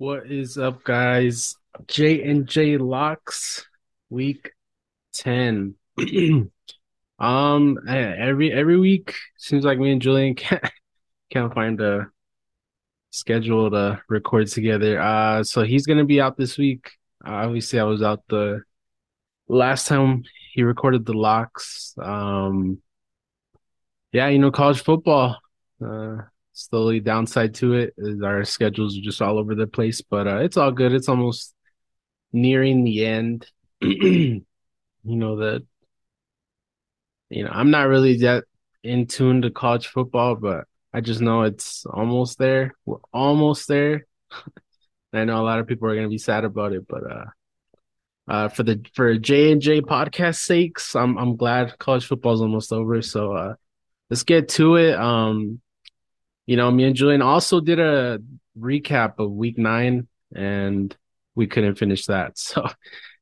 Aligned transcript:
What 0.00 0.32
is 0.32 0.56
up, 0.56 0.82
guys? 0.82 1.56
J 1.86 2.22
and 2.22 2.46
J 2.46 2.78
locks 2.78 3.66
week 4.08 4.52
ten. 5.12 5.74
um, 7.18 7.78
every 7.86 8.50
every 8.50 8.78
week 8.78 9.14
seems 9.36 9.62
like 9.62 9.78
me 9.78 9.92
and 9.92 10.00
Julian 10.00 10.34
can't 10.36 10.64
can't 11.28 11.52
find 11.52 11.78
a 11.82 12.06
schedule 13.10 13.70
to 13.70 14.00
record 14.08 14.46
together. 14.46 14.98
Uh, 14.98 15.44
so 15.44 15.64
he's 15.64 15.84
gonna 15.84 16.06
be 16.06 16.18
out 16.18 16.38
this 16.38 16.56
week. 16.56 16.92
Uh, 17.22 17.32
obviously, 17.32 17.78
I 17.78 17.84
was 17.84 18.02
out 18.02 18.22
the 18.30 18.62
last 19.48 19.86
time 19.86 20.24
he 20.54 20.62
recorded 20.62 21.04
the 21.04 21.12
locks. 21.12 21.94
Um, 22.00 22.80
yeah, 24.12 24.28
you 24.28 24.38
know, 24.38 24.50
college 24.50 24.80
football. 24.80 25.36
Uh, 25.78 26.22
slowly 26.52 27.00
downside 27.00 27.54
to 27.56 27.74
it 27.74 27.94
is 27.96 28.22
our 28.22 28.44
schedules 28.44 28.96
are 28.96 29.02
just 29.02 29.22
all 29.22 29.38
over 29.38 29.54
the 29.54 29.66
place, 29.66 30.00
but 30.02 30.26
uh, 30.26 30.38
it's 30.38 30.56
all 30.56 30.72
good. 30.72 30.92
It's 30.92 31.08
almost 31.08 31.54
nearing 32.32 32.84
the 32.84 33.04
end. 33.06 33.46
you 33.80 34.42
know 35.04 35.36
that 35.36 35.64
you 37.30 37.44
know 37.44 37.50
I'm 37.52 37.70
not 37.70 37.88
really 37.88 38.18
that 38.18 38.44
in 38.82 39.06
tune 39.06 39.42
to 39.42 39.50
college 39.50 39.88
football, 39.88 40.36
but 40.36 40.64
I 40.92 41.00
just 41.00 41.20
know 41.20 41.42
it's 41.42 41.86
almost 41.86 42.38
there. 42.38 42.74
We're 42.84 42.98
almost 43.12 43.68
there. 43.68 44.06
I 45.12 45.24
know 45.24 45.40
a 45.40 45.44
lot 45.44 45.58
of 45.58 45.66
people 45.66 45.88
are 45.88 45.94
gonna 45.94 46.08
be 46.08 46.18
sad 46.18 46.44
about 46.44 46.72
it, 46.72 46.86
but 46.88 47.10
uh, 47.10 47.24
uh, 48.28 48.48
for 48.48 48.62
the 48.62 48.84
for 48.94 49.16
J 49.18 49.52
and 49.52 49.60
J 49.60 49.80
podcast 49.80 50.36
sakes, 50.36 50.94
I'm 50.94 51.18
I'm 51.18 51.36
glad 51.36 51.78
college 51.78 52.06
football 52.06 52.34
is 52.34 52.40
almost 52.40 52.72
over. 52.72 53.02
So 53.02 53.32
uh, 53.32 53.54
let's 54.08 54.22
get 54.22 54.48
to 54.50 54.76
it. 54.76 54.94
Um, 54.94 55.60
you 56.50 56.56
know, 56.56 56.68
me 56.68 56.82
and 56.82 56.96
Julian 56.96 57.22
also 57.22 57.60
did 57.60 57.78
a 57.78 58.18
recap 58.58 59.20
of 59.20 59.30
week 59.30 59.56
nine 59.56 60.08
and 60.34 60.96
we 61.36 61.46
couldn't 61.46 61.76
finish 61.76 62.06
that. 62.06 62.32
So 62.38 62.66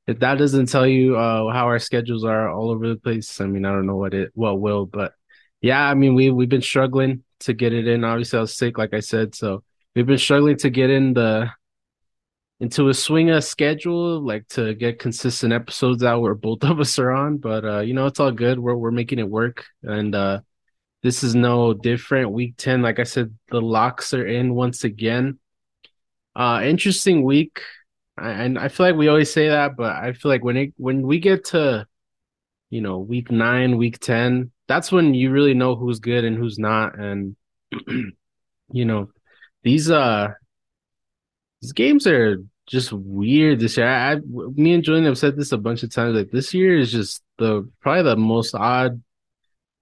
if 0.06 0.20
that 0.20 0.38
doesn't 0.38 0.70
tell 0.70 0.86
you 0.86 1.18
uh, 1.18 1.52
how 1.52 1.66
our 1.66 1.78
schedules 1.78 2.24
are 2.24 2.48
all 2.48 2.70
over 2.70 2.88
the 2.88 2.96
place, 2.96 3.38
I 3.42 3.44
mean, 3.44 3.66
I 3.66 3.72
don't 3.72 3.84
know 3.84 3.96
what 3.96 4.14
it 4.14 4.30
what 4.32 4.58
will, 4.58 4.86
but 4.86 5.12
yeah, 5.60 5.86
I 5.86 5.92
mean, 5.92 6.14
we 6.14 6.30
we've 6.30 6.48
been 6.48 6.62
struggling 6.62 7.22
to 7.40 7.52
get 7.52 7.74
it 7.74 7.86
in. 7.86 8.02
Obviously, 8.02 8.38
I 8.38 8.40
was 8.40 8.56
sick, 8.56 8.78
like 8.78 8.94
I 8.94 9.00
said, 9.00 9.34
so 9.34 9.62
we've 9.94 10.06
been 10.06 10.16
struggling 10.16 10.56
to 10.58 10.70
get 10.70 10.88
in 10.88 11.12
the 11.12 11.50
into 12.60 12.88
a 12.88 12.94
swing 12.94 13.28
of 13.28 13.44
schedule, 13.44 14.22
like 14.22 14.48
to 14.56 14.72
get 14.72 14.98
consistent 14.98 15.52
episodes 15.52 16.02
out 16.02 16.22
where 16.22 16.34
both 16.34 16.64
of 16.64 16.80
us 16.80 16.98
are 16.98 17.10
on. 17.10 17.36
But 17.36 17.66
uh, 17.66 17.80
you 17.80 17.92
know, 17.92 18.06
it's 18.06 18.20
all 18.20 18.32
good. 18.32 18.58
We're 18.58 18.74
we're 18.74 18.90
making 18.90 19.18
it 19.18 19.28
work, 19.28 19.66
and 19.82 20.14
uh, 20.14 20.40
this 21.02 21.22
is 21.22 21.34
no 21.34 21.74
different. 21.74 22.32
Week 22.32 22.54
10, 22.56 22.82
like 22.82 22.98
I 22.98 23.04
said, 23.04 23.36
the 23.48 23.60
locks 23.60 24.12
are 24.14 24.26
in 24.26 24.54
once 24.54 24.84
again. 24.84 25.38
Uh 26.34 26.60
interesting 26.64 27.22
week. 27.22 27.62
And 28.16 28.58
I 28.58 28.68
feel 28.68 28.86
like 28.86 28.96
we 28.96 29.08
always 29.08 29.32
say 29.32 29.48
that, 29.48 29.76
but 29.76 29.94
I 29.94 30.12
feel 30.12 30.30
like 30.30 30.44
when 30.44 30.56
it 30.56 30.74
when 30.76 31.02
we 31.02 31.18
get 31.20 31.46
to 31.46 31.86
you 32.70 32.80
know, 32.82 32.98
week 32.98 33.30
9, 33.30 33.78
week 33.78 33.98
10, 33.98 34.50
that's 34.66 34.92
when 34.92 35.14
you 35.14 35.30
really 35.30 35.54
know 35.54 35.74
who's 35.74 36.00
good 36.00 36.24
and 36.24 36.36
who's 36.36 36.58
not 36.58 36.98
and 36.98 37.36
you 38.72 38.84
know, 38.84 39.08
these 39.62 39.90
uh 39.90 40.28
these 41.60 41.72
games 41.72 42.06
are 42.06 42.38
just 42.66 42.92
weird 42.92 43.60
this 43.60 43.76
year. 43.76 43.86
I, 43.86 44.12
I 44.12 44.16
me 44.16 44.74
and 44.74 44.84
Julian 44.84 45.06
have 45.06 45.18
said 45.18 45.36
this 45.36 45.52
a 45.52 45.58
bunch 45.58 45.82
of 45.82 45.92
times. 45.92 46.16
Like 46.16 46.30
this 46.30 46.54
year 46.54 46.78
is 46.78 46.92
just 46.92 47.22
the 47.38 47.68
probably 47.80 48.02
the 48.02 48.16
most 48.16 48.54
odd 48.54 49.02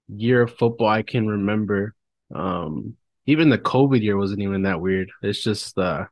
year 0.09 0.43
of 0.43 0.57
football 0.57 0.89
I 0.89 1.03
can 1.03 1.27
remember. 1.27 1.95
Um, 2.35 2.97
even 3.27 3.51
the 3.51 3.59
COVID 3.59 4.03
year 4.03 4.17
wasn't 4.17 4.43
even 4.43 4.63
that 4.63 4.81
weird. 4.81 5.11
It's 5.23 5.43
just, 5.43 5.77
uh, 5.79 6.05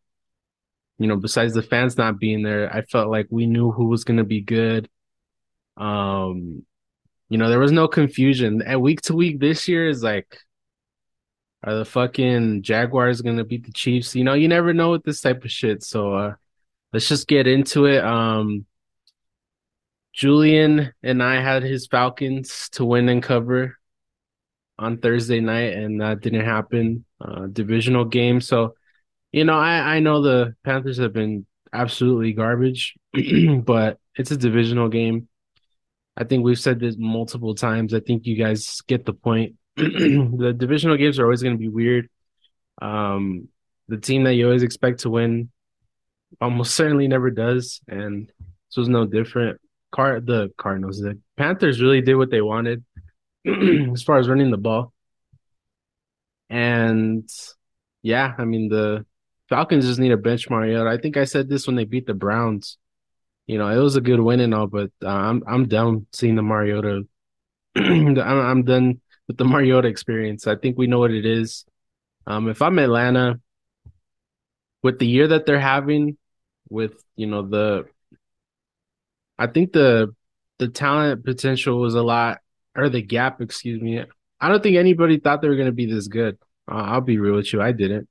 you 0.99 1.07
know, 1.07 1.17
besides 1.17 1.55
the 1.55 1.63
fans 1.63 1.97
not 1.97 2.19
being 2.19 2.43
there, 2.43 2.73
I 2.73 2.83
felt 2.83 3.11
like 3.11 3.27
we 3.31 3.47
knew 3.47 3.71
who 3.71 3.87
was 3.87 4.05
going 4.05 4.19
to 4.19 4.25
be 4.25 4.41
good. 4.41 4.89
Um, 5.77 6.65
you 7.29 7.39
know, 7.39 7.49
there 7.49 7.59
was 7.59 7.73
no 7.73 7.89
confusion. 7.89 8.63
At 8.63 8.81
week 8.81 9.01
to 9.03 9.15
week 9.15 9.41
this 9.41 9.69
year 9.69 9.89
is 9.89 10.03
like, 10.03 10.39
are 11.63 11.77
the 11.77 11.85
fucking 11.85 12.63
Jaguars 12.63 13.23
going 13.23 13.39
to 13.39 13.45
beat 13.45 13.65
the 13.65 13.73
Chiefs? 13.73 14.15
You 14.15 14.25
know, 14.25 14.35
you 14.35 14.49
never 14.49 14.75
know 14.75 14.91
with 14.91 15.03
this 15.03 15.21
type 15.21 15.45
of 15.45 15.51
shit. 15.51 15.83
So, 15.83 16.15
uh, 16.15 16.35
let's 16.93 17.09
just 17.09 17.27
get 17.27 17.47
into 17.47 17.87
it. 17.87 18.05
Um, 18.05 18.67
Julian 20.13 20.93
and 21.03 21.23
I 21.23 21.41
had 21.41 21.65
his 21.65 21.89
Falcons 21.89 22.69
to 22.73 22.85
win 22.85 23.09
and 23.09 23.23
cover 23.23 23.77
on 24.79 24.99
Thursday 24.99 25.41
night, 25.41 25.75
and 25.75 26.01
that 26.01 26.21
didn't 26.21 26.45
happen. 26.45 27.05
Uh, 27.21 27.47
divisional 27.47 28.05
game, 28.05 28.41
so 28.41 28.75
you 29.33 29.45
know, 29.45 29.59
I 29.59 29.97
I 29.97 30.01
know 30.01 30.23
the 30.23 30.55
Panthers 30.65 30.99
have 30.99 31.13
been 31.13 31.45
absolutely 31.73 32.33
garbage, 32.33 32.95
but 33.65 33.99
it's 34.17 34.31
a 34.31 34.37
divisional 34.37 34.89
game. 34.89 35.29
I 36.17 36.23
think 36.23 36.45
we've 36.45 36.59
said 36.59 36.79
this 36.79 36.95
multiple 36.97 37.55
times. 37.57 37.93
I 37.95 38.01
think 38.01 38.27
you 38.27 38.37
guys 38.37 38.81
get 38.83 39.05
the 39.05 39.13
point. 39.13 39.57
the 39.77 40.55
divisional 40.57 40.97
games 40.97 41.19
are 41.19 41.25
always 41.25 41.43
going 41.43 41.57
to 41.57 41.59
be 41.59 41.69
weird. 41.69 42.09
Um, 42.81 43.49
the 43.89 43.99
team 43.99 44.23
that 44.23 44.35
you 44.35 44.47
always 44.47 44.63
expect 44.63 45.01
to 45.01 45.11
win 45.11 45.51
almost 46.41 46.75
certainly 46.77 47.09
never 47.09 47.31
does, 47.31 47.81
and 47.89 48.29
this 48.29 48.77
was 48.77 48.89
no 48.89 49.05
different. 49.05 49.61
Car 49.91 50.21
the 50.21 50.53
Cardinals, 50.57 51.01
the 51.01 51.19
Panthers 51.37 51.83
really 51.83 52.03
did 52.03 52.15
what 52.15 52.31
they 52.31 52.41
wanted. 52.41 52.85
as 53.93 54.03
far 54.03 54.19
as 54.19 54.29
running 54.29 54.51
the 54.51 54.57
ball. 54.57 54.93
And 56.51 57.29
yeah, 58.03 58.35
I 58.39 58.45
mean 58.45 58.69
the 58.69 59.05
Falcons 59.49 59.87
just 59.87 60.01
need 60.01 60.13
a 60.13 60.17
bench 60.17 60.49
Mariota. 60.49 60.89
I 60.89 60.99
think 60.99 61.17
I 61.17 61.25
said 61.25 61.49
this 61.49 61.67
when 61.67 61.77
they 61.77 61.85
beat 61.85 62.07
the 62.07 62.15
Browns. 62.15 62.79
You 63.47 63.59
know, 63.59 63.69
it 63.69 63.79
was 63.79 63.97
a 63.97 64.01
good 64.01 64.21
win 64.21 64.41
and 64.41 64.55
all, 64.55 64.67
but 64.67 64.91
uh, 65.03 65.09
I'm 65.09 65.43
I'm 65.47 65.69
done 65.69 66.07
seeing 66.13 66.37
the 66.37 66.43
Mariota. 66.43 67.03
I'm, 67.77 68.19
I'm 68.19 68.63
done 68.65 69.01
with 69.29 69.37
the 69.37 69.45
Mariota 69.45 69.89
experience. 69.89 70.47
I 70.47 70.57
think 70.57 70.79
we 70.79 70.87
know 70.87 70.99
what 70.99 71.11
it 71.11 71.27
is. 71.27 71.65
Um, 72.27 72.49
if 72.49 72.63
I'm 72.63 72.79
Atlanta, 72.79 73.41
with 74.83 74.99
the 74.99 75.07
year 75.07 75.29
that 75.29 75.45
they're 75.45 75.61
having, 75.61 76.17
with 76.71 76.95
you 77.17 77.27
know 77.27 77.43
the, 77.43 77.85
I 79.39 79.47
think 79.49 79.73
the 79.73 80.15
the 80.59 80.69
talent 80.69 81.25
potential 81.25 81.81
was 81.81 81.95
a 81.95 82.03
lot 82.03 82.41
or 82.77 82.89
the 82.89 83.03
gap, 83.03 83.41
excuse 83.41 83.81
me. 83.81 84.03
I 84.41 84.49
don't 84.49 84.63
think 84.63 84.77
anybody 84.77 85.19
thought 85.19 85.43
they 85.43 85.49
were 85.49 85.57
going 85.57 85.67
to 85.67 85.73
be 85.73 85.87
this 85.87 86.09
good. 86.09 86.39
Uh, 86.71 86.75
I'll 86.75 87.01
be 87.01 87.19
real 87.19 87.37
with 87.37 87.53
you. 87.53 87.63
I 87.63 87.73
didn't. 87.73 88.09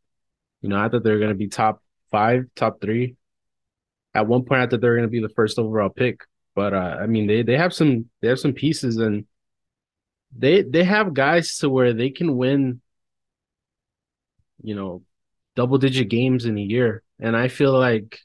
You 0.62 0.70
know, 0.70 0.78
I 0.78 0.90
thought 0.90 1.04
they 1.04 1.12
were 1.12 1.20
going 1.20 1.30
to 1.30 1.36
be 1.36 1.48
top 1.48 1.82
five, 2.12 2.46
top 2.56 2.82
three. 2.82 3.16
At 4.14 4.28
one 4.28 4.46
point, 4.46 4.62
I 4.62 4.68
thought 4.68 4.82
they 4.82 4.88
were 4.88 4.96
going 4.96 5.08
to 5.08 5.12
be 5.12 5.22
the 5.22 5.30
first 5.30 5.60
overall 5.60 5.90
pick. 5.90 6.22
But 6.56 6.74
uh, 6.74 6.98
I 7.02 7.08
mean, 7.08 7.28
they 7.28 7.42
they 7.42 7.58
have 7.58 7.74
some 7.74 8.10
they 8.22 8.28
have 8.28 8.40
some 8.40 8.54
pieces, 8.54 8.98
and 8.98 9.26
they 10.38 10.62
they 10.62 10.84
have 10.84 11.14
guys 11.14 11.58
to 11.60 11.70
where 11.70 11.94
they 11.94 12.12
can 12.12 12.38
win. 12.38 12.82
You 14.62 14.76
know, 14.76 15.04
double 15.56 15.78
digit 15.80 16.10
games 16.10 16.46
in 16.46 16.58
a 16.58 16.62
year, 16.62 17.04
and 17.20 17.36
I 17.36 17.48
feel 17.48 17.78
like 17.78 18.20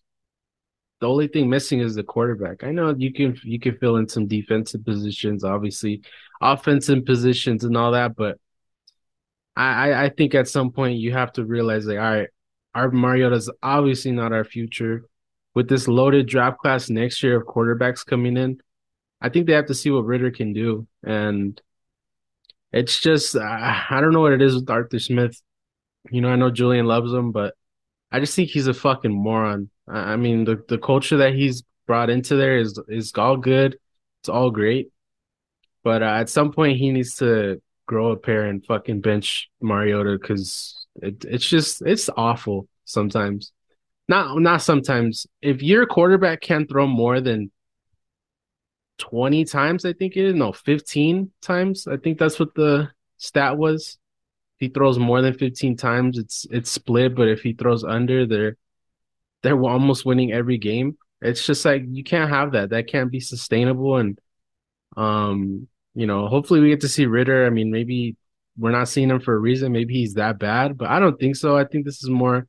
the 1.00 1.08
only 1.08 1.28
thing 1.28 1.48
missing 1.48 1.80
is 1.80 1.94
the 1.94 2.02
quarterback. 2.02 2.64
I 2.64 2.72
know 2.72 2.94
you 2.96 3.12
can 3.12 3.38
you 3.44 3.60
can 3.60 3.76
fill 3.78 3.96
in 3.96 4.08
some 4.08 4.26
defensive 4.26 4.84
positions, 4.84 5.44
obviously, 5.44 6.02
offensive 6.40 7.04
positions 7.04 7.64
and 7.64 7.76
all 7.76 7.92
that, 7.92 8.16
but 8.16 8.38
I 9.56 10.04
I 10.04 10.08
think 10.10 10.34
at 10.34 10.48
some 10.48 10.70
point 10.70 10.98
you 10.98 11.12
have 11.12 11.32
to 11.34 11.44
realize 11.44 11.86
like, 11.86 11.98
all 11.98 12.04
right, 12.04 12.28
our 12.74 12.90
Mariota's 12.90 13.50
obviously 13.62 14.12
not 14.12 14.32
our 14.32 14.44
future. 14.44 15.04
With 15.54 15.68
this 15.68 15.88
loaded 15.88 16.28
draft 16.28 16.58
class 16.58 16.88
next 16.88 17.22
year 17.22 17.36
of 17.40 17.46
quarterbacks 17.46 18.06
coming 18.06 18.36
in, 18.36 18.60
I 19.20 19.28
think 19.28 19.46
they 19.46 19.54
have 19.54 19.66
to 19.66 19.74
see 19.74 19.90
what 19.90 20.04
Ridder 20.04 20.30
can 20.30 20.52
do, 20.52 20.86
and 21.02 21.60
it's 22.72 23.00
just 23.00 23.34
uh, 23.36 23.40
I 23.40 24.00
don't 24.00 24.12
know 24.12 24.20
what 24.20 24.32
it 24.32 24.42
is 24.42 24.54
with 24.54 24.70
Arthur 24.70 24.98
Smith. 24.98 25.40
You 26.10 26.20
know, 26.20 26.28
I 26.28 26.36
know 26.36 26.50
Julian 26.50 26.86
loves 26.86 27.12
him, 27.12 27.32
but 27.32 27.54
I 28.10 28.20
just 28.20 28.34
think 28.34 28.50
he's 28.50 28.66
a 28.68 28.74
fucking 28.74 29.12
moron. 29.12 29.70
I 29.88 30.16
mean, 30.16 30.44
the, 30.44 30.62
the 30.68 30.78
culture 30.78 31.18
that 31.18 31.34
he's 31.34 31.62
brought 31.86 32.10
into 32.10 32.36
there 32.36 32.58
is 32.58 32.78
is 32.88 33.12
all 33.16 33.36
good. 33.36 33.78
It's 34.20 34.28
all 34.28 34.50
great. 34.50 34.90
But 35.82 36.02
uh, 36.02 36.06
at 36.06 36.28
some 36.28 36.52
point, 36.52 36.78
he 36.78 36.90
needs 36.90 37.16
to 37.16 37.62
grow 37.86 38.10
a 38.10 38.16
pair 38.16 38.44
and 38.44 38.64
fucking 38.66 39.00
bench 39.00 39.48
Mariota 39.60 40.18
because 40.20 40.86
it, 40.96 41.24
it's 41.24 41.48
just 41.48 41.82
it's 41.82 42.10
awful 42.16 42.68
sometimes. 42.84 43.52
Not 44.08 44.38
not 44.38 44.62
sometimes. 44.62 45.26
If 45.40 45.62
your 45.62 45.86
quarterback 45.86 46.40
can't 46.40 46.68
throw 46.68 46.86
more 46.86 47.20
than 47.20 47.50
twenty 48.98 49.44
times, 49.44 49.84
I 49.84 49.92
think 49.92 50.16
it 50.16 50.24
is 50.24 50.34
no 50.34 50.52
fifteen 50.52 51.30
times. 51.40 51.86
I 51.86 51.96
think 51.96 52.18
that's 52.18 52.38
what 52.38 52.54
the 52.54 52.90
stat 53.16 53.56
was. 53.56 53.98
If 54.56 54.66
he 54.66 54.68
throws 54.68 54.98
more 54.98 55.22
than 55.22 55.34
fifteen 55.34 55.76
times, 55.76 56.18
it's 56.18 56.46
it's 56.50 56.70
split. 56.70 57.14
But 57.14 57.28
if 57.28 57.42
he 57.42 57.52
throws 57.52 57.84
under, 57.84 58.26
they're 58.26 58.56
they're 59.42 59.60
almost 59.60 60.04
winning 60.04 60.32
every 60.32 60.58
game. 60.58 60.96
It's 61.20 61.44
just 61.44 61.64
like 61.64 61.82
you 61.88 62.04
can't 62.04 62.30
have 62.30 62.52
that. 62.52 62.70
That 62.70 62.88
can't 62.88 63.10
be 63.10 63.20
sustainable. 63.20 63.96
And 63.96 64.18
um, 64.96 65.68
you 65.94 66.06
know, 66.06 66.28
hopefully 66.28 66.60
we 66.60 66.70
get 66.70 66.80
to 66.82 66.88
see 66.88 67.06
Ridder. 67.06 67.46
I 67.46 67.50
mean, 67.50 67.70
maybe 67.70 68.16
we're 68.56 68.72
not 68.72 68.88
seeing 68.88 69.10
him 69.10 69.20
for 69.20 69.34
a 69.34 69.38
reason. 69.38 69.72
Maybe 69.72 69.94
he's 69.94 70.14
that 70.14 70.38
bad, 70.38 70.76
but 70.76 70.88
I 70.88 70.98
don't 70.98 71.18
think 71.18 71.36
so. 71.36 71.56
I 71.56 71.64
think 71.64 71.84
this 71.84 72.02
is 72.02 72.10
more 72.10 72.46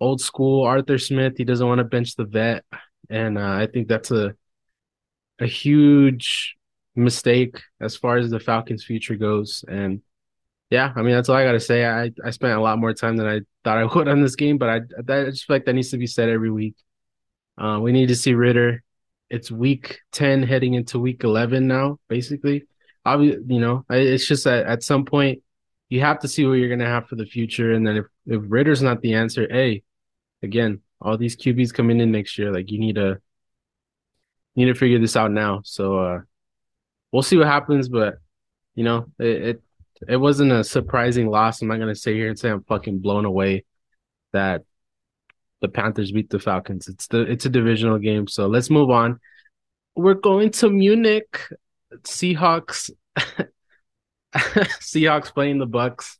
old 0.00 0.20
school 0.20 0.64
Arthur 0.64 0.98
Smith. 0.98 1.34
He 1.36 1.44
doesn't 1.44 1.66
want 1.66 1.78
to 1.78 1.84
bench 1.84 2.16
the 2.16 2.24
vet, 2.24 2.64
and 3.10 3.38
uh, 3.38 3.52
I 3.52 3.66
think 3.66 3.88
that's 3.88 4.10
a 4.10 4.34
a 5.38 5.46
huge 5.46 6.56
mistake 6.94 7.60
as 7.80 7.96
far 7.96 8.16
as 8.16 8.30
the 8.30 8.40
Falcons' 8.40 8.84
future 8.84 9.16
goes. 9.16 9.64
And 9.68 10.02
yeah, 10.70 10.92
I 10.96 11.02
mean 11.02 11.14
that's 11.14 11.28
all 11.28 11.36
I 11.36 11.44
gotta 11.44 11.60
say. 11.60 11.84
I 11.86 12.10
I 12.24 12.30
spent 12.30 12.58
a 12.58 12.60
lot 12.60 12.78
more 12.78 12.92
time 12.92 13.16
than 13.16 13.26
I 13.26 13.40
thought 13.64 13.78
I 13.78 13.84
would 13.94 14.08
on 14.08 14.22
this 14.22 14.36
game, 14.36 14.58
but 14.58 14.68
I 14.68 14.76
I 14.98 15.24
just 15.30 15.46
feel 15.46 15.56
like 15.56 15.64
that 15.66 15.74
needs 15.74 15.90
to 15.90 15.98
be 15.98 16.06
said 16.06 16.28
every 16.28 16.50
week. 16.50 16.76
Uh, 17.58 17.78
we 17.80 17.92
need 17.92 18.08
to 18.08 18.16
see 18.16 18.34
Ridder. 18.34 18.82
It's 19.30 19.50
week 19.50 20.00
ten 20.12 20.42
heading 20.42 20.74
into 20.74 20.98
week 20.98 21.24
eleven 21.24 21.66
now, 21.66 21.98
basically. 22.08 22.64
Obviously, 23.04 23.44
you 23.54 23.60
know, 23.60 23.84
it's 23.88 24.26
just 24.26 24.44
that 24.44 24.66
at 24.66 24.82
some 24.82 25.04
point 25.04 25.42
you 25.88 26.00
have 26.00 26.18
to 26.20 26.28
see 26.28 26.44
what 26.44 26.54
you're 26.54 26.68
gonna 26.68 26.90
have 26.90 27.08
for 27.08 27.16
the 27.16 27.26
future, 27.26 27.72
and 27.72 27.86
then 27.86 27.98
if 27.98 28.06
if 28.26 28.42
Ridder's 28.46 28.82
not 28.82 29.00
the 29.02 29.14
answer, 29.14 29.46
hey, 29.48 29.84
again, 30.42 30.80
all 31.00 31.16
these 31.16 31.36
QBs 31.36 31.72
coming 31.72 32.00
in 32.00 32.10
next 32.10 32.38
year, 32.38 32.52
like 32.52 32.70
you 32.70 32.78
need 32.80 32.96
to 32.96 33.20
need 34.56 34.66
to 34.66 34.74
figure 34.74 34.98
this 34.98 35.16
out 35.16 35.30
now. 35.30 35.60
So 35.64 35.98
uh, 35.98 36.20
we'll 37.12 37.22
see 37.22 37.36
what 37.36 37.46
happens, 37.46 37.88
but 37.88 38.18
you 38.74 38.84
know, 38.84 39.06
it, 39.18 39.26
it 39.26 39.62
it 40.08 40.16
wasn't 40.16 40.52
a 40.52 40.64
surprising 40.64 41.28
loss. 41.28 41.62
I'm 41.62 41.68
not 41.68 41.78
gonna 41.78 41.94
sit 41.94 42.14
here 42.14 42.28
and 42.28 42.38
say 42.38 42.50
I'm 42.50 42.62
fucking 42.64 43.00
blown 43.00 43.24
away 43.24 43.64
that 44.32 44.62
the 45.60 45.68
Panthers 45.68 46.12
beat 46.12 46.30
the 46.30 46.38
Falcons. 46.38 46.88
It's 46.88 47.06
the 47.08 47.22
it's 47.22 47.46
a 47.46 47.50
divisional 47.50 47.98
game. 47.98 48.28
So 48.28 48.46
let's 48.46 48.70
move 48.70 48.90
on. 48.90 49.20
We're 49.94 50.14
going 50.14 50.50
to 50.52 50.70
Munich. 50.70 51.40
Seahawks 52.02 52.90
Seahawks 54.34 55.32
playing 55.32 55.58
the 55.58 55.66
Bucks 55.66 56.18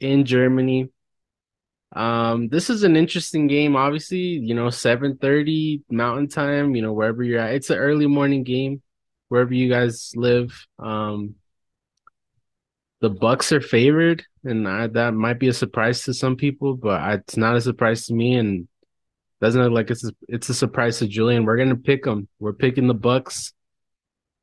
in 0.00 0.24
Germany. 0.24 0.90
Um, 1.94 2.48
this 2.48 2.70
is 2.70 2.84
an 2.84 2.96
interesting 2.96 3.48
game. 3.48 3.76
Obviously, 3.76 4.18
you 4.18 4.54
know, 4.54 4.68
7:30 4.68 5.82
Mountain 5.90 6.28
Time, 6.28 6.74
you 6.74 6.82
know, 6.82 6.92
wherever 6.92 7.22
you're 7.22 7.40
at. 7.40 7.54
It's 7.54 7.70
an 7.70 7.78
early 7.78 8.06
morning 8.06 8.44
game 8.44 8.82
wherever 9.28 9.52
you 9.52 9.68
guys 9.68 10.12
live. 10.14 10.66
Um, 10.78 11.36
the 13.02 13.10
Bucks 13.10 13.50
are 13.50 13.60
favored, 13.60 14.24
and 14.44 14.66
I, 14.66 14.86
that 14.86 15.12
might 15.12 15.40
be 15.40 15.48
a 15.48 15.52
surprise 15.52 16.04
to 16.04 16.14
some 16.14 16.36
people, 16.36 16.76
but 16.76 17.00
I, 17.00 17.14
it's 17.14 17.36
not 17.36 17.56
a 17.56 17.60
surprise 17.60 18.06
to 18.06 18.14
me, 18.14 18.36
and 18.36 18.68
doesn't 19.40 19.60
look 19.60 19.72
like 19.72 19.90
it's 19.90 20.04
a, 20.04 20.12
it's 20.28 20.48
a 20.48 20.54
surprise 20.54 21.00
to 21.00 21.08
Julian. 21.08 21.44
We're 21.44 21.56
gonna 21.56 21.74
pick 21.74 22.04
them. 22.04 22.28
We're 22.38 22.52
picking 22.52 22.86
the 22.86 22.94
Bucks 22.94 23.52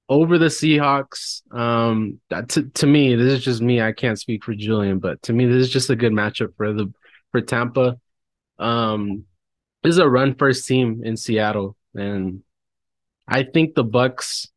over 0.09 0.37
the 0.37 0.47
Seahawks. 0.47 1.41
Um, 1.53 2.19
to 2.29 2.63
to 2.69 2.85
me, 2.85 3.15
this 3.15 3.39
is 3.39 3.45
just 3.45 3.61
me. 3.61 3.81
I 3.81 3.93
can't 3.93 4.19
speak 4.19 4.43
for 4.43 4.53
Julian, 4.53 4.99
but 4.99 5.21
to 5.23 5.33
me, 5.33 5.45
this 5.45 5.67
is 5.67 5.69
just 5.69 5.89
a 5.89 5.95
good 5.95 6.11
matchup 6.11 6.57
for 6.57 6.73
the 6.73 6.93
for 7.31 7.39
Tampa. 7.39 7.97
Um, 8.59 9.23
this 9.83 9.91
is 9.91 9.99
a 9.99 10.09
run 10.09 10.35
first 10.35 10.67
team 10.67 11.01
in 11.05 11.15
Seattle, 11.15 11.77
and 11.95 12.43
I 13.25 13.43
think 13.43 13.73
the 13.73 13.85
Bucks, 13.85 14.49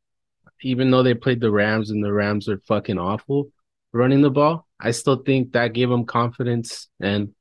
even 0.60 0.90
though 0.90 1.04
they 1.04 1.14
played 1.14 1.40
the 1.40 1.52
Rams 1.52 1.90
and 1.90 2.04
the 2.04 2.12
Rams 2.12 2.49
are 2.49 2.58
fucking 2.66 2.99
awful, 2.99 3.52
running 3.92 4.22
the 4.22 4.30
ball. 4.30 4.66
I 4.80 4.90
still 4.90 5.16
think 5.16 5.52
that 5.52 5.72
gave 5.72 5.88
them 5.88 6.04
confidence, 6.04 6.88
and 7.00 7.34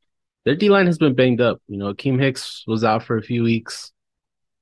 their 0.46 0.56
D 0.56 0.70
line 0.70 0.86
has 0.88 0.98
been 0.98 1.16
banged 1.16 1.42
up. 1.42 1.62
You 1.68 1.78
know, 1.78 1.94
Akiem 1.94 2.20
Hicks 2.20 2.64
was 2.68 2.84
out 2.84 3.04
for 3.04 3.18
a 3.18 3.22
few 3.22 3.44
weeks. 3.44 3.92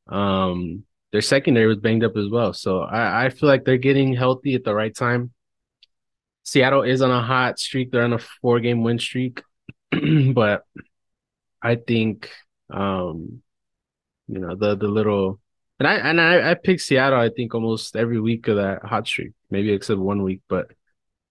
Um, 0.08 0.84
their 1.12 1.22
secondary 1.22 1.68
was 1.68 1.78
banged 1.78 2.04
up 2.04 2.16
as 2.18 2.30
well. 2.30 2.54
So 2.54 2.82
I, 2.82 3.26
I 3.26 3.30
feel 3.30 3.50
like 3.50 3.66
they're 3.66 3.78
getting 3.78 4.14
healthy 4.14 4.56
at 4.56 4.64
the 4.64 4.76
right 4.76 4.96
time. 4.96 5.32
Seattle 6.44 6.84
is 6.84 7.02
on 7.02 7.12
a 7.12 7.22
hot 7.22 7.60
streak. 7.60 7.92
They're 7.92 8.04
on 8.04 8.14
a 8.14 8.20
four 8.20 8.60
game 8.60 8.84
win 8.84 9.00
streak. 9.00 9.44
but 10.34 10.64
I 11.62 11.76
think 11.76 12.30
um 12.72 13.42
you 14.28 14.40
know 14.40 14.56
the 14.56 14.76
the 14.76 14.88
little 14.88 15.40
and 15.80 15.88
I 15.88 15.96
and 15.96 16.22
I, 16.22 16.52
I 16.52 16.54
picked 16.54 16.82
Seattle 16.82 17.20
I 17.20 17.30
think 17.30 17.56
almost 17.56 17.96
every 17.96 18.20
week 18.20 18.48
of 18.48 18.58
that 18.58 18.84
hot 18.84 19.08
streak, 19.08 19.34
maybe 19.50 19.72
except 19.72 20.00
one 20.00 20.24
week. 20.24 20.42
But 20.48 20.72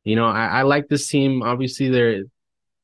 you 0.09 0.17
know, 0.17 0.27
I, 0.27 0.47
I 0.47 0.63
like 0.63 0.89
this 0.89 1.07
team. 1.07 1.43
Obviously, 1.43 1.91
they're 1.91 2.23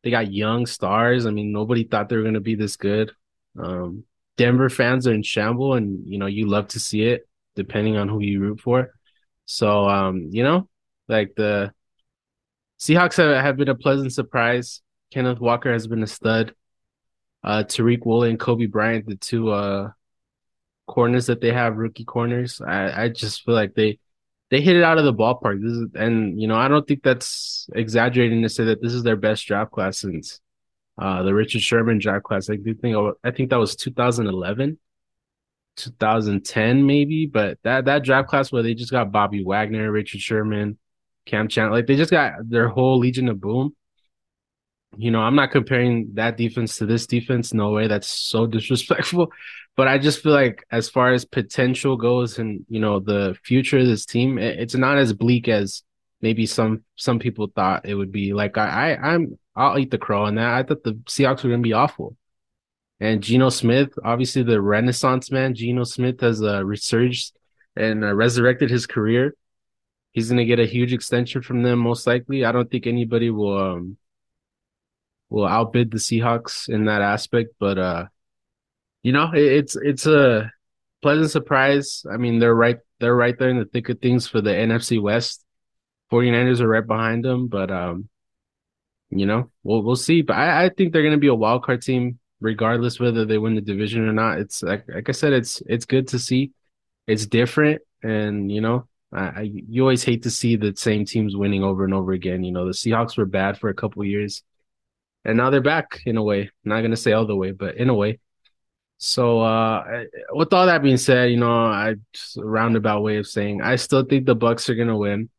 they 0.03 0.11
got 0.11 0.31
young 0.31 0.67
stars. 0.67 1.25
I 1.25 1.31
mean, 1.31 1.53
nobody 1.53 1.85
thought 1.85 2.11
they 2.11 2.17
were 2.17 2.23
gonna 2.23 2.41
be 2.41 2.55
this 2.55 2.77
good. 2.77 3.13
Um, 3.59 4.05
Denver 4.37 4.69
fans 4.69 5.07
are 5.07 5.15
in 5.15 5.23
shamble, 5.23 5.75
and 5.75 6.05
you 6.07 6.19
know, 6.19 6.27
you 6.27 6.47
love 6.47 6.69
to 6.69 6.81
see 6.81 7.05
it, 7.05 7.27
depending 7.57 7.97
on 7.97 8.09
who 8.09 8.21
you 8.21 8.41
root 8.41 8.61
for. 8.61 8.93
So, 9.47 9.89
um, 9.89 10.29
you 10.33 10.43
know, 10.43 10.69
like 11.09 11.35
the 11.35 11.73
Seahawks 12.79 13.17
have, 13.17 13.43
have 13.43 13.57
been 13.57 13.69
a 13.69 13.75
pleasant 13.75 14.13
surprise. 14.13 14.83
Kenneth 15.11 15.41
Walker 15.41 15.73
has 15.73 15.87
been 15.87 16.03
a 16.03 16.07
stud. 16.07 16.55
Uh, 17.43 17.63
Tariq 17.63 18.05
Woolen 18.05 18.31
and 18.31 18.41
Coby 18.41 18.71
Bryant, 18.71 19.07
the 19.07 19.17
two 19.17 19.51
uh 19.51 19.93
corners 20.87 21.27
that 21.27 21.41
they 21.41 21.53
have, 21.53 21.77
rookie 21.79 22.05
corners. 22.05 22.61
I, 22.61 23.05
I 23.05 23.09
just 23.09 23.45
feel 23.45 23.55
like 23.55 23.75
they 23.75 23.99
they 24.51 24.61
hit 24.61 24.77
it 24.77 24.83
out 24.83 24.99
of 24.99 25.05
the 25.05 25.15
ballpark. 25.15 25.63
This 25.63 25.73
is, 25.73 25.87
and 25.95 26.41
you 26.41 26.47
know, 26.47 26.57
I 26.57 26.69
don't 26.69 26.87
think 26.87 27.03
that's 27.03 27.69
exaggerating 27.75 28.43
to 28.43 28.49
say 28.49 28.65
that 28.65 28.83
this 28.83 28.93
is 28.93 29.03
their 29.03 29.17
best 29.17 29.47
draft 29.47 29.73
class 29.73 29.99
since 29.99 30.41
uh, 30.99 31.23
the 31.23 31.35
Richard 31.35 31.63
Sherman 31.63 31.99
draft 31.99 32.25
class. 32.25 32.51
I 32.51 32.57
do 32.57 32.75
think 32.75 32.97
I 33.25 33.31
think 33.31 33.51
that 33.51 33.59
was 33.59 33.77
2011, 33.77 34.79
2010 35.77 36.87
maybe, 36.87 37.27
but 37.27 37.59
that 37.65 37.87
that 37.87 38.05
draft 38.05 38.29
class 38.29 38.53
where 38.53 38.63
they 38.63 38.75
just 38.75 38.93
got 38.93 39.13
Bobby 39.13 39.43
Wagner, 39.45 39.91
Richard 39.91 40.21
Sherman, 40.21 40.79
Kam 41.27 41.49
Chancellor, 41.49 41.77
like 41.77 41.87
they 41.87 41.97
just 41.97 42.11
got 42.11 42.49
their 42.49 42.69
whole 42.69 42.99
Legion 42.99 43.29
of 43.29 43.41
Boom. 43.41 43.75
You 44.99 45.11
know, 45.11 45.21
I'm 45.21 45.35
not 45.35 45.51
comparing 45.51 46.11
that 46.15 46.37
defense 46.37 46.77
to 46.79 46.87
this 46.87 47.07
defense. 47.07 47.55
No 47.55 47.71
way. 47.71 47.87
That's 47.87 48.09
so 48.09 48.47
disrespectful. 48.57 49.33
But 49.77 49.89
I 49.89 49.99
just 49.99 50.23
feel 50.23 50.33
like 50.33 50.65
as 50.71 50.89
far 50.89 51.13
as 51.13 51.25
potential 51.25 51.97
goes 51.97 52.39
and, 52.39 52.65
you 52.69 52.79
know, 52.79 53.01
the 53.01 53.37
future 53.43 53.79
of 53.79 53.87
this 53.87 54.07
team, 54.07 54.39
it's 54.39 54.77
not 54.77 54.99
as 54.99 55.13
bleak 55.13 55.49
as 55.49 55.83
maybe 56.25 56.47
some 56.47 56.83
some 56.97 57.19
people 57.19 57.53
thought 57.55 57.87
it 57.87 57.95
would 57.95 58.11
be. 58.11 58.33
Like 58.33 58.57
I, 58.57 58.67
I 58.93 59.13
I'm 59.13 59.39
I'll 59.55 59.79
eat 59.79 59.91
the 59.91 59.99
crow 59.99 60.25
on 60.25 60.37
that. 60.37 60.55
I 60.55 60.63
thought 60.63 60.83
the 60.83 60.95
Seahawks 61.07 61.45
were 61.45 61.51
gonna 61.51 61.63
be 61.63 61.75
awful. 61.75 62.17
And 62.99 63.23
Geno 63.23 63.51
Smith, 63.51 63.91
obviously 64.03 64.43
the 64.43 64.61
Renaissance 64.61 65.31
man, 65.31 65.55
Geno 65.55 65.85
Smith 65.85 66.21
has 66.21 66.43
uh, 66.43 66.65
resurged 66.65 67.35
and 67.77 68.05
uh, 68.05 68.15
resurrected 68.15 68.71
his 68.71 68.87
career. 68.87 69.35
He's 70.13 70.31
gonna 70.31 70.47
get 70.47 70.61
a 70.61 70.67
huge 70.67 70.93
extension 70.93 71.43
from 71.43 71.63
them, 71.63 71.81
most 71.81 72.07
likely. 72.07 72.45
I 72.45 72.53
don't 72.53 72.71
think 72.71 72.87
anybody 72.87 73.31
will 73.31 73.59
um, 73.59 73.97
will 75.35 75.47
outbid 75.47 75.91
the 75.91 75.99
Seahawks 75.99 76.69
in 76.69 76.85
that 76.85 77.03
aspect. 77.03 77.55
But 77.59 77.77
uh, 77.77 78.07
you 79.03 79.13
know, 79.13 79.33
it, 79.33 79.43
it's 79.43 79.77
it's 79.77 80.07
a 80.07 80.53
pleasant 81.03 81.31
surprise. 81.31 82.07
I 82.11 82.17
mean, 82.17 82.39
they're 82.39 82.55
right 82.55 82.79
they're 83.01 83.17
right 83.17 83.37
there 83.37 83.51
in 83.51 83.59
the 83.59 83.65
thick 83.65 83.89
of 83.89 84.01
things 84.01 84.29
for 84.29 84.41
the 84.41 84.51
NFC 84.51 85.03
West. 85.03 85.45
49ers 86.13 86.61
are 86.61 86.69
right 86.69 86.87
behind 86.87 87.25
them, 87.25 87.49
but 87.49 87.73
um, 87.73 88.09
you 89.11 89.27
know, 89.27 89.51
we'll 89.65 89.83
we'll 89.83 89.97
see. 89.97 90.23
But 90.23 90.37
I, 90.37 90.67
I 90.67 90.69
think 90.69 90.93
they're 90.93 91.03
gonna 91.03 91.19
be 91.19 91.27
a 91.27 91.35
wild 91.35 91.65
card 91.65 91.83
team, 91.83 92.21
regardless 92.41 93.01
whether 93.01 93.25
they 93.25 93.39
win 93.39 93.57
the 93.57 93.61
division 93.61 94.09
or 94.09 94.13
not. 94.13 94.39
It's 94.39 94.63
like 94.63 94.85
like 94.89 95.09
I 95.09 95.13
said, 95.13 95.33
it's 95.33 95.63
it's 95.67 95.85
good 95.85 96.09
to 96.09 96.19
see. 96.21 96.53
It's 97.09 97.27
different, 97.27 97.83
and 98.05 98.53
you 98.53 98.61
know, 98.61 98.87
I, 99.13 99.21
I 99.21 99.51
you 99.53 99.83
always 99.83 100.05
hate 100.05 100.23
to 100.23 100.31
see 100.31 100.55
the 100.55 100.75
same 100.77 101.05
teams 101.05 101.37
winning 101.37 101.65
over 101.65 101.85
and 101.85 101.93
over 101.93 102.13
again. 102.13 102.45
You 102.45 102.53
know, 102.53 102.67
the 102.67 102.73
Seahawks 102.73 103.19
were 103.19 103.27
bad 103.27 103.59
for 103.59 103.69
a 103.69 103.75
couple 103.75 104.05
years 104.05 104.45
and 105.25 105.37
now 105.37 105.51
they're 105.51 105.61
back 105.61 106.01
in 106.05 106.17
a 106.17 106.23
way. 106.23 106.51
Not 106.65 106.83
gonna 106.83 106.97
say 106.97 107.13
all 107.13 107.27
the 107.27 107.37
way, 107.37 107.53
but 107.53 107.77
in 107.77 107.89
a 107.89 107.95
way. 107.95 108.19
So, 108.99 109.41
uh, 109.41 110.05
with 110.31 110.53
all 110.53 110.67
that 110.67 110.83
being 110.83 110.97
said, 110.97 111.31
you 111.31 111.37
know, 111.37 111.51
I 111.51 111.97
just 112.13 112.37
a 112.37 112.45
roundabout 112.45 113.03
way 113.03 113.17
of 113.17 113.27
saying 113.27 113.61
I 113.63 113.77
still 113.77 114.05
think 114.05 114.27
the 114.27 114.35
Bucks 114.35 114.69
are 114.69 114.75
gonna 114.75 114.97
win. 114.97 115.31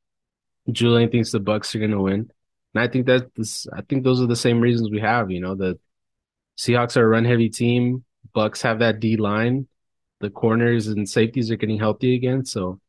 Julian 0.72 1.10
thinks 1.10 1.32
the 1.32 1.39
Bucks 1.39 1.75
are 1.75 1.80
gonna 1.80 2.01
win, 2.01 2.32
and 2.74 2.84
I 2.84 2.88
think 2.88 3.06
that 3.08 3.34
this. 3.36 3.68
I 3.74 3.82
think 3.82 4.04
those 4.04 4.22
are 4.22 4.27
the 4.27 4.36
same 4.36 4.60
reasons 4.60 4.89
we 4.89 5.00
have. 5.01 5.32
You 5.32 5.42
know, 5.42 5.56
the 5.56 5.80
Seahawks 6.58 6.98
are 6.98 7.06
a 7.06 7.08
run 7.08 7.25
heavy 7.25 7.50
team. 7.50 8.04
Bucks 8.34 8.62
have 8.63 8.80
that 8.80 9.00
D 9.00 9.18
line. 9.18 9.68
The 10.22 10.30
corners 10.30 10.88
and 10.88 11.08
safeties 11.08 11.51
are 11.51 11.58
getting 11.58 11.80
healthy 11.80 12.15
again. 12.15 12.46
So, 12.46 12.80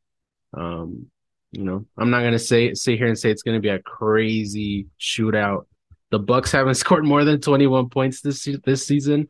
um, 0.54 1.10
you 1.52 1.64
know, 1.64 1.86
I'm 1.96 2.10
not 2.10 2.22
gonna 2.22 2.38
say 2.38 2.74
sit 2.74 2.98
here 2.98 3.08
and 3.08 3.18
say 3.18 3.30
it's 3.30 3.42
gonna 3.42 3.60
be 3.60 3.68
a 3.68 3.78
crazy 3.80 4.86
shootout 5.00 5.66
the 6.10 6.18
Bucks 6.18 6.52
haven't 6.52 6.75
scored 6.76 7.04
more 7.04 7.25
than 7.25 7.40
21 7.40 7.88
points 7.90 8.20
this 8.20 8.48
this 8.64 8.86
season. 8.86 9.28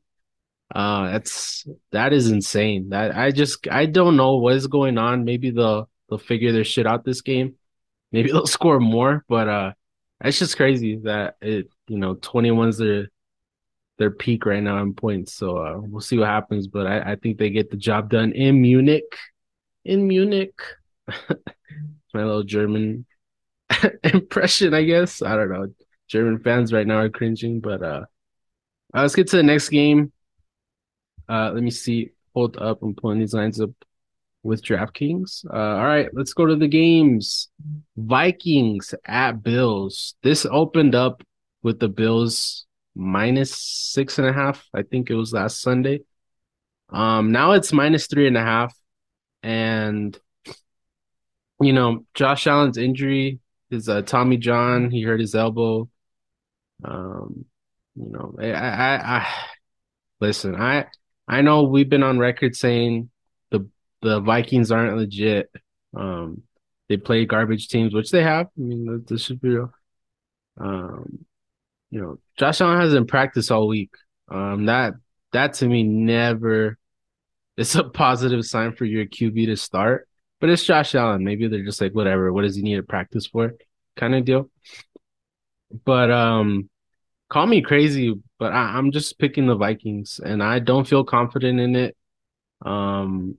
Uh, 0.74 1.12
that's 1.12 1.66
that 1.92 2.12
is 2.12 2.30
insane. 2.30 2.90
That 2.90 3.16
I 3.16 3.30
just 3.30 3.68
I 3.68 3.86
don't 3.86 4.16
know 4.16 4.36
what 4.36 4.56
is 4.56 4.66
going 4.66 4.98
on. 4.98 5.24
Maybe 5.24 5.50
they'll 5.50 5.88
they'll 6.08 6.18
figure 6.18 6.52
their 6.52 6.64
shit 6.64 6.86
out 6.86 7.04
this 7.04 7.20
game. 7.20 7.54
Maybe 8.12 8.30
they'll 8.32 8.46
score 8.46 8.80
more, 8.80 9.24
but 9.28 9.48
uh, 9.48 9.72
it's 10.24 10.38
just 10.38 10.56
crazy 10.56 10.96
that 11.04 11.36
it 11.40 11.68
you 11.88 11.98
know 11.98 12.16
21's 12.16 12.78
their 12.78 13.08
their 13.98 14.10
peak 14.10 14.44
right 14.44 14.62
now 14.62 14.82
in 14.82 14.94
points. 14.94 15.32
So 15.32 15.58
uh, 15.58 15.78
we'll 15.78 16.00
see 16.00 16.18
what 16.18 16.28
happens. 16.28 16.66
But 16.66 16.86
I, 16.86 17.12
I 17.12 17.16
think 17.16 17.38
they 17.38 17.50
get 17.50 17.70
the 17.70 17.76
job 17.76 18.10
done 18.10 18.32
in 18.32 18.60
Munich. 18.60 19.16
In 19.84 20.08
Munich, 20.08 20.60
my 21.08 22.24
little 22.24 22.42
German 22.42 23.06
impression, 24.02 24.74
I 24.74 24.82
guess. 24.82 25.22
I 25.22 25.36
don't 25.36 25.50
know. 25.50 25.68
German 26.08 26.38
fans 26.40 26.72
right 26.72 26.86
now 26.86 26.98
are 26.98 27.08
cringing. 27.08 27.60
But 27.60 27.82
uh, 27.82 28.04
uh, 28.94 29.02
let's 29.02 29.14
get 29.14 29.28
to 29.28 29.36
the 29.36 29.42
next 29.42 29.68
game. 29.68 30.12
Uh, 31.28 31.50
let 31.52 31.62
me 31.62 31.70
see. 31.70 32.10
Hold 32.34 32.56
up. 32.58 32.82
I'm 32.82 32.94
pulling 32.94 33.18
these 33.18 33.34
lines 33.34 33.60
up 33.60 33.70
with 34.42 34.62
DraftKings. 34.62 35.44
Uh, 35.46 35.56
all 35.56 35.84
right, 35.84 36.08
let's 36.12 36.32
go 36.32 36.46
to 36.46 36.56
the 36.56 36.68
games. 36.68 37.48
Vikings 37.96 38.94
at 39.04 39.42
Bills. 39.42 40.14
This 40.22 40.46
opened 40.46 40.94
up 40.94 41.22
with 41.62 41.80
the 41.80 41.88
Bills 41.88 42.64
minus 42.94 43.56
six 43.56 44.18
and 44.18 44.28
a 44.28 44.32
half. 44.32 44.66
I 44.72 44.82
think 44.82 45.10
it 45.10 45.14
was 45.14 45.32
last 45.32 45.60
Sunday. 45.60 46.00
Um, 46.90 47.32
now 47.32 47.52
it's 47.52 47.72
minus 47.72 48.06
three 48.06 48.28
and 48.28 48.36
a 48.36 48.42
half. 48.42 48.74
And, 49.42 50.18
you 51.60 51.72
know, 51.72 52.04
Josh 52.14 52.46
Allen's 52.46 52.78
injury 52.78 53.40
is 53.70 53.88
uh, 53.88 54.02
Tommy 54.02 54.36
John. 54.36 54.90
He 54.90 55.02
hurt 55.02 55.20
his 55.20 55.34
elbow. 55.34 55.88
Um, 56.84 57.44
you 57.94 58.10
know, 58.10 58.34
I, 58.38 58.52
I, 58.52 59.16
I, 59.18 59.26
listen, 60.20 60.54
I, 60.54 60.86
I 61.26 61.42
know 61.42 61.64
we've 61.64 61.88
been 61.88 62.02
on 62.02 62.18
record 62.18 62.54
saying 62.54 63.10
the 63.50 63.68
the 64.02 64.20
Vikings 64.20 64.70
aren't 64.70 64.96
legit. 64.96 65.50
Um, 65.96 66.42
they 66.88 66.96
play 66.96 67.24
garbage 67.24 67.68
teams, 67.68 67.94
which 67.94 68.10
they 68.10 68.22
have. 68.22 68.46
I 68.46 68.60
mean, 68.60 69.04
this 69.08 69.22
should 69.22 69.40
be 69.40 69.50
real. 69.50 69.72
Um, 70.58 71.24
you 71.90 72.00
know, 72.00 72.18
Josh 72.38 72.60
Allen 72.60 72.80
hasn't 72.80 73.08
practiced 73.08 73.50
all 73.50 73.66
week. 73.66 73.94
Um, 74.28 74.66
that 74.66 74.94
that 75.32 75.54
to 75.54 75.68
me 75.68 75.82
never 75.82 76.78
it's 77.56 77.74
a 77.74 77.84
positive 77.84 78.44
sign 78.44 78.72
for 78.72 78.84
your 78.84 79.06
QB 79.06 79.46
to 79.46 79.56
start. 79.56 80.08
But 80.40 80.50
it's 80.50 80.64
Josh 80.64 80.94
Allen. 80.94 81.24
Maybe 81.24 81.48
they're 81.48 81.64
just 81.64 81.80
like, 81.80 81.92
whatever. 81.92 82.32
What 82.32 82.42
does 82.42 82.56
he 82.56 82.62
need 82.62 82.76
to 82.76 82.82
practice 82.82 83.26
for? 83.26 83.54
Kind 83.96 84.14
of 84.14 84.24
deal. 84.24 84.50
But 85.84 86.10
um, 86.10 86.68
call 87.28 87.46
me 87.46 87.62
crazy, 87.62 88.14
but 88.38 88.52
I, 88.52 88.78
am 88.78 88.92
just 88.92 89.18
picking 89.18 89.46
the 89.46 89.56
Vikings, 89.56 90.20
and 90.24 90.42
I 90.42 90.58
don't 90.58 90.86
feel 90.86 91.04
confident 91.04 91.60
in 91.60 91.76
it. 91.76 91.96
Um, 92.64 93.36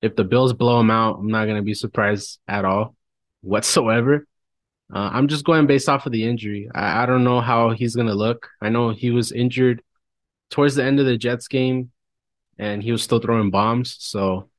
if 0.00 0.16
the 0.16 0.24
Bills 0.24 0.52
blow 0.52 0.78
them 0.78 0.90
out, 0.90 1.18
I'm 1.18 1.28
not 1.28 1.46
gonna 1.46 1.62
be 1.62 1.74
surprised 1.74 2.40
at 2.48 2.64
all, 2.64 2.96
whatsoever. 3.40 4.26
Uh, 4.92 5.10
I'm 5.12 5.28
just 5.28 5.44
going 5.44 5.66
based 5.66 5.88
off 5.88 6.06
of 6.06 6.12
the 6.12 6.24
injury. 6.24 6.68
I, 6.74 7.02
I 7.02 7.06
don't 7.06 7.24
know 7.24 7.40
how 7.40 7.70
he's 7.70 7.96
gonna 7.96 8.14
look. 8.14 8.48
I 8.60 8.68
know 8.68 8.90
he 8.90 9.10
was 9.10 9.32
injured 9.32 9.82
towards 10.50 10.74
the 10.74 10.84
end 10.84 11.00
of 11.00 11.06
the 11.06 11.16
Jets 11.16 11.48
game, 11.48 11.90
and 12.58 12.82
he 12.82 12.92
was 12.92 13.02
still 13.02 13.20
throwing 13.20 13.50
bombs. 13.50 13.96
So, 14.00 14.50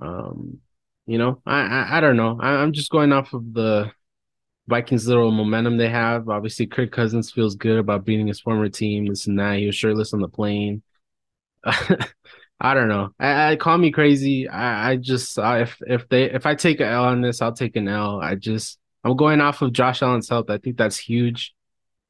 um, 0.00 0.60
you 1.06 1.18
know, 1.18 1.42
I 1.44 1.60
I, 1.60 1.98
I 1.98 2.00
don't 2.00 2.16
know. 2.16 2.38
I, 2.40 2.50
I'm 2.50 2.72
just 2.72 2.90
going 2.90 3.12
off 3.12 3.32
of 3.32 3.52
the 3.52 3.90
Vikings 4.68 5.06
little 5.06 5.30
momentum 5.30 5.76
they 5.76 5.88
have. 5.88 6.28
Obviously, 6.28 6.66
Kirk 6.66 6.90
Cousins 6.90 7.30
feels 7.30 7.54
good 7.54 7.78
about 7.78 8.04
beating 8.04 8.26
his 8.26 8.40
former 8.40 8.68
team, 8.68 9.06
this 9.06 9.26
and 9.26 9.38
that. 9.38 9.58
He 9.58 9.66
was 9.66 9.76
shirtless 9.76 10.12
on 10.12 10.20
the 10.20 10.28
plane. 10.28 10.82
I 11.64 12.74
don't 12.74 12.88
know. 12.88 13.10
I, 13.18 13.52
I, 13.52 13.56
call 13.56 13.76
me 13.76 13.90
crazy. 13.90 14.48
I, 14.48 14.92
I 14.92 14.96
just 14.96 15.38
I, 15.38 15.62
if 15.62 15.76
if 15.86 16.08
they 16.08 16.24
if 16.24 16.46
I 16.46 16.54
take 16.54 16.80
an 16.80 16.88
L 16.88 17.04
on 17.04 17.20
this, 17.20 17.42
I'll 17.42 17.52
take 17.52 17.76
an 17.76 17.86
L. 17.86 18.20
I 18.20 18.34
just 18.34 18.78
I'm 19.04 19.16
going 19.16 19.40
off 19.40 19.62
of 19.62 19.72
Josh 19.72 20.02
Allen's 20.02 20.28
health. 20.28 20.48
I 20.48 20.58
think 20.58 20.76
that's 20.76 20.98
huge. 20.98 21.54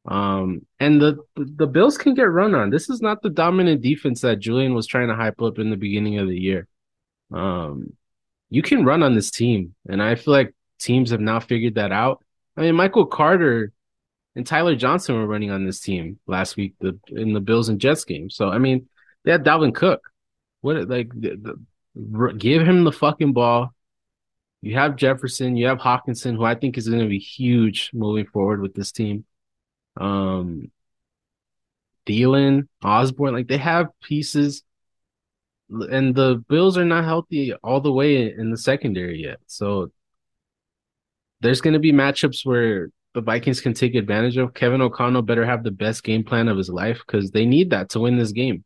Um, 0.07 0.65
and 0.79 1.01
the 1.01 1.19
the 1.35 1.67
Bills 1.67 1.99
can 1.99 2.15
get 2.15 2.31
run 2.31 2.55
on. 2.55 2.71
This 2.71 2.89
is 2.89 3.03
not 3.03 3.23
the 3.23 3.31
dominant 3.31 3.83
defense 3.83 4.21
that 4.21 4.39
Julian 4.39 4.75
was 4.75 4.87
trying 4.87 5.09
to 5.09 5.17
hype 5.17 5.43
up 5.43 5.59
in 5.59 5.71
the 5.71 5.77
beginning 5.77 6.19
of 6.19 6.29
the 6.29 6.39
year. 6.39 6.69
Um, 7.33 7.95
you 8.49 8.63
can 8.63 8.85
run 8.85 9.03
on 9.03 9.15
this 9.15 9.33
team, 9.33 9.75
and 9.89 10.01
I 10.01 10.15
feel 10.15 10.33
like 10.33 10.55
teams 10.79 11.11
have 11.11 11.21
now 11.21 11.41
figured 11.41 11.75
that 11.75 11.91
out. 11.91 12.25
I 12.57 12.63
mean, 12.63 12.75
Michael 12.75 13.07
Carter 13.07 13.73
and 14.35 14.47
Tyler 14.47 14.77
Johnson 14.77 15.17
were 15.17 15.27
running 15.27 15.51
on 15.51 15.65
this 15.65 15.81
team 15.81 16.19
last 16.27 16.57
week 16.57 16.75
the, 16.81 16.99
in 17.09 17.33
the 17.33 17.41
Bills 17.41 17.69
and 17.69 17.81
Jets 17.81 18.05
game. 18.05 18.31
So 18.31 18.49
I 18.49 18.59
mean, 18.59 18.89
they 19.25 19.33
had 19.33 19.45
Dalvin 19.45 19.75
Cook. 19.75 20.03
What 20.61 20.89
like 20.89 21.11
the, 21.15 21.37
the, 21.95 22.33
give 22.33 22.67
him 22.67 22.85
the 22.85 22.93
fucking 22.93 23.33
ball. 23.33 23.73
You 24.63 24.75
have 24.75 24.97
Jefferson, 24.97 25.57
you 25.57 25.67
have 25.69 25.79
Hockenson, 25.79 26.37
who 26.37 26.45
I 26.45 26.55
think 26.55 26.77
is 26.77 26.89
going 26.89 27.03
to 27.03 27.09
be 27.09 27.19
huge 27.19 27.91
moving 27.93 28.27
forward 28.27 28.61
with 28.61 28.75
this 28.75 28.91
team. 28.91 29.25
Um, 29.97 30.71
Thielen, 32.07 32.69
Osborn, 32.83 33.35
like 33.35 33.49
they 33.49 33.59
have 33.59 33.89
pieces, 34.03 34.63
and 35.69 36.15
the 36.15 36.43
Bills 36.49 36.79
are 36.79 36.85
not 36.85 37.05
healthy 37.05 37.53
all 37.55 37.81
the 37.81 37.93
way 37.93 38.33
in 38.33 38.51
the 38.51 38.57
secondary 38.57 39.23
yet. 39.23 39.39
So 39.47 39.93
there's 41.41 41.61
going 41.61 41.75
to 41.75 41.81
be 41.81 41.93
matchups 41.93 42.45
where 42.45 42.91
the 43.15 43.21
Vikings 43.23 43.61
can 43.61 43.73
take 43.73 43.95
advantage 43.95 44.37
of. 44.37 44.55
Kevin 44.55 44.83
O'Connell 44.83 45.23
better 45.23 45.47
have 45.47 45.63
the 45.63 45.71
best 45.71 46.05
game 46.05 46.23
plan 46.23 46.49
of 46.49 46.59
his 46.59 46.69
life 46.69 47.03
because 47.07 47.31
they 47.31 47.47
need 47.47 47.71
that 47.71 47.89
to 47.91 48.01
win 48.01 48.19
this 48.19 48.33
game. 48.33 48.63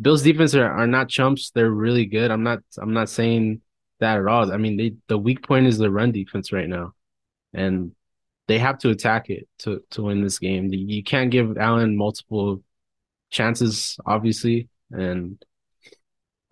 Bills 0.00 0.22
defense 0.22 0.54
are, 0.54 0.70
are 0.70 0.86
not 0.86 1.08
chumps. 1.08 1.50
They're 1.50 1.70
really 1.70 2.06
good. 2.06 2.30
I'm 2.30 2.42
not 2.42 2.60
I'm 2.78 2.92
not 2.92 3.08
saying 3.08 3.62
that 3.98 4.18
at 4.18 4.26
all. 4.26 4.52
I 4.52 4.56
mean, 4.56 4.76
they 4.76 4.94
the 5.08 5.18
weak 5.18 5.46
point 5.46 5.66
is 5.66 5.78
the 5.78 5.90
run 5.90 6.12
defense 6.12 6.52
right 6.52 6.68
now. 6.68 6.92
And 7.52 7.92
they 8.48 8.58
have 8.58 8.78
to 8.78 8.90
attack 8.90 9.30
it 9.30 9.48
to 9.60 9.82
to 9.92 10.02
win 10.02 10.22
this 10.22 10.38
game. 10.38 10.72
You 10.72 11.02
can't 11.02 11.30
give 11.30 11.56
Allen 11.56 11.96
multiple 11.96 12.62
chances, 13.30 13.98
obviously. 14.04 14.68
And 14.90 15.42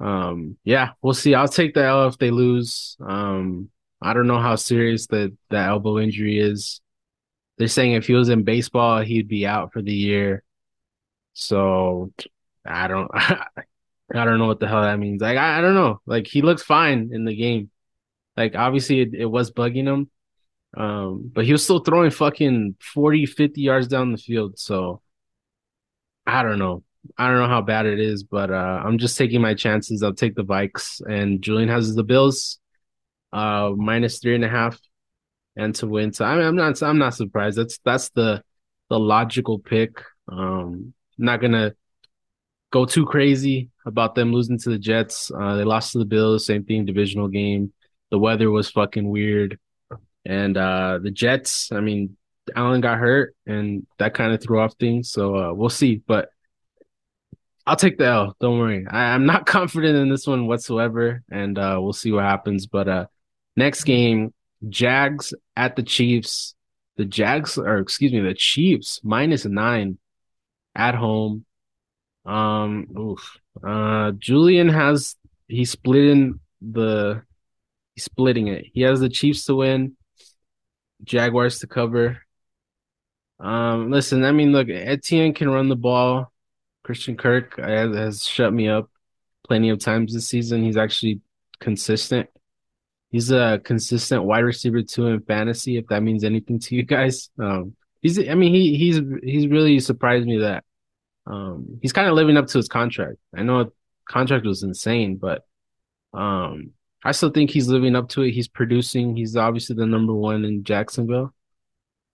um 0.00 0.56
yeah, 0.64 0.92
we'll 1.02 1.14
see. 1.14 1.34
I'll 1.34 1.48
take 1.48 1.74
the 1.74 1.84
L 1.84 2.08
if 2.08 2.18
they 2.18 2.30
lose. 2.30 2.96
Um 3.00 3.70
I 4.00 4.12
don't 4.12 4.26
know 4.26 4.40
how 4.40 4.56
serious 4.56 5.06
the, 5.06 5.36
the 5.50 5.58
elbow 5.58 5.98
injury 5.98 6.38
is. 6.38 6.80
They're 7.56 7.68
saying 7.68 7.92
if 7.92 8.06
he 8.06 8.14
was 8.14 8.28
in 8.28 8.44
baseball, 8.44 9.00
he'd 9.00 9.28
be 9.28 9.46
out 9.46 9.72
for 9.72 9.82
the 9.82 9.92
year. 9.92 10.44
So 11.34 12.12
I 12.64 12.88
don't 12.88 13.10
I 13.14 14.24
don't 14.24 14.38
know 14.38 14.46
what 14.46 14.60
the 14.60 14.68
hell 14.68 14.82
that 14.82 14.98
means. 14.98 15.20
Like 15.20 15.36
I, 15.36 15.58
I 15.58 15.60
don't 15.60 15.74
know. 15.74 16.00
Like 16.06 16.26
he 16.26 16.42
looks 16.42 16.62
fine 16.62 17.10
in 17.12 17.24
the 17.24 17.34
game. 17.34 17.70
Like 18.36 18.54
obviously 18.54 19.00
it, 19.00 19.14
it 19.14 19.26
was 19.26 19.50
bugging 19.50 19.86
him. 19.86 20.10
Um, 20.76 21.30
but 21.34 21.44
he 21.44 21.52
was 21.52 21.64
still 21.64 21.80
throwing 21.80 22.10
fucking 22.10 22.76
40, 22.80 23.26
50 23.26 23.60
yards 23.60 23.88
down 23.88 24.12
the 24.12 24.18
field. 24.18 24.58
So 24.58 25.02
I 26.26 26.42
don't 26.42 26.58
know. 26.58 26.84
I 27.16 27.28
don't 27.28 27.38
know 27.38 27.48
how 27.48 27.62
bad 27.62 27.86
it 27.86 28.00
is, 28.00 28.22
but 28.22 28.50
uh, 28.50 28.82
I'm 28.84 28.98
just 28.98 29.16
taking 29.16 29.40
my 29.40 29.54
chances. 29.54 30.02
I'll 30.02 30.12
take 30.12 30.34
the 30.34 30.44
Vikes 30.44 31.00
and 31.08 31.40
Julian 31.42 31.68
has 31.68 31.94
the 31.94 32.04
Bills 32.04 32.58
uh 33.32 33.72
minus 33.76 34.18
three 34.20 34.34
and 34.34 34.44
a 34.44 34.48
half 34.48 34.78
and 35.56 35.74
to 35.76 35.86
win. 35.86 36.12
So 36.12 36.24
I 36.24 36.36
mean 36.36 36.46
I'm 36.46 36.56
not 36.56 36.82
I'm 36.82 36.98
not 36.98 37.14
surprised. 37.14 37.58
That's 37.58 37.78
that's 37.84 38.10
the 38.10 38.42
the 38.90 38.98
logical 38.98 39.58
pick. 39.58 40.02
Um 40.30 40.94
not 41.18 41.40
gonna 41.40 41.74
go 42.70 42.84
too 42.84 43.06
crazy 43.06 43.70
about 43.86 44.14
them 44.14 44.32
losing 44.32 44.58
to 44.58 44.70
the 44.70 44.78
Jets. 44.78 45.30
Uh, 45.30 45.56
they 45.56 45.64
lost 45.64 45.92
to 45.92 45.98
the 45.98 46.04
Bills, 46.04 46.46
same 46.46 46.64
thing, 46.64 46.84
divisional 46.84 47.28
game. 47.28 47.72
The 48.10 48.18
weather 48.18 48.50
was 48.50 48.70
fucking 48.70 49.08
weird. 49.08 49.58
And 50.24 50.56
uh, 50.56 50.98
the 51.02 51.10
Jets, 51.10 51.72
I 51.72 51.80
mean, 51.80 52.16
Allen 52.54 52.80
got 52.80 52.98
hurt 52.98 53.34
and 53.46 53.86
that 53.98 54.14
kind 54.14 54.32
of 54.32 54.42
threw 54.42 54.60
off 54.60 54.74
things. 54.74 55.10
So 55.10 55.36
uh, 55.36 55.52
we'll 55.54 55.70
see. 55.70 56.02
But 56.06 56.30
I'll 57.66 57.76
take 57.76 57.98
the 57.98 58.06
L. 58.06 58.36
Don't 58.40 58.58
worry. 58.58 58.86
I, 58.88 59.14
am 59.14 59.26
not 59.26 59.46
confident 59.46 59.96
in 59.96 60.08
this 60.08 60.26
one 60.26 60.46
whatsoever. 60.46 61.22
And 61.30 61.58
uh, 61.58 61.78
we'll 61.80 61.92
see 61.92 62.12
what 62.12 62.24
happens. 62.24 62.66
But 62.66 62.88
uh, 62.88 63.06
next 63.58 63.84
game, 63.84 64.32
Jags 64.68 65.34
at 65.56 65.76
the 65.76 65.82
Chiefs. 65.82 66.54
The 66.96 67.04
Jags, 67.04 67.58
or 67.58 67.78
excuse 67.78 68.12
me, 68.12 68.20
the 68.20 68.34
Chiefs 68.34 69.00
minus 69.04 69.44
nine 69.44 69.98
at 70.74 70.94
home. 70.94 71.44
Um, 72.24 72.86
oof. 72.98 73.38
Uh, 73.62 74.12
Julian 74.12 74.68
has 74.68 75.16
he's 75.46 75.70
splitting 75.70 76.40
the 76.60 77.22
he's 77.94 78.04
splitting 78.04 78.48
it. 78.48 78.66
He 78.72 78.82
has 78.82 79.00
the 79.00 79.08
Chiefs 79.08 79.44
to 79.44 79.56
win, 79.56 79.96
Jaguars 81.04 81.60
to 81.60 81.66
cover. 81.66 82.18
Um, 83.40 83.90
listen, 83.90 84.24
I 84.24 84.32
mean, 84.32 84.52
look, 84.52 84.68
Etienne 84.68 85.34
can 85.34 85.50
run 85.50 85.68
the 85.68 85.76
ball. 85.76 86.32
Christian 86.82 87.16
Kirk 87.16 87.58
has, 87.60 87.94
has 87.94 88.26
shut 88.26 88.52
me 88.52 88.68
up 88.68 88.90
plenty 89.46 89.70
of 89.70 89.78
times 89.78 90.14
this 90.14 90.26
season. 90.26 90.64
He's 90.64 90.76
actually 90.76 91.20
consistent. 91.60 92.28
He's 93.10 93.30
a 93.30 93.60
consistent 93.64 94.24
wide 94.24 94.44
receiver 94.44 94.82
too 94.82 95.06
in 95.06 95.20
fantasy, 95.22 95.78
if 95.78 95.86
that 95.88 96.02
means 96.02 96.24
anything 96.24 96.58
to 96.60 96.74
you 96.74 96.82
guys. 96.82 97.30
Um, 97.40 97.74
he's, 98.02 98.18
I 98.18 98.34
mean, 98.34 98.52
he 98.52 98.76
he's 98.76 99.00
he's 99.22 99.46
really 99.48 99.80
surprised 99.80 100.26
me 100.26 100.38
that 100.38 100.64
um, 101.26 101.78
he's 101.82 101.92
kind 101.92 102.08
of 102.08 102.14
living 102.14 102.36
up 102.36 102.46
to 102.48 102.58
his 102.58 102.68
contract. 102.68 103.16
I 103.36 103.42
know 103.42 103.72
contract 104.08 104.44
was 104.44 104.62
insane, 104.62 105.16
but 105.16 105.42
um, 106.14 106.72
I 107.04 107.12
still 107.12 107.30
think 107.30 107.50
he's 107.50 107.68
living 107.68 107.96
up 107.96 108.08
to 108.10 108.22
it. 108.22 108.32
He's 108.32 108.48
producing. 108.48 109.16
He's 109.16 109.36
obviously 109.36 109.76
the 109.76 109.86
number 109.86 110.14
one 110.14 110.44
in 110.44 110.64
Jacksonville. 110.64 111.32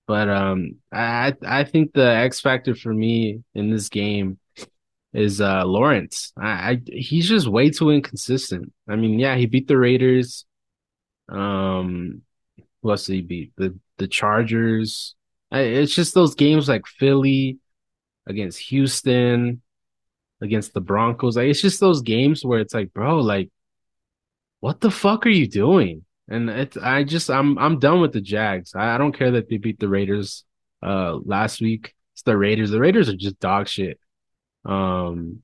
But 0.07 0.29
um, 0.29 0.77
I 0.93 1.35
I 1.47 1.65
think 1.65 1.93
the 1.93 2.07
X 2.07 2.41
factor 2.41 2.75
for 2.75 2.93
me 2.93 3.43
in 3.55 3.71
this 3.71 3.89
game 3.89 4.39
is 5.15 5.41
uh, 5.41 5.65
Lawrence. 5.65 6.33
I, 6.37 6.49
I 6.49 6.83
he's 6.87 7.29
just 7.29 7.49
way 7.49 7.71
too 7.71 7.91
inconsistent. 7.91 8.73
I 8.89 8.97
mean, 8.97 9.19
yeah, 9.19 9.37
he 9.37 9.47
beat 9.47 9.69
the 9.69 9.79
Raiders. 9.79 10.45
Um, 11.29 12.23
who 12.83 12.91
else 12.91 13.07
did 13.07 13.15
he 13.15 13.23
beat? 13.23 13.53
The 13.57 13.79
the 13.99 14.09
Chargers. 14.09 15.15
I, 15.51 15.61
it's 15.61 15.95
just 15.95 16.15
those 16.15 16.35
games 16.35 16.69
like 16.69 16.87
Philly 16.87 17.59
against 18.27 18.59
Houston, 18.69 19.63
against 20.41 20.75
the 20.75 20.81
Broncos. 20.81 21.37
Like 21.37 21.49
it's 21.49 21.63
just 21.63 21.81
those 21.81 22.03
games 22.03 22.45
where 22.45 22.61
it's 22.61 22.75
like, 22.75 22.93
bro, 22.93 23.21
like, 23.21 23.51
what 24.61 24.81
the 24.81 24.91
fuck 24.91 25.27
are 25.27 25.31
you 25.31 25.49
doing? 25.49 26.05
And 26.29 26.49
it's 26.49 26.77
I 26.77 27.05
just 27.05 27.31
I'm 27.31 27.59
I'm 27.59 27.79
done 27.79 28.01
with 28.01 28.13
the 28.13 28.21
Jags. 28.21 28.75
I, 28.75 28.95
I 28.95 28.99
don't 28.99 29.17
care 29.17 29.33
that 29.33 29.49
they 29.49 29.59
beat 29.59 29.79
the 29.79 29.89
Raiders 29.89 30.45
uh 30.83 31.19
last 31.25 31.61
week. 31.61 31.95
It's 32.15 32.23
the 32.23 32.37
Raiders. 32.37 32.71
The 32.71 32.81
Raiders 32.81 33.09
are 33.09 33.17
just 33.17 33.39
dog 33.41 33.69
shit. 33.69 33.99
Um 34.65 35.43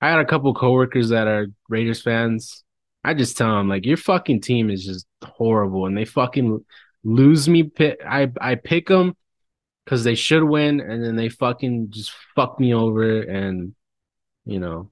I 0.00 0.10
had 0.10 0.18
a 0.18 0.26
couple 0.26 0.52
coworkers 0.54 1.10
that 1.10 1.26
are 1.26 1.46
Raiders 1.68 2.02
fans. 2.02 2.64
I 3.02 3.14
just 3.14 3.36
tell 3.36 3.56
them 3.56 3.68
like 3.68 3.86
your 3.86 3.96
fucking 3.96 4.42
team 4.42 4.70
is 4.70 4.84
just 4.84 5.06
horrible, 5.22 5.86
and 5.86 5.96
they 5.96 6.04
fucking 6.04 6.64
lose 7.02 7.48
me. 7.48 7.70
I 7.78 8.30
I 8.40 8.54
pick 8.56 8.88
them 8.88 9.16
because 9.84 10.04
they 10.04 10.14
should 10.14 10.44
win, 10.44 10.80
and 10.80 11.02
then 11.02 11.16
they 11.16 11.28
fucking 11.28 11.90
just 11.90 12.12
fuck 12.34 12.60
me 12.60 12.74
over, 12.74 13.20
and 13.22 13.74
you 14.44 14.60
know 14.60 14.90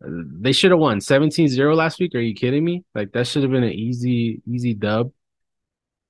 they 0.00 0.52
should 0.52 0.70
have 0.70 0.80
won 0.80 0.98
17-0 0.98 1.76
last 1.76 1.98
week. 1.98 2.14
Are 2.14 2.20
you 2.20 2.34
kidding 2.34 2.64
me? 2.64 2.84
Like 2.94 3.12
that 3.12 3.26
should 3.26 3.42
have 3.42 3.52
been 3.52 3.64
an 3.64 3.72
easy 3.72 4.42
easy 4.46 4.74
dub, 4.74 5.12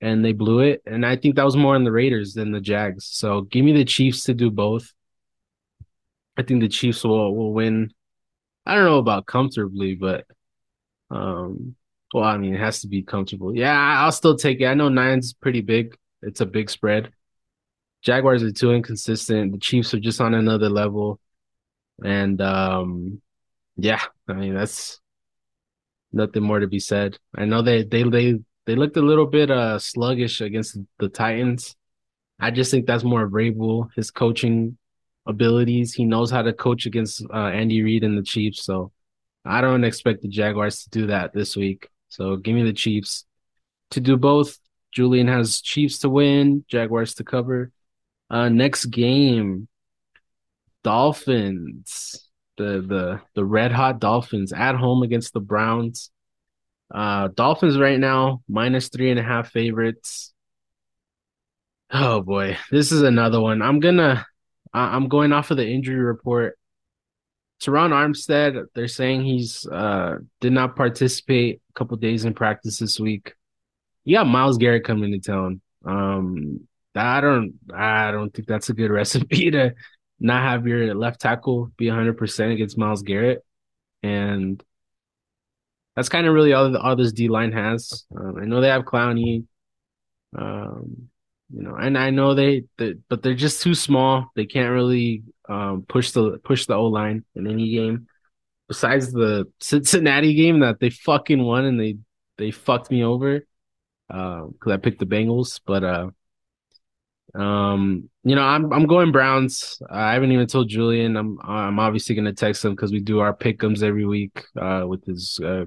and 0.01 0.25
they 0.25 0.33
blew 0.33 0.61
it. 0.61 0.83
And 0.87 1.05
I 1.05 1.17
think 1.17 1.37
that 1.37 1.45
was 1.45 1.57
more 1.57 1.75
on 1.75 1.85
the 1.85 1.93
Raiders 1.93 2.35
than 2.35 2.53
the 2.53 2.61
Jags. 2.61 3.07
So 3.07 3.43
give 3.43 3.65
me 3.65 3.73
the 3.73 3.85
Chiefs 3.85 4.25
to 4.25 4.35
do 4.35 4.51
both. 4.51 4.93
I 6.37 6.43
think 6.43 6.61
the 6.61 6.69
Chiefs 6.69 7.05
will 7.05 7.35
will 7.35 7.53
win 7.53 7.93
I 8.67 8.75
don't 8.75 8.85
know 8.85 8.99
about 8.99 9.27
comfortably, 9.27 9.95
but 9.95 10.27
um, 11.11 11.75
well, 12.13 12.25
I 12.25 12.39
mean, 12.39 12.55
it 12.55 12.61
has 12.61 12.81
to 12.81 12.89
be 12.89 13.03
comfortable. 13.03 13.57
Yeah, 13.57 13.77
I'll 13.77 14.13
still 14.13 14.37
take 14.37 14.61
it. 14.61 14.67
I 14.67 14.75
know 14.75 14.89
nine's 14.89 15.33
pretty 15.33 15.61
big. 15.61 15.97
It's 16.23 16.41
a 16.41 16.47
big 16.47 16.71
spread. 16.71 17.11
Jaguars 18.03 18.43
are 18.43 18.53
too 18.53 18.73
inconsistent. 18.73 19.53
The 19.53 19.59
Chiefs 19.59 19.95
are 19.95 20.01
just 20.01 20.21
on 20.21 20.35
another 20.35 20.69
level. 20.69 21.19
And 22.05 22.41
um, 22.41 23.21
yeah, 23.77 24.01
I 24.29 24.35
mean 24.35 24.55
that's 24.55 25.01
nothing 26.13 26.43
more 26.43 26.61
to 26.61 26.67
be 26.67 26.79
said. 26.79 27.19
I 27.35 27.45
know 27.45 27.63
they 27.63 27.83
they 27.83 28.03
they 28.05 28.39
they 28.67 28.77
looked 28.77 28.97
a 28.97 29.03
little 29.03 29.27
bit 29.27 29.51
uh 29.51 29.79
sluggish 29.79 30.41
against 30.41 30.79
the 30.99 31.09
Titans. 31.09 31.77
I 32.39 32.51
just 32.51 32.71
think 32.71 32.87
that's 32.87 33.05
more 33.05 33.25
of 33.25 33.33
Vrabel, 33.33 33.89
his 33.97 34.11
coaching 34.11 34.77
abilities. 35.27 35.95
He 35.95 36.05
knows 36.05 36.31
how 36.31 36.43
to 36.43 36.53
coach 36.53 36.87
against 36.87 37.25
uh, 37.33 37.47
Andy 37.47 37.83
Reid 37.83 38.05
and 38.05 38.19
the 38.19 38.23
Chiefs. 38.23 38.65
So 38.65 38.93
I 39.45 39.61
don't 39.61 39.85
expect 39.85 40.23
the 40.23 40.29
Jaguars 40.29 40.85
to 40.85 40.91
do 40.91 41.07
that 41.09 41.33
this 41.33 41.57
week. 41.57 41.89
So 42.09 42.37
give 42.37 42.55
me 42.55 42.63
the 42.63 42.73
Chiefs 42.73 43.25
to 43.91 44.01
do 44.01 44.17
both. 44.17 44.59
Julian 44.93 45.29
has 45.29 45.61
Chiefs 45.61 45.99
to 46.01 46.09
win, 46.09 46.65
Jaguars 46.69 47.15
to 47.17 47.25
cover. 47.25 47.73
Uh, 48.31 48.49
next 48.49 48.87
game, 48.87 49.69
Dolphins, 50.83 52.29
the 52.57 52.81
the 52.81 53.21
the 53.35 53.45
red 53.45 53.73
hot 53.73 53.99
Dolphins 54.01 54.53
at 54.53 54.77
home 54.77 55.03
against 55.03 55.33
the 55.33 55.41
Browns. 55.41 56.11
Uh, 56.93 57.29
Dolphins 57.29 57.79
right 57.79 57.99
now 57.99 58.43
minus 58.49 58.89
three 58.89 59.11
and 59.11 59.19
a 59.19 59.23
half 59.23 59.51
favorites. 59.51 60.33
Oh 61.91 62.23
boy, 62.23 62.57
this 62.71 62.93
is 62.93 63.03
another 63.03 63.41
one. 63.41 63.63
I'm 63.63 63.81
gonna 63.81 64.27
I'm 64.73 65.09
going 65.09 65.33
off 65.33 65.51
of 65.51 65.57
the 65.57 65.69
injury 65.69 65.97
report. 65.97 66.59
Terron 67.65 67.91
Armstead, 67.91 68.67
they're 68.75 68.89
saying 68.89 69.25
he's 69.25 69.67
uh 69.67 70.19
did 70.41 70.53
not 70.53 70.77
participate 70.77 71.63
a 71.71 71.73
couple 71.73 71.97
days 71.97 72.25
in 72.25 72.35
practice 72.35 72.79
this 72.79 73.01
week. 73.01 73.35
You 74.05 74.17
got 74.17 74.27
Myles 74.27 74.59
Garrett 74.59 74.85
coming 74.85 75.13
to 75.13 75.19
town. 75.19 75.61
Um, 75.85 76.69
I 76.95 77.21
don't, 77.21 77.55
I 77.75 78.11
don't 78.11 78.33
think 78.33 78.47
that's 78.47 78.69
a 78.69 78.75
good 78.75 78.91
recipe 79.01 79.51
to 79.51 79.75
not 80.21 80.43
have 80.43 80.67
your 80.67 80.95
left 80.95 81.21
tackle 81.21 81.73
be 81.77 81.87
100% 81.87 82.53
against 82.53 82.79
Myles 82.79 83.03
Garrett, 83.03 83.45
and 84.03 84.63
that's 85.97 86.09
kind 86.09 86.27
of 86.27 86.35
really 86.35 86.53
all, 86.53 86.77
all 86.77 86.97
this 86.97 87.13
D 87.13 87.29
line 87.29 87.53
has. 87.53 88.05
Um, 88.17 88.37
I 88.41 88.45
know 88.45 88.61
they 88.61 88.69
have 88.69 88.83
Clowney. 88.83 89.45
Um, 90.37 91.09
you 91.55 91.63
know, 91.63 91.77
and 91.77 91.97
I 91.97 92.11
know 92.11 92.35
they, 92.35 92.65
they 92.79 92.95
but 93.09 93.23
they're 93.23 93.35
just 93.35 93.63
too 93.63 93.75
small. 93.75 94.27
They 94.35 94.45
can't 94.45 94.73
really 94.73 95.23
um, 95.49 95.85
push 95.89 96.11
the 96.11 96.39
push 96.43 96.67
the 96.67 96.75
O 96.75 96.87
line 96.87 97.25
in 97.37 97.47
any 97.47 97.71
game. 97.71 98.09
Besides 98.67 99.13
the 99.13 99.45
Cincinnati 99.61 100.35
game 100.35 100.61
that 100.61 100.81
they 100.81 100.91
fucking 100.91 101.41
won 101.41 101.65
and 101.65 101.79
they 101.79 101.99
they 102.39 102.51
fucked 102.51 102.91
me 102.91 103.05
over 103.05 103.47
because 104.09 104.53
uh, 104.67 104.73
I 104.73 104.79
picked 104.79 104.99
the 104.99 105.07
Bengals. 105.07 105.61
But 105.65 105.85
uh, 105.85 107.39
um, 107.39 108.11
you 108.25 108.35
know, 108.35 108.43
I'm 108.43 108.73
I'm 108.73 108.87
going 108.87 109.13
Browns. 109.13 109.81
I 109.89 110.15
haven't 110.15 110.33
even 110.33 110.49
told 110.49 110.69
Julian. 110.69 111.17
I'm 111.17 111.39
I'm 111.41 111.79
obviously 111.79 112.17
gonna 112.17 112.33
text 112.33 112.65
him 112.65 112.73
because 112.73 112.91
we 112.91 112.99
do 112.99 113.21
our 113.21 113.37
pickums 113.37 113.85
every 113.85 114.07
week 114.07 114.45
uh, 114.61 114.87
with 114.89 115.05
his 115.05 115.39
uh, 115.39 115.67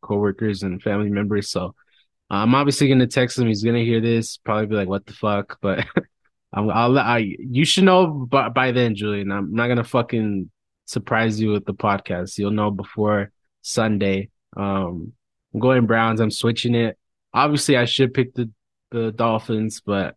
coworkers 0.00 0.62
and 0.62 0.80
family 0.80 1.10
members. 1.10 1.50
So 1.50 1.74
I'm 2.30 2.54
obviously 2.54 2.88
gonna 2.88 3.06
text 3.06 3.38
him. 3.38 3.46
He's 3.46 3.62
gonna 3.62 3.84
hear 3.84 4.00
this, 4.00 4.36
probably 4.38 4.66
be 4.66 4.76
like, 4.76 4.88
"What 4.88 5.06
the 5.06 5.12
fuck?" 5.12 5.58
But 5.62 5.86
I'm, 6.52 6.70
I'll, 6.70 6.98
I, 6.98 7.18
you 7.38 7.64
should 7.64 7.84
know 7.84 8.06
by, 8.06 8.48
by 8.48 8.70
then, 8.72 8.94
Julian. 8.94 9.32
I'm 9.32 9.52
not 9.52 9.68
gonna 9.68 9.84
fucking 9.84 10.50
surprise 10.86 11.40
you 11.40 11.50
with 11.50 11.64
the 11.64 11.74
podcast. 11.74 12.38
You'll 12.38 12.50
know 12.52 12.70
before 12.70 13.32
Sunday. 13.62 14.30
Um, 14.56 15.12
I'm 15.52 15.60
going 15.60 15.86
Browns. 15.86 16.20
I'm 16.20 16.30
switching 16.30 16.74
it. 16.74 16.98
Obviously, 17.32 17.76
I 17.76 17.84
should 17.84 18.14
pick 18.14 18.34
the 18.34 18.50
the 18.90 19.12
Dolphins, 19.12 19.82
but 19.84 20.16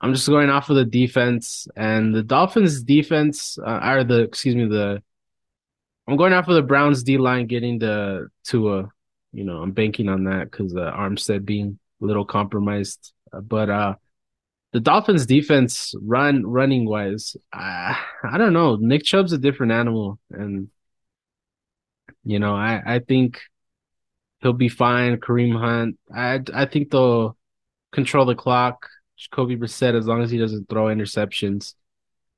I'm 0.00 0.14
just 0.14 0.28
going 0.28 0.50
off 0.50 0.70
of 0.70 0.76
the 0.76 0.84
defense 0.84 1.68
and 1.76 2.14
the 2.14 2.22
Dolphins 2.22 2.82
defense, 2.82 3.58
uh, 3.58 3.80
or 3.84 4.04
the 4.04 4.22
excuse 4.22 4.56
me, 4.56 4.66
the 4.66 5.02
I'm 6.08 6.16
going 6.16 6.32
off 6.32 6.48
of 6.48 6.54
the 6.54 6.62
Browns 6.62 7.02
D 7.02 7.18
line 7.18 7.46
getting 7.46 7.78
the 7.78 8.28
Tua 8.44 8.91
you 9.32 9.44
know, 9.44 9.58
I'm 9.58 9.72
banking 9.72 10.08
on 10.08 10.24
that 10.24 10.50
because 10.50 10.74
uh, 10.74 10.92
Armstead 10.92 11.44
being 11.44 11.78
a 12.00 12.04
little 12.04 12.24
compromised. 12.24 13.12
Uh, 13.32 13.40
but 13.40 13.70
uh, 13.70 13.94
the 14.72 14.80
Dolphins' 14.80 15.26
defense, 15.26 15.94
run 16.00 16.44
running 16.46 16.86
wise, 16.86 17.36
I, 17.52 17.98
I 18.24 18.38
don't 18.38 18.52
know. 18.52 18.76
Nick 18.76 19.04
Chubb's 19.04 19.32
a 19.32 19.38
different 19.38 19.72
animal, 19.72 20.18
and 20.30 20.68
you 22.24 22.38
know, 22.38 22.54
I 22.54 22.82
I 22.84 22.98
think 23.00 23.40
he'll 24.40 24.52
be 24.52 24.68
fine. 24.68 25.16
Kareem 25.18 25.58
Hunt, 25.58 25.98
I 26.14 26.40
I 26.54 26.66
think 26.66 26.90
they'll 26.90 27.36
control 27.92 28.26
the 28.26 28.34
clock. 28.34 28.88
Jacoby 29.16 29.56
Brissett, 29.56 29.96
as 29.96 30.06
long 30.06 30.22
as 30.22 30.30
he 30.30 30.38
doesn't 30.38 30.68
throw 30.68 30.86
interceptions, 30.86 31.74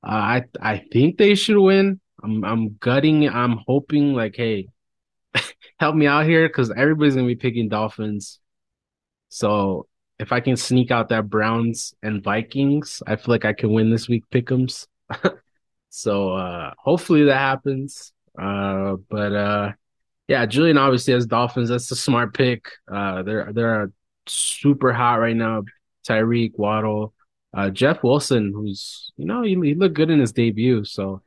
uh, 0.03 0.11
I 0.11 0.43
I 0.61 0.85
think 0.91 1.17
they 1.17 1.35
should 1.35 1.59
win. 1.59 1.99
I'm 2.23 2.43
I'm 2.43 2.77
gutting. 2.79 3.27
I'm 3.27 3.59
hoping 3.65 4.13
like, 4.13 4.35
hey, 4.35 4.67
help 5.79 5.95
me 5.95 6.07
out 6.07 6.25
here 6.25 6.47
because 6.47 6.71
everybody's 6.71 7.15
gonna 7.15 7.27
be 7.27 7.35
picking 7.35 7.69
Dolphins. 7.69 8.39
So 9.29 9.87
if 10.19 10.31
I 10.31 10.39
can 10.39 10.55
sneak 10.55 10.91
out 10.91 11.09
that 11.09 11.29
Browns 11.29 11.93
and 12.01 12.23
Vikings, 12.23 13.03
I 13.05 13.15
feel 13.15 13.33
like 13.33 13.45
I 13.45 13.53
can 13.53 13.71
win 13.73 13.89
this 13.89 14.07
week 14.07 14.23
pick'ems. 14.31 14.87
so 15.89 16.33
uh 16.33 16.71
hopefully 16.77 17.25
that 17.25 17.37
happens. 17.37 18.13
Uh 18.39 18.95
but 19.09 19.33
uh 19.33 19.71
yeah, 20.27 20.45
Julian 20.45 20.77
obviously 20.77 21.13
has 21.13 21.25
Dolphins. 21.25 21.69
That's 21.69 21.91
a 21.91 21.95
smart 21.95 22.33
pick. 22.33 22.69
Uh 22.91 23.23
they're 23.23 23.51
they're 23.53 23.91
super 24.27 24.93
hot 24.93 25.15
right 25.15 25.35
now. 25.35 25.63
Tyreek, 26.07 26.57
Waddle, 26.57 27.13
uh 27.55 27.69
Jeff 27.69 28.03
Wilson, 28.03 28.53
who's 28.53 29.11
you 29.17 29.25
know, 29.25 29.43
he, 29.43 29.55
he 29.55 29.75
looked 29.75 29.95
good 29.95 30.09
in 30.09 30.19
his 30.19 30.31
debut. 30.31 30.85
So 30.85 31.21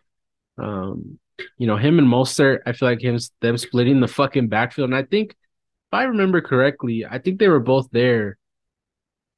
um 0.56 1.18
you 1.56 1.66
know, 1.66 1.76
him 1.76 1.98
and 1.98 2.08
Mostert, 2.08 2.60
I 2.66 2.72
feel 2.72 2.88
like 2.88 3.02
him 3.02 3.18
them 3.40 3.58
splitting 3.58 4.00
the 4.00 4.08
fucking 4.08 4.48
backfield. 4.48 4.90
And 4.90 4.98
I 4.98 5.04
think 5.04 5.30
if 5.30 5.36
I 5.92 6.04
remember 6.04 6.40
correctly, 6.40 7.04
I 7.08 7.18
think 7.18 7.38
they 7.38 7.48
were 7.48 7.60
both 7.60 7.88
there 7.90 8.38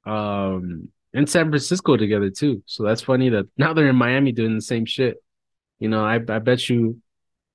um 0.05 0.89
in 1.13 1.27
San 1.27 1.49
Francisco 1.49 1.97
together 1.97 2.29
too. 2.29 2.63
So 2.65 2.83
that's 2.83 3.01
funny 3.01 3.29
that 3.29 3.45
now 3.57 3.73
they're 3.73 3.89
in 3.89 3.95
Miami 3.95 4.31
doing 4.31 4.55
the 4.55 4.61
same 4.61 4.85
shit. 4.85 5.17
You 5.79 5.89
know, 5.89 6.03
I 6.03 6.15
I 6.15 6.39
bet 6.39 6.69
you 6.69 7.01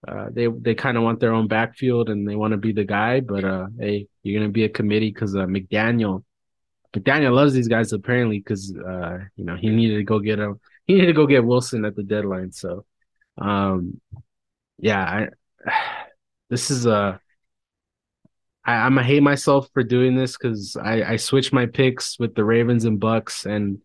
uh, 0.06 0.26
they 0.30 0.46
they 0.46 0.74
kind 0.74 0.96
of 0.96 1.02
want 1.02 1.20
their 1.20 1.32
own 1.32 1.48
backfield 1.48 2.11
and 2.11 2.28
they 2.28 2.37
want 2.37 2.52
to 2.52 2.59
be 2.59 2.72
the 2.72 2.85
guy, 2.85 3.20
but 3.20 3.44
uh, 3.44 3.66
hey, 3.78 4.06
you're 4.22 4.38
gonna 4.38 4.52
be 4.52 4.64
a 4.64 4.68
committee 4.68 5.11
because 5.11 5.35
uh, 5.35 5.46
McDaniel 5.46 6.22
McDaniel 6.94 7.35
loves 7.35 7.52
these 7.52 7.68
guys 7.68 7.92
apparently 7.92 8.38
because 8.38 8.74
uh, 8.76 9.18
you 9.37 9.44
know 9.44 9.56
he 9.56 9.68
needed 9.68 9.96
to 9.96 10.04
go 10.04 10.20
get 10.20 10.38
him, 10.38 10.61
he 10.87 10.94
needed 10.94 11.09
to 11.09 11.12
go 11.12 11.26
get 11.26 11.44
Wilson 11.44 11.85
at 11.85 11.96
the 11.96 12.02
deadline. 12.02 12.52
So 12.52 12.85
um, 13.38 14.00
yeah, 14.78 15.28
I, 15.66 15.70
this 16.50 16.70
is 16.70 16.86
a. 16.86 17.20
I, 18.64 18.74
I'm 18.74 18.94
gonna 18.94 19.06
hate 19.06 19.22
myself 19.22 19.68
for 19.72 19.82
doing 19.82 20.16
this 20.16 20.36
because 20.36 20.76
I 20.76 21.02
I 21.02 21.16
switched 21.16 21.52
my 21.52 21.66
picks 21.66 22.18
with 22.18 22.34
the 22.34 22.44
Ravens 22.44 22.84
and 22.84 23.00
Bucks, 23.00 23.46
and 23.46 23.78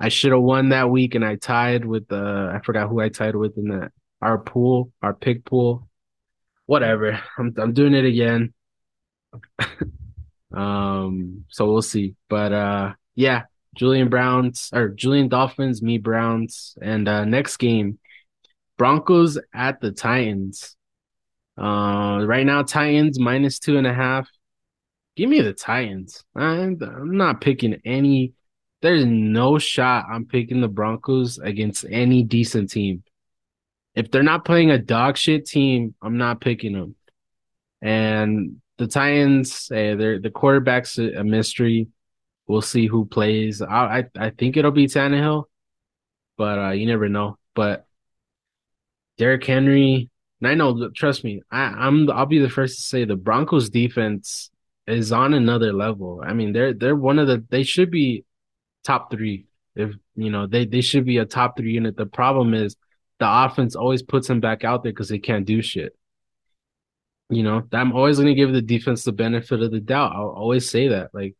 I 0.00 0.08
should 0.08 0.32
have 0.32 0.40
won 0.40 0.70
that 0.70 0.90
week, 0.90 1.14
and 1.14 1.24
I 1.24 1.36
tied 1.36 1.84
with 1.84 2.08
the 2.08 2.50
I 2.54 2.60
forgot 2.64 2.88
who 2.88 3.00
I 3.00 3.08
tied 3.08 3.36
with 3.36 3.56
in 3.56 3.68
that 3.68 3.92
our 4.20 4.38
pool, 4.38 4.92
our 5.02 5.14
pick 5.14 5.44
pool. 5.44 5.88
Whatever, 6.66 7.20
I'm 7.38 7.54
I'm 7.58 7.72
doing 7.72 7.94
it 7.94 8.04
again. 8.04 8.54
um, 10.54 11.44
so 11.48 11.66
we'll 11.66 11.82
see, 11.82 12.14
but 12.28 12.52
uh, 12.52 12.92
yeah, 13.14 13.44
Julian 13.74 14.08
Browns 14.08 14.70
or 14.72 14.88
Julian 14.88 15.28
Dolphins, 15.28 15.82
me 15.82 15.98
Browns, 15.98 16.76
and 16.80 17.08
uh, 17.08 17.24
next 17.24 17.56
game 17.58 17.98
Broncos 18.82 19.38
at 19.54 19.80
the 19.80 19.92
Titans. 19.92 20.76
Uh, 21.56 22.24
right 22.26 22.44
now, 22.44 22.64
Titans 22.64 23.16
minus 23.16 23.60
two 23.60 23.78
and 23.78 23.86
a 23.86 23.94
half. 23.94 24.28
Give 25.14 25.30
me 25.30 25.40
the 25.40 25.52
Titans. 25.52 26.24
I'm, 26.34 26.80
not 27.16 27.40
picking 27.40 27.80
any. 27.84 28.32
There's 28.80 29.04
no 29.04 29.60
shot 29.60 30.06
I'm 30.10 30.26
picking 30.26 30.60
the 30.60 30.66
Broncos 30.66 31.38
against 31.38 31.84
any 31.88 32.24
decent 32.24 32.70
team. 32.70 33.04
If 33.94 34.10
they're 34.10 34.24
not 34.24 34.44
playing 34.44 34.72
a 34.72 34.78
dog 34.78 35.16
shit 35.16 35.46
team, 35.46 35.94
I'm 36.02 36.18
not 36.18 36.40
picking 36.40 36.72
them. 36.72 36.96
And 37.82 38.56
the 38.78 38.88
Titans, 38.88 39.68
hey, 39.68 39.94
they're 39.94 40.18
the 40.18 40.30
quarterback's 40.30 40.98
a 40.98 41.22
mystery. 41.22 41.86
We'll 42.48 42.62
see 42.62 42.88
who 42.88 43.04
plays. 43.04 43.62
I 43.62 43.98
I, 43.98 44.04
I 44.18 44.30
think 44.30 44.56
it'll 44.56 44.72
be 44.72 44.86
Tannehill, 44.86 45.44
but 46.36 46.58
uh, 46.58 46.70
you 46.70 46.86
never 46.86 47.08
know. 47.08 47.38
But 47.54 47.86
Derrick 49.18 49.44
Henry, 49.44 50.10
I 50.42 50.54
know. 50.54 50.90
Trust 50.90 51.24
me, 51.24 51.42
I, 51.50 51.62
I'm. 51.62 52.10
I'll 52.10 52.26
be 52.26 52.38
the 52.38 52.48
first 52.48 52.76
to 52.76 52.82
say 52.82 53.04
the 53.04 53.16
Broncos 53.16 53.70
defense 53.70 54.50
is 54.86 55.12
on 55.12 55.34
another 55.34 55.72
level. 55.72 56.22
I 56.24 56.32
mean, 56.32 56.52
they're 56.52 56.74
they're 56.74 56.96
one 56.96 57.18
of 57.18 57.28
the. 57.28 57.44
They 57.48 57.62
should 57.62 57.90
be 57.90 58.24
top 58.84 59.10
three. 59.10 59.46
If 59.76 59.94
you 60.16 60.30
know, 60.30 60.46
they 60.46 60.66
they 60.66 60.80
should 60.80 61.04
be 61.04 61.18
a 61.18 61.24
top 61.24 61.56
three 61.56 61.72
unit. 61.72 61.96
The 61.96 62.06
problem 62.06 62.54
is 62.54 62.76
the 63.18 63.28
offense 63.28 63.76
always 63.76 64.02
puts 64.02 64.26
them 64.26 64.40
back 64.40 64.64
out 64.64 64.82
there 64.82 64.92
because 64.92 65.08
they 65.08 65.18
can't 65.18 65.46
do 65.46 65.62
shit. 65.62 65.96
You 67.30 67.42
know, 67.44 67.62
I'm 67.72 67.92
always 67.92 68.16
going 68.16 68.28
to 68.28 68.34
give 68.34 68.52
the 68.52 68.60
defense 68.60 69.04
the 69.04 69.12
benefit 69.12 69.62
of 69.62 69.70
the 69.70 69.80
doubt. 69.80 70.12
I'll 70.14 70.28
always 70.28 70.68
say 70.68 70.88
that. 70.88 71.14
Like, 71.14 71.34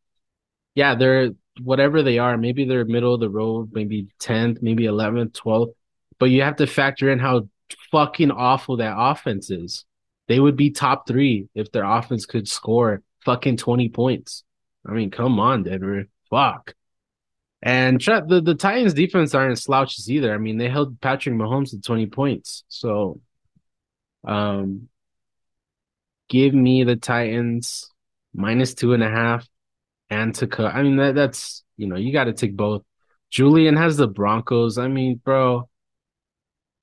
yeah, 0.75 0.95
they're 0.95 1.33
whatever 1.61 2.03
they 2.03 2.19
are. 2.19 2.39
Maybe 2.39 2.65
they're 2.65 2.85
middle 2.85 3.15
of 3.15 3.21
the 3.21 3.29
road, 3.29 3.71
maybe 3.73 4.07
10th, 4.21 4.63
maybe 4.63 4.85
11th, 4.85 5.33
12th. 5.33 5.75
But 6.19 6.31
you 6.31 6.43
have 6.43 6.57
to 6.57 6.67
factor 6.67 7.11
in 7.11 7.19
how 7.19 7.49
fucking 7.91 8.31
awful 8.31 8.79
that 8.79 8.95
offense 8.97 9.51
is. 9.51 9.85
They 10.29 10.39
would 10.39 10.57
be 10.57 10.71
top 10.71 11.07
three 11.07 11.49
if 11.55 11.73
their 11.73 11.85
offense 11.85 12.27
could 12.27 12.49
score 12.49 13.03
fucking 13.25 13.57
20 13.57 13.89
points. 13.89 14.45
I 14.87 14.93
mean, 14.93 15.11
come 15.11 15.39
on, 15.39 15.63
Denver. 15.63 16.07
Fuck. 16.31 16.75
And 17.63 18.01
the, 18.01 18.43
the 18.45 18.57
Titans 18.57 18.95
defense 18.95 19.35
aren't 19.35 19.59
slouches 19.59 20.11
either. 20.11 20.35
I 20.35 20.39
mean, 20.39 20.59
they 20.59 20.69
held 20.69 21.01
Patrick 21.01 21.35
Mahomes 21.35 21.71
to 21.71 21.81
20 21.81 22.07
points. 22.07 22.65
So, 22.69 23.21
um, 24.25 24.89
give 26.29 26.55
me 26.55 26.83
the 26.83 26.97
Titans 26.97 27.89
minus 28.35 28.75
two 28.75 28.95
and 28.95 29.03
a 29.03 29.09
half 29.09 29.47
and 30.11 30.35
to 30.37 30.47
cut. 30.47 30.75
I 30.75 30.83
mean, 30.83 30.97
that, 30.97 31.15
that's, 31.15 31.63
you 31.77 31.87
know, 31.87 31.97
you 31.97 32.13
got 32.13 32.25
to 32.25 32.33
take 32.33 32.57
both. 32.57 32.83
Julian 33.31 33.77
has 33.77 33.97
the 33.97 34.09
Broncos. 34.09 34.77
I 34.77 34.89
mean, 34.89 35.21
bro, 35.25 35.69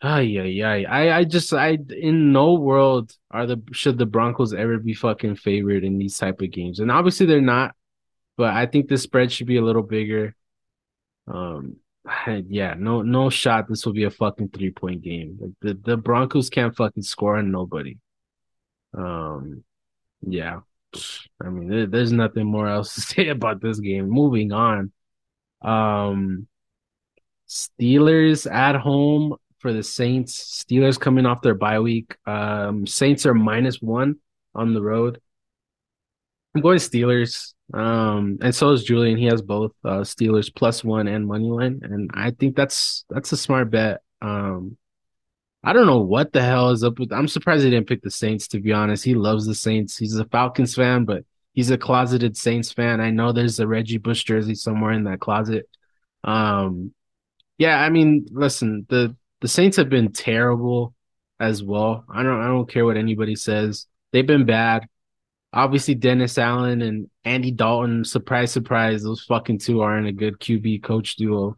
Ay, 0.01 0.21
yeah, 0.21 0.67
ay. 0.67 0.85
I, 0.85 1.17
I 1.19 1.23
just, 1.25 1.53
I, 1.53 1.77
in 1.89 2.31
no 2.31 2.53
world 2.53 3.15
are 3.31 3.45
the, 3.45 3.61
should 3.71 3.97
the 3.97 4.05
Broncos 4.05 4.53
ever 4.53 4.77
be 4.77 4.93
fucking 4.93 5.35
favored 5.35 5.83
in 5.83 5.97
these 5.97 6.17
type 6.17 6.41
of 6.41 6.51
games. 6.51 6.79
And 6.79 6.89
obviously 6.89 7.25
they're 7.25 7.41
not, 7.41 7.75
but 8.37 8.53
I 8.53 8.65
think 8.65 8.87
the 8.87 8.97
spread 8.97 9.31
should 9.31 9.47
be 9.47 9.57
a 9.57 9.63
little 9.63 9.83
bigger. 9.83 10.35
Um, 11.27 11.77
yeah, 12.47 12.75
no, 12.77 13.01
no 13.01 13.29
shot. 13.29 13.67
This 13.67 13.85
will 13.85 13.93
be 13.93 14.05
a 14.05 14.09
fucking 14.09 14.49
three 14.49 14.71
point 14.71 15.01
game. 15.01 15.37
Like 15.39 15.51
the, 15.61 15.73
the 15.73 15.97
Broncos 15.97 16.49
can't 16.49 16.75
fucking 16.75 17.03
score 17.03 17.37
on 17.37 17.51
nobody. 17.51 17.97
Um, 18.97 19.63
yeah. 20.21 20.61
I 21.43 21.49
mean, 21.49 21.69
there, 21.69 21.85
there's 21.87 22.13
nothing 22.13 22.45
more 22.45 22.67
else 22.67 22.95
to 22.95 23.01
say 23.01 23.27
about 23.27 23.61
this 23.61 23.79
game. 23.79 24.09
Moving 24.09 24.53
on. 24.53 24.93
Um, 25.61 26.47
Steelers 27.49 28.49
at 28.49 28.75
home 28.75 29.35
for 29.59 29.73
the 29.73 29.83
Saints. 29.83 30.63
Steelers 30.63 30.99
coming 30.99 31.25
off 31.25 31.41
their 31.41 31.55
bye 31.55 31.79
week. 31.79 32.15
Um, 32.25 32.87
Saints 32.87 33.25
are 33.25 33.33
minus 33.33 33.81
one 33.81 34.15
on 34.55 34.73
the 34.73 34.81
road. 34.81 35.21
I'm 36.55 36.61
going 36.61 36.79
Steelers. 36.79 37.53
Um, 37.73 38.39
and 38.41 38.53
so 38.53 38.71
is 38.71 38.83
Julian. 38.83 39.17
He 39.17 39.25
has 39.25 39.41
both 39.41 39.73
uh, 39.85 39.99
Steelers 39.99 40.53
plus 40.53 40.83
one 40.83 41.07
and 41.07 41.27
money 41.27 41.45
line, 41.45 41.81
and 41.83 42.09
I 42.13 42.31
think 42.31 42.55
that's 42.55 43.05
that's 43.09 43.31
a 43.31 43.37
smart 43.37 43.69
bet. 43.69 44.01
Um, 44.21 44.77
I 45.63 45.73
don't 45.73 45.85
know 45.85 45.99
what 45.99 46.33
the 46.33 46.41
hell 46.41 46.71
is 46.71 46.83
up 46.83 46.97
with. 46.97 47.11
I'm 47.11 47.27
surprised 47.27 47.63
he 47.63 47.69
didn't 47.69 47.87
pick 47.87 48.01
the 48.01 48.09
Saints. 48.09 48.47
To 48.49 48.59
be 48.59 48.71
honest, 48.71 49.03
he 49.03 49.13
loves 49.13 49.45
the 49.45 49.53
Saints. 49.53 49.97
He's 49.97 50.17
a 50.17 50.25
Falcons 50.25 50.73
fan, 50.73 51.05
but 51.05 51.25
he's 51.53 51.69
a 51.69 51.77
closeted 51.77 52.37
Saints 52.37 52.71
fan. 52.71 53.01
I 53.01 53.11
know 53.11 53.31
there's 53.31 53.59
a 53.59 53.67
Reggie 53.67 53.97
Bush 53.97 54.23
jersey 54.23 54.55
somewhere 54.55 54.93
in 54.93 55.03
that 55.03 55.19
closet. 55.19 55.69
Um, 56.23 56.93
yeah, 57.57 57.79
I 57.79 57.89
mean, 57.89 58.25
listen, 58.31 58.85
the 58.89 59.15
the 59.41 59.47
Saints 59.47 59.77
have 59.77 59.89
been 59.89 60.11
terrible 60.11 60.93
as 61.39 61.63
well. 61.63 62.03
I 62.09 62.23
don't 62.23 62.41
I 62.41 62.47
don't 62.47 62.69
care 62.69 62.85
what 62.85 62.97
anybody 62.97 63.35
says. 63.35 63.87
They've 64.11 64.25
been 64.25 64.45
bad. 64.45 64.87
Obviously, 65.51 65.95
Dennis 65.95 66.37
Allen 66.37 66.81
and 66.81 67.09
Andy 67.23 67.51
Dalton, 67.51 68.05
surprise, 68.05 68.51
surprise, 68.51 69.01
those 69.01 69.23
fucking 69.23 69.59
two 69.59 69.81
aren't 69.81 70.07
a 70.07 70.11
good 70.11 70.39
QB 70.39 70.83
coach 70.83 71.15
duo. 71.15 71.57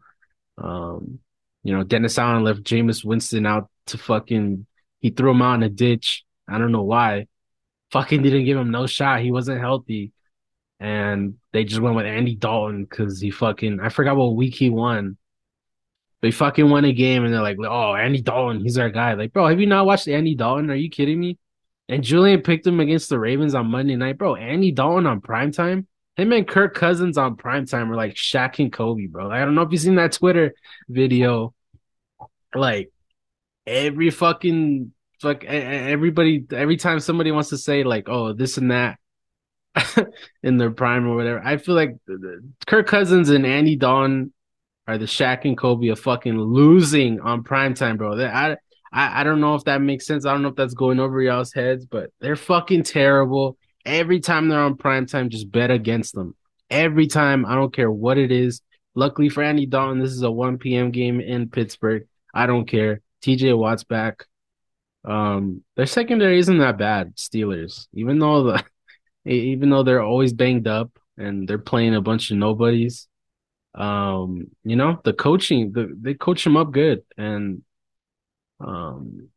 Um, 0.56 1.18
you 1.62 1.76
know, 1.76 1.84
Dennis 1.84 2.18
Allen 2.18 2.44
left 2.44 2.62
Jameis 2.62 3.04
Winston 3.04 3.44
out 3.46 3.68
to 3.86 3.98
fucking 3.98 4.66
he 5.00 5.10
threw 5.10 5.32
him 5.32 5.42
out 5.42 5.54
in 5.54 5.62
a 5.64 5.68
ditch. 5.68 6.24
I 6.48 6.58
don't 6.58 6.72
know 6.72 6.84
why. 6.84 7.26
Fucking 7.90 8.22
didn't 8.22 8.44
give 8.44 8.56
him 8.56 8.70
no 8.70 8.86
shot. 8.86 9.20
He 9.20 9.30
wasn't 9.30 9.60
healthy. 9.60 10.12
And 10.80 11.34
they 11.52 11.64
just 11.64 11.80
went 11.80 11.96
with 11.96 12.06
Andy 12.06 12.34
Dalton 12.34 12.84
because 12.84 13.20
he 13.20 13.30
fucking 13.30 13.80
I 13.80 13.88
forgot 13.88 14.16
what 14.16 14.36
week 14.36 14.54
he 14.54 14.70
won. 14.70 15.18
They 16.22 16.30
fucking 16.30 16.70
won 16.70 16.84
a 16.84 16.92
game 16.92 17.24
and 17.24 17.34
they're 17.34 17.42
like, 17.42 17.58
oh, 17.60 17.94
Andy 17.94 18.22
Dalton, 18.22 18.62
he's 18.62 18.78
our 18.78 18.90
guy. 18.90 19.14
Like, 19.14 19.32
bro, 19.32 19.48
have 19.48 19.60
you 19.60 19.66
not 19.66 19.86
watched 19.86 20.06
Andy 20.06 20.36
Dalton? 20.36 20.70
Are 20.70 20.76
you 20.76 20.88
kidding 20.88 21.18
me? 21.18 21.36
And 21.88 22.04
Julian 22.04 22.42
picked 22.42 22.66
him 22.66 22.78
against 22.78 23.08
the 23.08 23.18
Ravens 23.18 23.54
on 23.56 23.66
Monday 23.66 23.96
night, 23.96 24.18
bro. 24.18 24.36
Andy 24.36 24.70
Dalton 24.70 25.06
on 25.06 25.20
primetime. 25.20 25.86
Him 26.16 26.32
and 26.32 26.46
Kirk 26.46 26.74
Cousins 26.74 27.18
on 27.18 27.36
primetime 27.36 27.88
were 27.88 27.96
like 27.96 28.14
Shaq 28.14 28.60
and 28.60 28.72
Kobe, 28.72 29.06
bro. 29.06 29.26
Like, 29.28 29.40
I 29.40 29.44
don't 29.44 29.54
know 29.56 29.62
if 29.62 29.72
you've 29.72 29.80
seen 29.80 29.96
that 29.96 30.12
Twitter 30.12 30.54
video. 30.88 31.54
Like 32.54 32.92
every 33.66 34.10
fucking 34.10 34.92
fuck 35.20 35.44
everybody 35.44 36.44
every 36.52 36.76
time 36.76 37.00
somebody 37.00 37.32
wants 37.32 37.48
to 37.48 37.58
say 37.58 37.82
like, 37.82 38.08
oh, 38.08 38.32
this 38.32 38.58
and 38.58 38.70
that 38.70 38.98
in 40.42 40.58
their 40.58 40.70
prime 40.70 41.08
or 41.08 41.16
whatever. 41.16 41.40
I 41.44 41.56
feel 41.56 41.74
like 41.74 41.96
uh, 42.08 42.14
Kirk 42.66 42.86
Cousins 42.86 43.30
and 43.30 43.46
Andy 43.46 43.76
Dalton 43.76 44.32
are 44.86 44.98
the 44.98 45.06
Shaq 45.06 45.44
and 45.44 45.56
Kobe 45.56 45.88
of 45.88 46.00
fucking 46.00 46.38
losing 46.38 47.20
on 47.20 47.42
primetime, 47.44 47.98
bro. 47.98 48.20
I, 48.20 48.56
I 48.92 49.20
I 49.20 49.24
don't 49.24 49.40
know 49.40 49.54
if 49.54 49.64
that 49.64 49.80
makes 49.80 50.06
sense. 50.06 50.26
I 50.26 50.32
don't 50.32 50.42
know 50.42 50.48
if 50.48 50.56
that's 50.56 50.74
going 50.74 51.00
over 51.00 51.20
y'all's 51.20 51.52
heads, 51.52 51.86
but 51.86 52.10
they're 52.20 52.36
fucking 52.36 52.82
terrible. 52.84 53.56
Every 53.84 54.20
time 54.20 54.48
they're 54.48 54.60
on 54.60 54.76
primetime, 54.76 55.28
just 55.28 55.50
bet 55.50 55.70
against 55.70 56.14
them. 56.14 56.36
Every 56.70 57.06
time, 57.06 57.44
I 57.46 57.54
don't 57.54 57.74
care 57.74 57.90
what 57.90 58.18
it 58.18 58.30
is. 58.30 58.60
Luckily 58.94 59.28
for 59.28 59.42
Andy 59.42 59.66
Dalton, 59.66 59.98
this 59.98 60.12
is 60.12 60.22
a 60.22 60.30
1 60.30 60.58
p.m. 60.58 60.90
game 60.90 61.20
in 61.20 61.48
Pittsburgh. 61.48 62.06
I 62.34 62.46
don't 62.46 62.66
care. 62.66 63.00
TJ 63.22 63.56
Watt's 63.56 63.84
back. 63.84 64.26
Um, 65.04 65.64
their 65.76 65.86
secondary 65.86 66.38
isn't 66.38 66.58
that 66.58 66.78
bad, 66.78 67.16
Steelers. 67.16 67.86
Even 67.94 68.18
though 68.18 68.44
the 68.44 68.64
even 69.30 69.70
though 69.70 69.82
they're 69.82 70.02
always 70.02 70.32
banged 70.32 70.66
up 70.66 70.90
and 71.16 71.48
they're 71.48 71.58
playing 71.58 71.94
a 71.94 72.00
bunch 72.00 72.30
of 72.30 72.36
nobodies, 72.36 73.08
um, 73.74 74.48
you 74.64 74.76
know, 74.76 75.00
the 75.04 75.12
coaching, 75.12 75.72
the, 75.72 75.96
they 76.00 76.14
coach 76.14 76.44
them 76.44 76.56
up 76.56 76.72
good. 76.72 77.02
And, 77.16 77.62
um, 78.60 79.28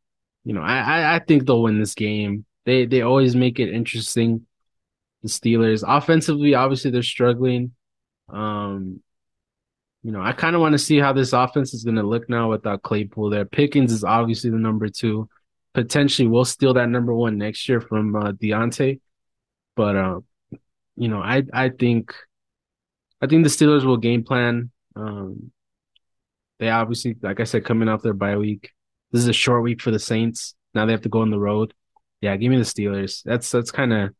you 0.44 0.54
know, 0.54 0.62
I, 0.62 1.16
I 1.16 1.20
think 1.20 1.46
they'll 1.46 1.64
win 1.64 1.80
this 1.80 1.96
game. 1.96 2.46
They, 2.66 2.86
they 2.86 3.02
always 3.02 3.36
make 3.36 3.60
it 3.60 3.74
interesting. 3.74 4.46
The 5.24 5.30
Steelers 5.30 5.84
offensively, 5.88 6.54
obviously 6.54 6.92
they're 6.92 7.02
struggling. 7.02 7.72
Um, 8.30 9.02
you 10.04 10.12
know, 10.12 10.22
I 10.22 10.34
kind 10.34 10.56
of 10.56 10.62
want 10.62 10.74
to 10.74 10.80
see 10.80 11.00
how 11.00 11.14
this 11.14 11.34
offense 11.34 11.74
is 11.74 11.84
going 11.84 11.96
to 11.96 12.04
look 12.04 12.30
now 12.30 12.52
without 12.52 12.84
Claypool 12.84 13.32
there. 13.32 13.46
Pickens 13.46 13.92
is 13.92 14.04
obviously 14.04 14.52
the 14.52 14.58
number 14.58 14.88
two. 14.88 15.28
Potentially 15.74 16.28
we'll 16.28 16.46
steal 16.46 16.76
that 16.76 16.90
number 16.90 17.14
one 17.14 17.38
next 17.38 17.68
year 17.68 17.82
from 17.82 18.16
uh, 18.16 18.32
Diontae. 18.34 19.00
But, 19.76 19.96
uh, 19.96 20.20
you 20.96 21.08
know, 21.08 21.22
I, 21.22 21.44
I 21.52 21.70
think 21.70 22.14
I 23.26 23.28
think 23.28 23.44
the 23.44 23.50
Steelers 23.50 23.84
will 23.84 23.98
game 23.98 24.24
plan. 24.24 24.70
Um, 24.96 25.52
they 26.60 26.70
obviously, 26.70 27.16
like 27.24 27.40
I 27.40 27.44
said, 27.44 27.66
coming 27.66 27.90
off 27.90 28.04
their 28.04 28.14
bye 28.14 28.38
week. 28.38 28.72
This 29.12 29.24
is 29.24 29.28
a 29.28 29.34
short 29.34 29.64
week 29.64 29.82
for 29.82 29.90
the 29.90 29.98
Saints. 29.98 30.54
Now 30.76 30.86
they 30.86 30.92
have 30.92 31.02
to 31.02 31.10
go 31.10 31.22
on 31.22 31.32
the 31.32 31.40
road. 31.40 31.74
Yeah, 32.22 32.38
give 32.38 32.52
me 32.52 32.58
the 32.58 32.64
Steelers. 32.64 33.24
That's 33.24 33.50
that's 33.50 33.72
kind 33.72 33.92
of 33.92 34.12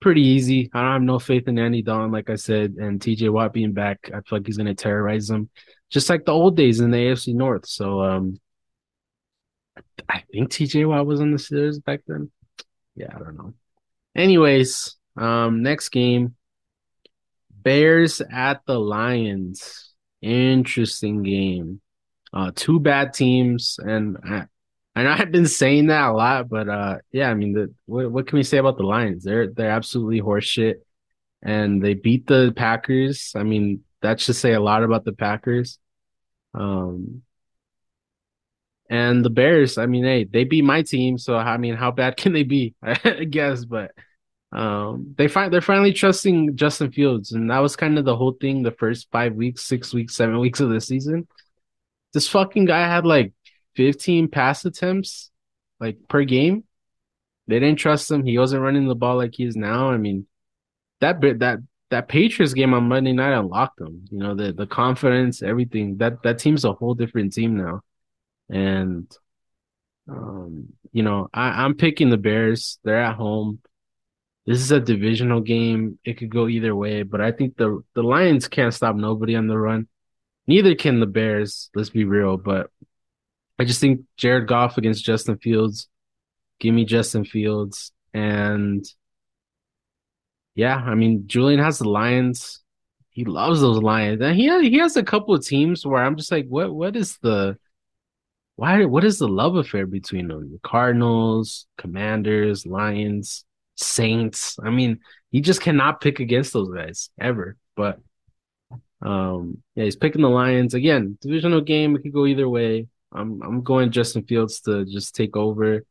pretty 0.00 0.22
easy. 0.22 0.70
I 0.72 0.82
don't 0.82 0.92
have 0.92 1.02
no 1.02 1.18
faith 1.18 1.48
in 1.48 1.58
Andy 1.58 1.82
Dalton, 1.82 2.12
like 2.12 2.30
I 2.30 2.36
said, 2.36 2.74
and 2.78 3.00
TJ 3.00 3.28
Watt 3.30 3.52
being 3.52 3.72
back. 3.72 3.98
I 4.06 4.20
feel 4.20 4.38
like 4.38 4.46
he's 4.46 4.56
going 4.56 4.66
to 4.66 4.74
terrorize 4.74 5.26
them, 5.26 5.50
just 5.90 6.08
like 6.08 6.24
the 6.24 6.32
old 6.32 6.56
days 6.56 6.78
in 6.78 6.92
the 6.92 6.98
AFC 6.98 7.34
North. 7.34 7.66
So, 7.66 8.02
um, 8.02 8.38
I 10.08 10.22
think 10.30 10.50
TJ 10.50 10.86
Watt 10.86 11.06
was 11.06 11.20
on 11.20 11.32
the 11.32 11.38
Steelers 11.38 11.82
back 11.82 12.02
then. 12.06 12.30
Yeah, 12.94 13.08
I 13.12 13.18
don't 13.18 13.36
know. 13.36 13.54
Anyways, 14.14 14.94
um, 15.16 15.64
next 15.64 15.88
game, 15.88 16.36
Bears 17.64 18.20
at 18.30 18.60
the 18.66 18.78
Lions. 18.78 19.92
Interesting 20.22 21.22
game. 21.22 21.80
Uh, 22.32 22.50
two 22.54 22.80
bad 22.80 23.12
teams, 23.12 23.78
and 23.82 24.16
I, 24.24 25.02
know 25.02 25.10
I've 25.18 25.32
been 25.32 25.46
saying 25.46 25.86
that 25.88 26.10
a 26.10 26.12
lot, 26.12 26.48
but 26.48 26.68
uh, 26.68 26.98
yeah, 27.12 27.30
I 27.30 27.34
mean, 27.34 27.52
the, 27.52 27.74
what 27.86 28.10
what 28.10 28.26
can 28.26 28.36
we 28.36 28.42
say 28.42 28.58
about 28.58 28.76
the 28.76 28.84
Lions? 28.84 29.24
They're 29.24 29.48
they're 29.48 29.70
absolutely 29.70 30.20
horseshit, 30.20 30.76
and 31.42 31.82
they 31.82 31.94
beat 31.94 32.26
the 32.26 32.52
Packers. 32.56 33.32
I 33.36 33.44
mean, 33.44 33.84
that 34.02 34.20
should 34.20 34.36
say 34.36 34.52
a 34.52 34.60
lot 34.60 34.82
about 34.82 35.04
the 35.04 35.12
Packers. 35.12 35.78
Um, 36.54 37.22
and 38.90 39.24
the 39.24 39.30
Bears, 39.30 39.78
I 39.78 39.86
mean, 39.86 40.04
hey, 40.04 40.24
they 40.24 40.44
beat 40.44 40.64
my 40.64 40.82
team, 40.82 41.18
so 41.18 41.36
I 41.36 41.56
mean, 41.56 41.74
how 41.74 41.90
bad 41.90 42.16
can 42.18 42.32
they 42.32 42.42
be? 42.42 42.74
I 42.82 43.24
guess, 43.24 43.64
but 43.64 43.92
um, 44.54 45.14
they 45.18 45.26
find 45.26 45.52
they're 45.52 45.60
finally 45.60 45.92
trusting 45.92 46.56
Justin 46.56 46.92
Fields, 46.92 47.32
and 47.32 47.50
that 47.50 47.58
was 47.58 47.74
kind 47.74 47.98
of 47.98 48.04
the 48.04 48.16
whole 48.16 48.32
thing. 48.32 48.62
The 48.62 48.70
first 48.70 49.10
five 49.10 49.34
weeks, 49.34 49.64
six 49.64 49.92
weeks, 49.92 50.14
seven 50.14 50.38
weeks 50.38 50.60
of 50.60 50.70
the 50.70 50.80
season, 50.80 51.26
this 52.12 52.28
fucking 52.28 52.66
guy 52.66 52.86
had 52.86 53.04
like 53.04 53.32
15 53.74 54.28
pass 54.28 54.64
attempts, 54.64 55.32
like 55.80 55.98
per 56.08 56.22
game. 56.24 56.62
They 57.48 57.58
didn't 57.58 57.80
trust 57.80 58.10
him. 58.10 58.24
He 58.24 58.38
wasn't 58.38 58.62
running 58.62 58.86
the 58.86 58.94
ball 58.94 59.16
like 59.16 59.34
he 59.34 59.44
is 59.44 59.56
now. 59.56 59.90
I 59.90 59.96
mean, 59.96 60.26
that 61.00 61.20
bit 61.20 61.40
that 61.40 61.58
that 61.90 62.08
Patriots 62.08 62.54
game 62.54 62.74
on 62.74 62.88
Monday 62.88 63.12
night 63.12 63.36
unlocked 63.36 63.78
them. 63.78 64.04
You 64.10 64.18
know, 64.18 64.34
the 64.36 64.52
the 64.52 64.68
confidence, 64.68 65.42
everything. 65.42 65.96
That 65.96 66.22
that 66.22 66.38
team's 66.38 66.64
a 66.64 66.72
whole 66.72 66.94
different 66.94 67.32
team 67.32 67.56
now. 67.56 67.82
And 68.48 69.10
um, 70.08 70.68
you 70.92 71.02
know, 71.02 71.28
I, 71.34 71.64
I'm 71.64 71.74
picking 71.74 72.10
the 72.10 72.16
Bears. 72.16 72.78
They're 72.84 73.02
at 73.02 73.16
home. 73.16 73.58
This 74.46 74.60
is 74.60 74.70
a 74.72 74.80
divisional 74.80 75.40
game. 75.40 75.98
It 76.04 76.18
could 76.18 76.30
go 76.30 76.48
either 76.48 76.74
way, 76.76 77.02
but 77.02 77.20
I 77.20 77.32
think 77.32 77.56
the 77.56 77.82
the 77.94 78.02
Lions 78.02 78.48
can't 78.48 78.74
stop 78.74 78.94
nobody 78.96 79.36
on 79.36 79.46
the 79.46 79.58
run. 79.58 79.88
Neither 80.46 80.74
can 80.74 81.00
the 81.00 81.06
Bears, 81.06 81.70
let's 81.74 81.90
be 81.90 82.04
real, 82.04 82.36
but 82.36 82.70
I 83.58 83.64
just 83.64 83.80
think 83.80 84.02
Jared 84.16 84.46
Goff 84.46 84.76
against 84.76 85.04
Justin 85.04 85.38
Fields. 85.38 85.88
Give 86.60 86.74
me 86.74 86.84
Justin 86.84 87.24
Fields. 87.24 87.92
And 88.12 88.84
yeah, 90.54 90.76
I 90.76 90.94
mean, 90.94 91.24
Julian 91.26 91.60
has 91.60 91.78
the 91.78 91.88
Lions. 91.88 92.62
He 93.10 93.24
loves 93.24 93.60
those 93.60 93.78
Lions. 93.78 94.20
And 94.20 94.36
he 94.36 94.48
he 94.68 94.78
has 94.78 94.96
a 94.96 95.02
couple 95.02 95.34
of 95.34 95.44
teams 95.46 95.86
where 95.86 96.02
I'm 96.02 96.16
just 96.16 96.32
like, 96.32 96.46
what 96.48 96.74
what 96.74 96.96
is 96.96 97.16
the 97.18 97.56
why 98.56 98.84
what 98.84 99.04
is 99.04 99.18
the 99.18 99.28
love 99.28 99.56
affair 99.56 99.86
between 99.86 100.28
them? 100.28 100.52
The 100.52 100.58
Cardinals, 100.62 101.66
Commanders, 101.78 102.66
Lions, 102.66 103.44
Saints. 103.76 104.56
I 104.62 104.70
mean, 104.70 105.00
he 105.30 105.40
just 105.40 105.60
cannot 105.60 106.00
pick 106.00 106.20
against 106.20 106.52
those 106.52 106.70
guys 106.70 107.10
ever. 107.20 107.56
But 107.76 107.98
um 109.02 109.62
yeah, 109.74 109.84
he's 109.84 109.96
picking 109.96 110.22
the 110.22 110.28
Lions. 110.30 110.74
Again, 110.74 111.18
divisional 111.20 111.60
game, 111.60 111.96
it 111.96 112.02
could 112.02 112.12
go 112.12 112.26
either 112.26 112.48
way. 112.48 112.86
I'm 113.12 113.42
I'm 113.42 113.62
going 113.62 113.90
Justin 113.90 114.24
Fields 114.24 114.60
to 114.62 114.84
just 114.84 115.14
take 115.14 115.36
over. 115.36 115.84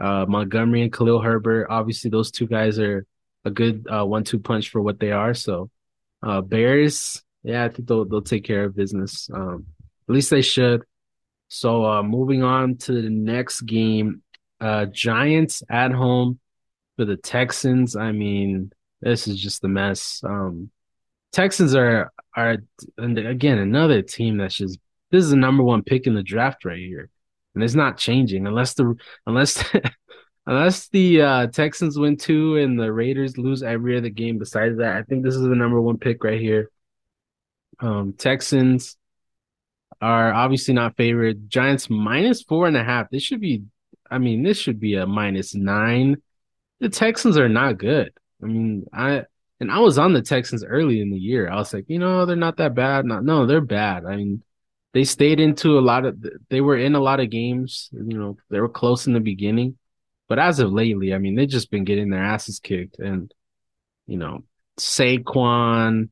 Uh, 0.00 0.24
Montgomery 0.26 0.82
and 0.82 0.92
Khalil 0.92 1.20
Herbert. 1.20 1.66
Obviously, 1.68 2.10
those 2.10 2.30
two 2.30 2.46
guys 2.46 2.78
are 2.78 3.04
a 3.44 3.50
good 3.50 3.86
uh, 3.90 4.04
one-two 4.04 4.38
punch 4.38 4.70
for 4.70 4.80
what 4.80 4.98
they 4.98 5.12
are. 5.12 5.34
So, 5.34 5.68
uh, 6.22 6.40
Bears, 6.40 7.22
yeah, 7.42 7.64
I 7.64 7.68
think 7.68 7.86
they'll 7.86 8.06
they'll 8.06 8.22
take 8.22 8.44
care 8.44 8.64
of 8.64 8.74
business. 8.74 9.28
Um, 9.32 9.66
at 10.08 10.14
least 10.14 10.30
they 10.30 10.40
should. 10.40 10.84
So, 11.48 11.84
uh, 11.84 12.02
moving 12.02 12.42
on 12.42 12.76
to 12.78 13.02
the 13.02 13.10
next 13.10 13.62
game, 13.62 14.22
uh, 14.60 14.86
Giants 14.86 15.62
at 15.68 15.92
home 15.92 16.38
for 17.00 17.06
the 17.06 17.16
Texans. 17.16 17.96
I 17.96 18.12
mean, 18.12 18.72
this 19.00 19.26
is 19.26 19.40
just 19.40 19.64
a 19.64 19.68
mess. 19.68 20.20
Um, 20.22 20.70
Texans 21.32 21.74
are 21.74 22.12
are 22.36 22.58
again 22.98 23.56
another 23.56 24.02
team 24.02 24.36
that's 24.36 24.56
just 24.56 24.78
this 25.10 25.24
is 25.24 25.30
the 25.30 25.36
number 25.36 25.62
one 25.62 25.82
pick 25.82 26.06
in 26.06 26.14
the 26.14 26.22
draft 26.22 26.66
right 26.66 26.76
here, 26.76 27.08
and 27.54 27.64
it's 27.64 27.74
not 27.74 27.96
changing 27.96 28.46
unless 28.46 28.74
the 28.74 28.94
unless 29.26 29.64
unless 30.46 30.88
the 30.88 31.22
uh, 31.22 31.46
Texans 31.46 31.98
win 31.98 32.18
two 32.18 32.58
and 32.58 32.78
the 32.78 32.92
Raiders 32.92 33.38
lose 33.38 33.62
every 33.62 33.96
other 33.96 34.10
game. 34.10 34.36
Besides 34.36 34.76
that, 34.76 34.96
I 34.98 35.02
think 35.04 35.24
this 35.24 35.36
is 35.36 35.40
the 35.40 35.54
number 35.54 35.80
one 35.80 35.96
pick 35.96 36.22
right 36.22 36.38
here. 36.38 36.70
Um, 37.78 38.12
Texans 38.12 38.98
are 40.02 40.34
obviously 40.34 40.74
not 40.74 40.98
favored. 40.98 41.48
Giants 41.48 41.88
minus 41.88 42.42
four 42.42 42.66
and 42.66 42.76
a 42.76 42.84
half. 42.84 43.08
This 43.08 43.22
should 43.22 43.40
be, 43.40 43.62
I 44.10 44.18
mean, 44.18 44.42
this 44.42 44.58
should 44.58 44.78
be 44.78 44.96
a 44.96 45.06
minus 45.06 45.54
nine. 45.54 46.18
The 46.80 46.88
Texans 46.88 47.36
are 47.36 47.48
not 47.48 47.78
good. 47.78 48.12
I 48.42 48.46
mean, 48.46 48.86
I 48.92 49.24
and 49.60 49.70
I 49.70 49.78
was 49.80 49.98
on 49.98 50.14
the 50.14 50.22
Texans 50.22 50.64
early 50.64 51.00
in 51.00 51.10
the 51.10 51.18
year. 51.18 51.50
I 51.50 51.56
was 51.56 51.72
like, 51.74 51.84
you 51.88 51.98
know, 51.98 52.24
they're 52.24 52.36
not 52.36 52.56
that 52.56 52.74
bad. 52.74 53.04
Not, 53.04 53.24
no, 53.24 53.44
they're 53.44 53.60
bad. 53.60 54.06
I 54.06 54.16
mean, 54.16 54.42
they 54.92 55.04
stayed 55.04 55.40
into 55.40 55.78
a 55.78 55.80
lot 55.80 56.04
of 56.04 56.16
they 56.48 56.60
were 56.60 56.76
in 56.76 56.94
a 56.94 57.00
lot 57.00 57.20
of 57.20 57.30
games 57.30 57.90
you 57.92 58.18
know 58.18 58.36
they 58.50 58.60
were 58.60 58.68
close 58.68 59.06
in 59.06 59.12
the 59.12 59.20
beginning 59.20 59.76
but 60.28 60.38
as 60.38 60.58
of 60.58 60.72
lately 60.72 61.14
i 61.14 61.18
mean 61.18 61.34
they've 61.34 61.48
just 61.48 61.70
been 61.70 61.84
getting 61.84 62.10
their 62.10 62.22
asses 62.22 62.60
kicked 62.60 62.98
and 62.98 63.32
you 64.06 64.16
know 64.16 64.42
Saquon 64.78 66.08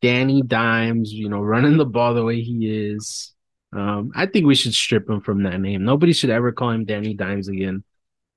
Danny 0.00 0.42
Dimes 0.42 1.12
you 1.12 1.28
know 1.28 1.40
running 1.40 1.76
the 1.76 1.84
ball 1.84 2.14
the 2.14 2.24
way 2.24 2.40
he 2.40 2.68
is 2.68 3.34
um 3.72 4.12
I 4.14 4.26
think 4.26 4.46
we 4.46 4.54
should 4.54 4.74
strip 4.74 5.08
him 5.08 5.20
from 5.20 5.42
that 5.42 5.60
name 5.60 5.84
nobody 5.84 6.12
should 6.12 6.30
ever 6.30 6.52
call 6.52 6.70
him 6.70 6.84
Danny 6.84 7.14
Dimes 7.14 7.48
again 7.48 7.84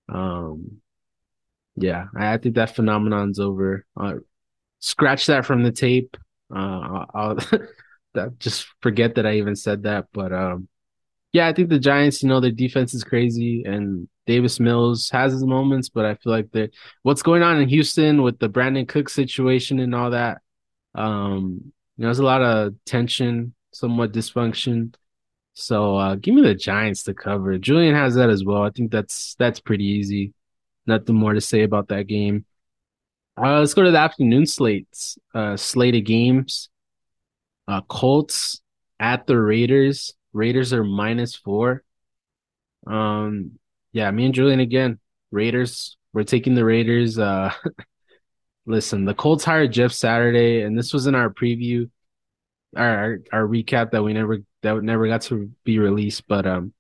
um 0.10 0.82
yeah 1.80 2.06
I, 2.16 2.38
think 2.38 2.56
that 2.56 2.76
phenomenon's 2.76 3.40
over 3.40 3.86
uh, 4.00 4.16
scratch 4.80 5.26
that 5.28 5.46
from 5.46 5.64
the 5.64 5.72
tape 5.72 6.18
uh 6.54 7.06
I'll 7.14 7.38
just 8.40 8.68
forget 8.82 9.16
that 9.16 9.26
I 9.26 9.36
even 9.36 9.56
said 9.56 9.84
that. 9.84 10.08
But 10.14 10.34
um, 10.34 10.68
yeah, 11.32 11.48
I 11.48 11.54
think 11.54 11.70
the 11.70 11.80
Giants, 11.80 12.24
you 12.24 12.30
know, 12.30 12.40
their 12.40 12.52
defense 12.52 12.94
is 12.94 13.04
crazy, 13.04 13.64
and 13.66 14.08
Davis 14.26 14.60
Mills 14.60 15.10
has 15.12 15.34
his 15.34 15.46
moments, 15.46 15.90
but 15.90 16.06
I 16.06 16.16
feel 16.16 16.34
like 16.34 16.52
the 16.52 16.70
what's 17.04 17.24
going 17.24 17.44
on 17.44 17.62
in 17.62 17.70
Houston 17.70 18.22
with 18.22 18.40
the 18.40 18.50
Brandon 18.50 18.86
Cook 18.86 19.10
situation 19.10 19.80
and 19.80 19.94
all 19.94 20.12
that, 20.12 20.40
um, 20.96 21.62
you 21.98 22.04
know, 22.04 22.08
there's 22.08 22.20
a 22.20 22.24
lot 22.24 22.42
of 22.42 22.74
tension, 22.86 23.54
somewhat 23.72 24.12
dysfunction. 24.12 24.94
So 25.54 25.98
uh, 25.98 26.16
give 26.16 26.36
me 26.36 26.42
the 26.42 26.56
Giants 26.56 27.04
to 27.04 27.14
cover. 27.14 27.58
Julian 27.58 27.94
has 27.94 28.16
that 28.16 28.30
as 28.30 28.44
well. 28.44 28.64
I 28.64 28.70
think 28.70 28.92
that's 28.92 29.36
that's 29.38 29.60
pretty 29.60 29.86
easy. 29.86 30.34
Nothing 30.90 31.18
more 31.18 31.36
to 31.36 31.42
say 31.42 31.62
about 31.62 31.90
that 31.90 32.08
game. 32.08 32.46
Uh, 33.38 33.60
let's 33.60 33.76
go 33.76 33.84
to 33.84 33.92
the 33.92 34.00
afternoon 34.00 34.48
slates. 34.48 35.20
Uh, 35.36 35.56
slate 35.56 35.94
of 35.94 36.04
games. 36.04 36.70
Uh, 37.68 37.82
Colts 37.82 38.60
at 39.00 39.28
the 39.28 39.40
Raiders. 39.40 40.16
Raiders 40.34 40.74
are 40.74 40.84
minus 40.84 41.36
four. 41.36 41.84
Um, 42.88 43.60
yeah, 43.94 44.10
me 44.10 44.26
and 44.26 44.34
Julian 44.34 44.62
again. 44.62 44.98
Raiders. 45.30 45.96
We're 46.12 46.24
taking 46.24 46.56
the 46.56 46.66
Raiders. 46.66 47.20
Uh, 47.20 47.54
listen, 48.66 49.06
the 49.06 49.14
Colts 49.14 49.44
hired 49.44 49.72
Jeff 49.72 49.92
Saturday, 49.92 50.64
and 50.64 50.76
this 50.76 50.92
was 50.92 51.06
in 51.06 51.14
our 51.14 51.30
preview, 51.30 51.88
our, 52.76 52.98
our 52.98 53.20
our 53.32 53.48
recap 53.48 53.92
that 53.92 54.04
we 54.04 54.14
never 54.14 54.40
that 54.64 54.82
never 54.82 55.08
got 55.08 55.22
to 55.24 55.52
be 55.64 55.78
released. 55.78 56.28
But 56.28 56.48
um, 56.48 56.74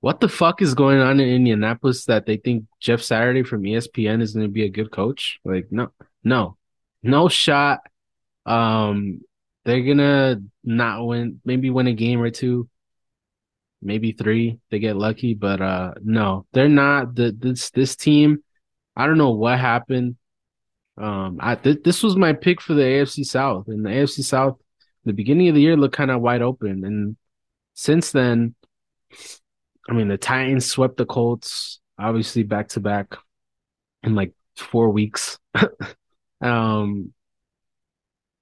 what 0.00 0.20
the 0.20 0.28
fuck 0.28 0.62
is 0.62 0.74
going 0.74 1.00
on 1.00 1.20
in 1.20 1.28
Indianapolis 1.28 2.04
that 2.04 2.26
they 2.26 2.36
think 2.36 2.64
Jeff 2.80 3.02
Saturday 3.02 3.42
from 3.42 3.62
ESPN 3.62 4.22
is 4.22 4.32
going 4.32 4.46
to 4.46 4.52
be 4.52 4.64
a 4.64 4.68
good 4.68 4.90
coach? 4.90 5.40
Like, 5.44 5.66
no, 5.70 5.92
no, 6.22 6.56
no 7.02 7.28
shot. 7.28 7.80
Um, 8.46 9.22
they're 9.64 9.82
gonna 9.82 10.40
not 10.64 11.04
win, 11.04 11.40
maybe 11.44 11.68
win 11.68 11.88
a 11.88 11.92
game 11.92 12.22
or 12.22 12.30
two, 12.30 12.68
maybe 13.82 14.12
three. 14.12 14.58
They 14.70 14.78
get 14.78 14.96
lucky, 14.96 15.34
but 15.34 15.60
uh, 15.60 15.92
no, 16.02 16.46
they're 16.52 16.70
not. 16.70 17.14
The 17.14 17.36
this 17.38 17.68
this 17.70 17.94
team, 17.94 18.42
I 18.96 19.06
don't 19.06 19.18
know 19.18 19.32
what 19.32 19.58
happened. 19.58 20.16
Um, 20.96 21.38
I 21.40 21.54
th- 21.56 21.82
this 21.84 22.02
was 22.02 22.16
my 22.16 22.32
pick 22.32 22.62
for 22.62 22.72
the 22.72 22.82
AFC 22.82 23.26
South, 23.26 23.68
and 23.68 23.84
the 23.84 23.90
AFC 23.90 24.24
South, 24.24 24.58
the 25.04 25.12
beginning 25.12 25.48
of 25.48 25.54
the 25.54 25.60
year 25.60 25.76
looked 25.76 25.96
kind 25.96 26.10
of 26.10 26.22
wide 26.22 26.40
open, 26.40 26.84
and 26.86 27.16
since 27.74 28.10
then, 28.12 28.54
I 29.88 29.94
mean, 29.94 30.08
the 30.08 30.18
Titans 30.18 30.66
swept 30.66 30.98
the 30.98 31.06
Colts, 31.06 31.80
obviously 31.98 32.42
back 32.42 32.68
to 32.70 32.80
back, 32.80 33.16
in 34.02 34.14
like 34.14 34.32
four 34.56 34.90
weeks. 34.90 35.38
um, 36.40 37.12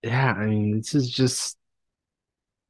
yeah, 0.03 0.33
I 0.33 0.47
mean, 0.47 0.77
this 0.77 0.95
is 0.95 1.09
just 1.11 1.57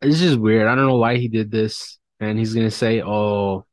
it's 0.02 0.20
just 0.20 0.38
weird. 0.38 0.66
I 0.66 0.74
don't 0.74 0.86
know 0.86 0.96
why 0.96 1.16
he 1.16 1.28
did 1.28 1.50
this, 1.50 1.98
and 2.20 2.38
he's 2.38 2.54
gonna 2.54 2.70
say, 2.70 3.02
"Oh, 3.02 3.64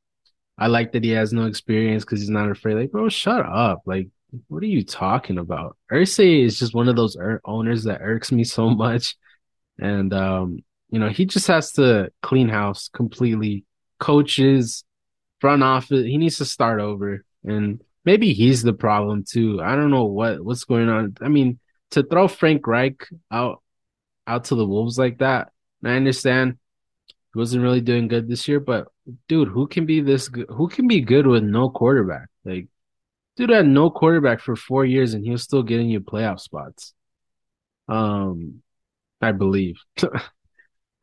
I 0.57 0.67
like 0.67 0.93
that 0.93 1.03
he 1.03 1.11
has 1.11 1.33
no 1.33 1.45
experience 1.45 2.03
because 2.03 2.21
he's 2.21 2.29
not 2.29 2.49
afraid." 2.49 2.75
Like, 2.75 2.91
bro, 2.91 3.09
shut 3.09 3.45
up! 3.45 3.81
Like, 3.85 4.09
what 4.47 4.63
are 4.63 4.67
you 4.67 4.83
talking 4.83 5.37
about? 5.37 5.77
Irsay 5.91 6.43
is 6.45 6.57
just 6.59 6.73
one 6.73 6.87
of 6.89 6.95
those 6.95 7.17
er- 7.17 7.41
owners 7.45 7.83
that 7.83 8.01
irks 8.01 8.31
me 8.31 8.43
so 8.43 8.69
much, 8.69 9.15
and 9.79 10.13
um, 10.13 10.59
you 10.89 10.99
know, 10.99 11.09
he 11.09 11.25
just 11.25 11.47
has 11.47 11.73
to 11.73 12.11
clean 12.21 12.49
house 12.49 12.89
completely. 12.89 13.65
Coaches, 13.99 14.83
front 15.43 15.61
office, 15.61 16.05
he 16.05 16.17
needs 16.17 16.37
to 16.37 16.45
start 16.45 16.79
over, 16.79 17.25
and 17.43 17.83
maybe 18.05 18.31
he's 18.31 18.63
the 18.63 18.71
problem 18.71 19.25
too. 19.29 19.61
I 19.61 19.75
don't 19.75 19.91
know 19.91 20.05
what 20.05 20.39
what's 20.41 20.63
going 20.63 20.87
on. 20.87 21.17
I 21.19 21.27
mean 21.27 21.59
to 21.91 22.01
throw 22.01 22.29
Frank 22.29 22.65
Reich 22.65 23.05
out 23.29 23.61
out 24.25 24.45
to 24.45 24.55
the 24.55 24.65
Wolves 24.65 24.97
like 24.97 25.17
that, 25.17 25.51
I 25.83 25.97
understand. 25.97 26.59
He 27.33 27.39
wasn't 27.39 27.63
really 27.63 27.81
doing 27.81 28.07
good 28.07 28.29
this 28.29 28.47
year, 28.47 28.61
but 28.61 28.87
dude, 29.27 29.49
who 29.49 29.67
can 29.67 29.85
be 29.85 29.99
this 29.99 30.29
good? 30.29 30.45
Who 30.47 30.69
can 30.69 30.87
be 30.87 31.01
good 31.01 31.27
with 31.27 31.43
no 31.43 31.69
quarterback? 31.69 32.29
Like, 32.45 32.69
dude 33.35 33.49
had 33.49 33.67
no 33.67 33.89
quarterback 33.89 34.39
for 34.39 34.55
four 34.55 34.85
years 34.85 35.13
and 35.13 35.25
he 35.25 35.31
was 35.31 35.43
still 35.43 35.63
getting 35.63 35.89
you 35.89 35.99
playoff 35.99 36.39
spots. 36.39 36.93
Um, 37.89 38.63
I 39.19 39.33
believe. 39.33 39.75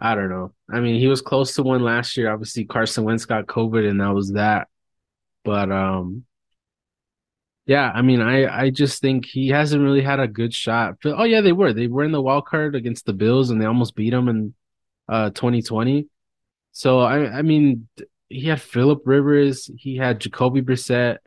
I 0.01 0.15
don't 0.15 0.31
know. 0.31 0.55
I 0.71 0.81
mean, 0.81 0.99
he 0.99 1.09
was 1.09 1.21
close 1.21 1.55
to 1.55 1.63
one 1.63 1.83
last 1.83 2.17
year. 2.17 2.33
Obviously, 2.33 2.65
Carson 2.65 3.05
Wentz 3.05 3.27
got 3.27 3.47
COVID 3.47 3.89
and 3.89 4.01
that 4.01 4.15
was 4.15 4.33
that. 4.33 4.69
But 5.45 5.71
um 5.71 6.25
yeah, 7.67 7.93
I 7.95 8.03
mean, 8.03 8.21
I 8.21 8.63
I 8.65 8.71
just 8.71 9.01
think 9.01 9.27
he 9.27 9.49
hasn't 9.49 9.83
really 9.83 10.03
had 10.03 10.21
a 10.21 10.27
good 10.29 10.55
shot. 10.55 10.97
Oh 11.05 11.25
yeah, 11.25 11.41
they 11.41 11.53
were. 11.53 11.73
They 11.73 11.87
were 11.87 12.05
in 12.05 12.13
the 12.13 12.23
wild 12.23 12.47
card 12.47 12.75
against 12.75 13.07
the 13.07 13.13
Bills 13.13 13.51
and 13.51 13.61
they 13.61 13.67
almost 13.67 13.95
beat 13.95 14.11
them 14.11 14.29
in 14.29 14.55
uh 15.09 15.31
2020. 15.31 16.09
So 16.73 17.01
I 17.01 17.39
I 17.39 17.43
mean, 17.43 17.89
he 18.29 18.49
had 18.49 18.63
Philip 18.63 19.03
Rivers, 19.05 19.71
he 19.77 19.97
had 19.97 20.21
Jacoby 20.21 20.63
Brissett, 20.63 21.19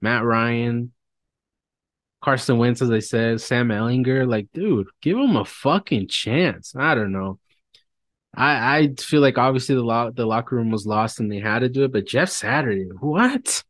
Matt 0.00 0.24
Ryan, 0.24 0.92
Carson 2.22 2.56
Wentz, 2.58 2.80
as 2.82 2.90
I 2.90 3.00
said, 3.00 3.40
Sam 3.40 3.68
Ehlinger. 3.68 4.26
Like, 4.28 4.48
dude, 4.54 4.86
give 5.00 5.18
him 5.18 5.36
a 5.36 5.44
fucking 5.44 6.08
chance. 6.08 6.74
I 6.76 6.94
don't 6.94 7.12
know. 7.12 7.38
I 8.34 8.78
I 8.78 8.94
feel 8.98 9.20
like 9.20 9.38
obviously 9.38 9.74
the 9.74 9.82
lo- 9.82 10.10
the 10.10 10.26
locker 10.26 10.56
room 10.56 10.70
was 10.70 10.86
lost 10.86 11.20
and 11.20 11.30
they 11.30 11.38
had 11.40 11.60
to 11.60 11.68
do 11.68 11.84
it, 11.84 11.92
but 11.92 12.06
Jeff 12.06 12.30
Saturday, 12.30 12.84
what? 13.00 13.62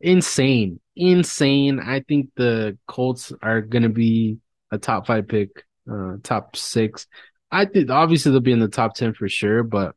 Insane, 0.00 0.80
insane. 0.96 1.80
I 1.80 2.00
think 2.00 2.30
the 2.36 2.78
Colts 2.86 3.32
are 3.42 3.60
gonna 3.60 3.88
be 3.88 4.38
a 4.70 4.78
top 4.78 5.06
five 5.06 5.28
pick, 5.28 5.64
uh, 5.90 6.16
top 6.22 6.56
six. 6.56 7.06
I 7.50 7.64
think 7.64 7.90
obviously 7.90 8.32
they'll 8.32 8.40
be 8.40 8.52
in 8.52 8.60
the 8.60 8.68
top 8.68 8.94
ten 8.94 9.14
for 9.14 9.28
sure, 9.28 9.62
but 9.62 9.94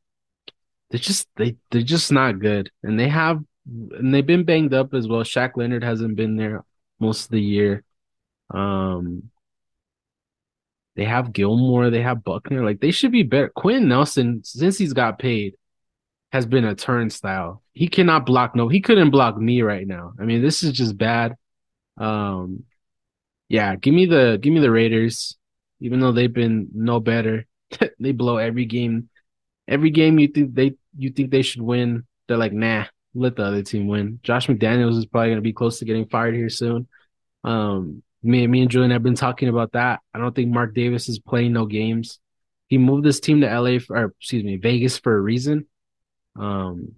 they're 0.90 1.00
just 1.00 1.28
they 1.36 1.58
they're 1.72 1.82
just 1.82 2.12
not 2.12 2.40
good, 2.40 2.72
and 2.84 3.00
they 3.00 3.10
have 3.10 3.44
and 3.66 4.14
they've 4.14 4.26
been 4.26 4.44
banged 4.46 4.74
up 4.74 4.94
as 4.94 5.08
well. 5.08 5.24
Shaq 5.24 5.52
Leonard 5.56 5.84
hasn't 5.84 6.16
been 6.16 6.36
there 6.36 6.64
most 7.00 7.26
of 7.26 7.32
the 7.32 7.42
year. 7.42 7.84
Um, 8.50 9.30
they 10.96 11.06
have 11.06 11.34
Gilmore, 11.34 11.90
they 11.90 12.02
have 12.02 12.24
Buckner. 12.24 12.64
Like 12.64 12.80
they 12.82 12.92
should 12.92 13.12
be 13.12 13.24
better. 13.24 13.50
Quenton 13.50 13.88
Nelson, 13.88 14.42
since 14.44 14.78
he's 14.78 14.94
got 14.94 15.20
paid, 15.20 15.56
has 16.32 16.46
been 16.46 16.66
a 16.66 16.76
turnstile. 16.76 17.62
He 17.74 17.88
cannot 17.88 18.26
block 18.26 18.56
no, 18.56 18.68
he 18.68 18.82
couldn't 18.82 19.12
block 19.12 19.38
me 19.38 19.62
right 19.62 19.88
now. 19.88 20.14
I 20.20 20.24
mean, 20.24 20.42
this 20.42 20.64
is 20.64 20.74
just 20.74 20.98
bad. 20.98 21.36
Um 21.98 22.64
yeah, 23.50 23.76
give 23.76 23.94
me 23.94 24.06
the 24.06 24.40
give 24.42 24.54
me 24.54 24.60
the 24.60 24.72
Raiders, 24.72 25.38
even 25.80 26.00
though 26.00 26.12
they've 26.12 26.32
been 26.32 26.70
no 26.74 27.00
better. 27.00 27.48
they 28.00 28.12
blow 28.12 28.38
every 28.38 28.66
game. 28.66 29.10
Every 29.68 29.92
game 29.92 30.20
you 30.20 30.28
think 30.28 30.54
they 30.56 30.76
you 30.98 31.12
think 31.12 31.32
they 31.32 31.42
should 31.42 31.62
win, 31.62 32.06
they're 32.28 32.38
like, 32.38 32.54
nah, 32.54 32.86
let 33.14 33.36
the 33.36 33.44
other 33.44 33.64
team 33.64 33.88
win. 33.88 34.20
Josh 34.24 34.48
McDaniels 34.48 34.98
is 34.98 35.06
probably 35.06 35.30
gonna 35.30 35.42
be 35.42 35.54
close 35.54 35.80
to 35.80 35.86
getting 35.86 36.08
fired 36.08 36.36
here 36.36 36.50
soon. 36.50 36.88
Um 37.44 38.04
me, 38.24 38.46
me 38.48 38.62
and 38.62 38.72
Julian 38.72 38.92
have 38.92 39.04
been 39.04 39.16
talking 39.16 39.50
about 39.50 39.74
that. 39.74 40.02
I 40.14 40.20
don't 40.20 40.36
think 40.36 40.52
Mark 40.52 40.74
Davis 40.74 41.10
is 41.10 41.20
playing 41.20 41.54
no 41.54 41.66
games. 41.66 42.20
He 42.68 42.78
moved 42.78 43.04
this 43.04 43.20
team 43.20 43.42
to 43.42 43.60
LA 43.60 43.80
for, 43.80 43.98
or 43.98 44.14
excuse 44.20 44.44
me, 44.44 44.58
Vegas 44.58 44.98
for 44.98 45.16
a 45.16 45.20
reason. 45.20 45.66
Um, 46.36 46.94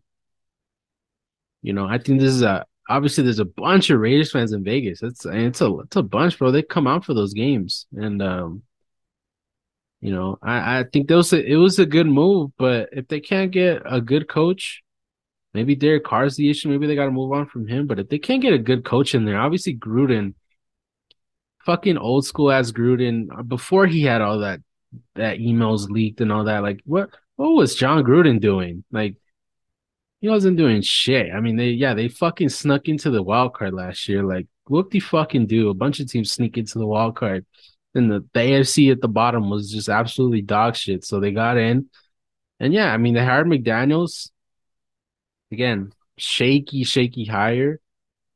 you 1.61 1.73
know, 1.73 1.87
I 1.87 1.97
think 1.97 2.19
this 2.19 2.33
is 2.33 2.41
a 2.41 2.65
obviously 2.89 3.23
there's 3.23 3.39
a 3.39 3.45
bunch 3.45 3.89
of 3.89 3.99
Raiders 3.99 4.31
fans 4.31 4.53
in 4.53 4.63
Vegas. 4.63 5.01
It's 5.01 5.25
it's 5.25 5.61
a 5.61 5.79
it's 5.79 5.95
a 5.95 6.03
bunch, 6.03 6.37
bro. 6.37 6.51
They 6.51 6.61
come 6.61 6.87
out 6.87 7.05
for 7.05 7.13
those 7.13 7.33
games, 7.33 7.87
and 7.93 8.21
um, 8.21 8.63
you 10.01 10.11
know, 10.11 10.37
I 10.43 10.79
I 10.79 10.83
think 10.91 11.09
a, 11.09 11.15
it 11.15 11.55
was 11.55 11.79
a 11.79 11.85
good 11.85 12.07
move. 12.07 12.51
But 12.57 12.89
if 12.91 13.07
they 13.07 13.21
can't 13.21 13.51
get 13.51 13.81
a 13.85 14.01
good 14.01 14.27
coach, 14.27 14.83
maybe 15.53 15.75
Derek 15.75 16.03
Carr's 16.03 16.35
the 16.35 16.49
issue. 16.49 16.69
Maybe 16.69 16.87
they 16.87 16.95
got 16.95 17.05
to 17.05 17.11
move 17.11 17.31
on 17.31 17.47
from 17.47 17.67
him. 17.67 17.87
But 17.87 17.99
if 17.99 18.09
they 18.09 18.19
can't 18.19 18.41
get 18.41 18.53
a 18.53 18.59
good 18.59 18.83
coach 18.83 19.15
in 19.15 19.25
there, 19.25 19.39
obviously 19.39 19.75
Gruden 19.75 20.33
fucking 21.65 21.97
old 21.97 22.25
school 22.25 22.51
as 22.51 22.71
Gruden 22.71 23.47
before 23.47 23.87
he 23.87 24.03
had 24.03 24.21
all 24.21 24.39
that 24.39 24.61
that 25.15 25.39
emails 25.39 25.89
leaked 25.89 26.21
and 26.21 26.31
all 26.31 26.45
that. 26.45 26.63
Like 26.63 26.81
what 26.85 27.09
what 27.35 27.49
was 27.49 27.75
Jon 27.75 28.03
Gruden 28.03 28.39
doing? 28.39 28.83
Like 28.91 29.15
he 30.21 30.29
wasn't 30.29 30.57
doing 30.57 30.81
shit. 30.81 31.33
I 31.33 31.39
mean, 31.39 31.57
they 31.57 31.69
yeah, 31.69 31.93
they 31.93 32.07
fucking 32.07 32.49
snuck 32.49 32.87
into 32.87 33.09
the 33.09 33.23
wild 33.23 33.53
card 33.53 33.73
last 33.73 34.07
year. 34.07 34.23
Like 34.23 34.47
what 34.65 34.89
do 34.89 35.01
fucking 35.01 35.47
do? 35.47 35.69
A 35.69 35.73
bunch 35.73 35.99
of 35.99 36.09
teams 36.09 36.31
sneak 36.31 36.57
into 36.57 36.79
the 36.79 36.87
wild 36.87 37.15
card. 37.15 37.45
And 37.95 38.09
the, 38.11 38.19
the 38.33 38.39
AFC 38.39 38.91
at 38.91 39.01
the 39.01 39.07
bottom 39.07 39.49
was 39.49 39.71
just 39.71 39.87
absolutely 39.89 40.41
dog 40.41 40.75
shit. 40.75 41.05
So 41.05 41.19
they 41.19 41.31
got 41.31 41.57
in. 41.57 41.89
And 42.59 42.73
yeah, 42.73 42.91
I 42.91 42.97
mean 42.97 43.13
they 43.13 43.23
hired 43.23 43.47
McDaniels. 43.47 44.29
Again, 45.51 45.91
shaky, 46.17 46.83
shaky 46.83 47.25
hire. 47.25 47.79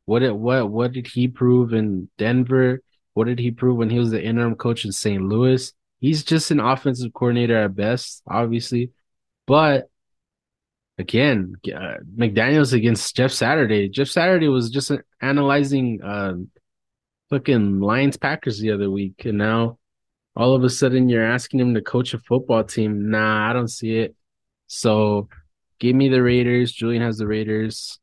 What 0.05 0.23
it 0.23 0.35
what 0.35 0.69
what 0.69 0.91
did 0.93 1.07
he 1.07 1.27
prove 1.27 1.73
in 1.73 2.09
Denver? 2.17 2.81
What 3.17 3.25
did 3.25 3.39
he 3.39 3.49
prove 3.49 3.77
when 3.77 3.89
he 3.89 3.97
was 3.97 4.11
the 4.11 4.23
interim 4.23 4.53
coach 4.53 4.85
in 4.85 4.91
St. 4.91 5.23
Louis? 5.23 5.73
He's 5.99 6.23
just 6.23 6.51
an 6.51 6.59
offensive 6.59 7.13
coordinator 7.13 7.57
at 7.57 7.75
best, 7.75 8.21
obviously. 8.27 8.91
But 9.47 9.89
again, 10.99 11.55
uh, 11.65 11.95
McDaniels 12.15 12.73
against 12.73 13.15
Jeff 13.15 13.31
Saturday. 13.31 13.89
Jeff 13.89 14.07
Saturday 14.07 14.49
was 14.49 14.69
just 14.69 14.91
analyzing 15.19 15.99
uh, 16.03 16.35
fucking 17.31 17.79
Lions 17.79 18.17
Packers 18.17 18.59
the 18.59 18.69
other 18.69 18.91
week, 18.91 19.25
and 19.25 19.39
now 19.39 19.79
all 20.35 20.53
of 20.53 20.63
a 20.63 20.69
sudden 20.69 21.09
you're 21.09 21.25
asking 21.25 21.59
him 21.59 21.73
to 21.73 21.81
coach 21.81 22.13
a 22.13 22.19
football 22.19 22.63
team. 22.65 23.09
Nah, 23.09 23.49
I 23.49 23.53
don't 23.53 23.67
see 23.67 23.97
it. 23.97 24.15
So 24.67 25.27
give 25.79 25.95
me 25.95 26.09
the 26.09 26.21
Raiders. 26.21 26.71
Julian 26.71 27.01
has 27.01 27.17
the 27.17 27.25
Raiders. 27.25 27.99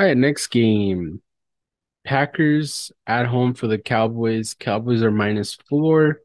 All 0.00 0.06
right, 0.06 0.16
next 0.16 0.46
game. 0.46 1.20
Packers 2.06 2.90
at 3.06 3.26
home 3.26 3.52
for 3.52 3.66
the 3.66 3.76
Cowboys. 3.76 4.54
Cowboys 4.54 5.02
are 5.02 5.10
minus 5.10 5.58
four. 5.68 6.20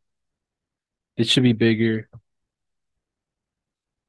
It 1.17 1.27
should 1.27 1.43
be 1.43 1.51
bigger. 1.51 2.07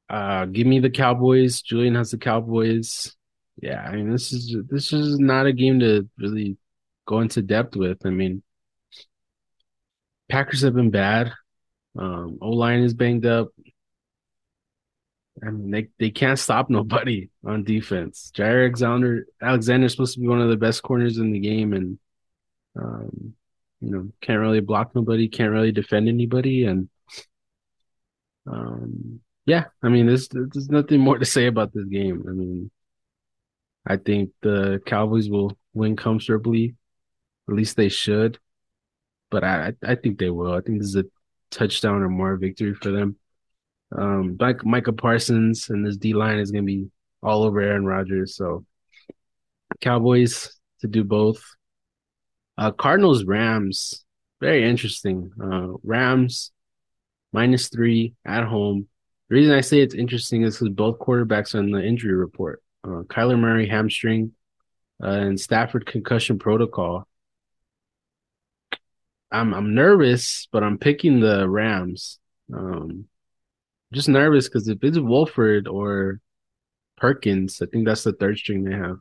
Uh, 0.09 0.45
give 0.45 0.69
me 0.69 0.79
the 0.79 0.89
Cowboys. 0.89 1.63
Julian 1.63 1.97
has 1.97 2.13
the 2.13 2.17
Cowboys. 2.17 3.17
Yeah, 3.61 3.83
I 3.83 3.97
mean 3.97 4.09
this 4.09 4.33
is 4.33 4.55
this 4.71 4.93
is 4.93 5.19
not 5.19 5.47
a 5.47 5.53
game 5.53 5.81
to 5.81 6.09
really 6.17 6.57
go 7.05 7.19
into 7.19 7.43
depth 7.43 7.75
with. 7.75 8.07
I 8.07 8.11
mean, 8.11 8.45
Packers 10.29 10.61
have 10.61 10.77
been 10.77 10.93
bad. 10.93 11.33
Um, 11.99 12.39
O 12.41 12.51
line 12.51 12.85
is 12.85 12.95
banged 12.95 13.27
up. 13.27 13.49
I 15.45 15.51
mean, 15.51 15.71
they, 15.71 15.89
they 15.99 16.11
can't 16.11 16.39
stop 16.39 16.71
nobody 16.71 17.31
on 17.45 17.65
defense. 17.65 18.31
Jaire 18.35 18.65
Alexander 18.65 19.27
Alexander's 19.43 19.93
supposed 19.93 20.15
to 20.15 20.21
be 20.21 20.29
one 20.29 20.41
of 20.41 20.49
the 20.49 20.57
best 20.57 20.83
corners 20.83 21.19
in 21.19 21.33
the 21.33 21.39
game, 21.39 21.73
and 21.73 21.99
um, 22.79 23.35
you 23.81 23.91
know, 23.91 24.09
can't 24.21 24.41
really 24.41 24.61
block 24.61 24.95
nobody, 24.95 25.29
can't 25.29 25.53
really 25.53 25.73
defend 25.73 26.09
anybody, 26.09 26.65
and 26.65 26.89
um, 28.47 29.21
yeah, 29.45 29.67
I 29.83 29.89
mean, 29.89 30.07
there's 30.07 30.29
there's 30.29 30.71
nothing 30.71 31.01
more 31.01 31.19
to 31.19 31.25
say 31.37 31.47
about 31.47 31.73
this 31.73 31.87
game. 31.87 32.25
I 32.29 32.33
mean, 32.33 32.71
I 33.87 33.97
think 33.97 34.31
the 34.43 34.81
Cowboys 34.87 35.29
will 35.29 35.57
win 35.75 35.97
comfortably, 35.97 36.75
at 37.49 37.55
least 37.55 37.77
they 37.77 37.89
should, 37.89 38.39
but 39.31 39.45
I 39.45 39.73
I 39.85 39.95
think 39.95 40.19
they 40.19 40.31
will. 40.31 40.53
I 40.53 40.61
think 40.61 40.79
this 40.79 40.89
is 40.89 40.97
a 40.97 41.05
touchdown 41.51 42.03
or 42.03 42.09
more 42.09 42.37
victory 42.37 42.75
for 42.75 42.91
them. 42.91 43.17
Um, 43.97 44.37
like 44.41 44.65
Micah 44.65 44.93
Parsons 44.93 45.71
and 45.71 45.87
this 45.87 45.97
D 45.97 46.13
line 46.13 46.39
is 46.39 46.51
going 46.51 46.65
to 46.65 46.67
be 46.67 46.91
all 47.23 47.45
over 47.45 47.61
Aaron 47.61 47.85
Rodgers. 47.85 48.37
So 48.37 48.65
Cowboys 49.81 50.53
to 50.81 50.87
do 50.87 51.05
both. 51.05 51.43
Uh, 52.59 52.71
Cardinals 52.71 53.25
Rams, 53.25 54.05
very 54.41 54.69
interesting. 54.69 55.31
Uh, 55.43 55.79
Rams 55.83 56.53
minus 57.33 57.69
three 57.69 58.15
at 58.25 58.45
home. 58.45 58.89
The 59.29 59.35
reason 59.35 59.55
I 59.55 59.61
say 59.61 59.81
it's 59.81 59.95
interesting 59.95 60.43
is 60.43 60.59
because 60.59 60.75
both 60.75 60.99
quarterbacks 60.99 61.55
are 61.55 61.59
in 61.59 61.71
the 61.71 61.85
injury 61.85 62.15
report. 62.15 62.63
Uh, 62.85 63.03
Kyler 63.03 63.39
Murray 63.39 63.69
hamstring 63.69 64.33
uh, 65.03 65.09
and 65.09 65.41
Stafford 65.41 65.85
concussion 65.85 66.39
protocol. 66.39 67.07
I'm 69.31 69.53
I'm 69.53 69.75
nervous, 69.75 70.49
but 70.53 70.63
I'm 70.63 70.79
picking 70.79 71.21
the 71.21 71.49
Rams. 71.49 72.19
Um, 72.55 73.07
just 73.93 74.09
nervous 74.09 74.49
because 74.49 74.69
if 74.69 74.79
it's 74.83 74.99
Wolford 74.99 75.69
or 75.69 76.21
Perkins, 76.97 77.61
I 77.63 77.67
think 77.67 77.87
that's 77.87 78.05
the 78.05 78.13
third 78.13 78.39
string 78.39 78.65
they 78.65 78.77
have. 78.77 78.99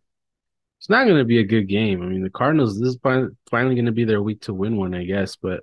It's 0.79 0.89
not 0.89 1.05
going 1.05 1.17
to 1.17 1.25
be 1.25 1.39
a 1.39 1.43
good 1.43 1.67
game. 1.67 2.01
I 2.01 2.05
mean, 2.05 2.23
the 2.23 2.29
Cardinals, 2.29 2.79
this 2.79 2.89
is 2.89 2.99
finally 3.01 3.75
going 3.75 3.85
to 3.85 3.91
be 3.91 4.05
their 4.05 4.21
week 4.21 4.41
to 4.41 4.53
win 4.53 4.77
one, 4.77 4.93
I 4.93 5.05
guess. 5.05 5.35
But, 5.35 5.61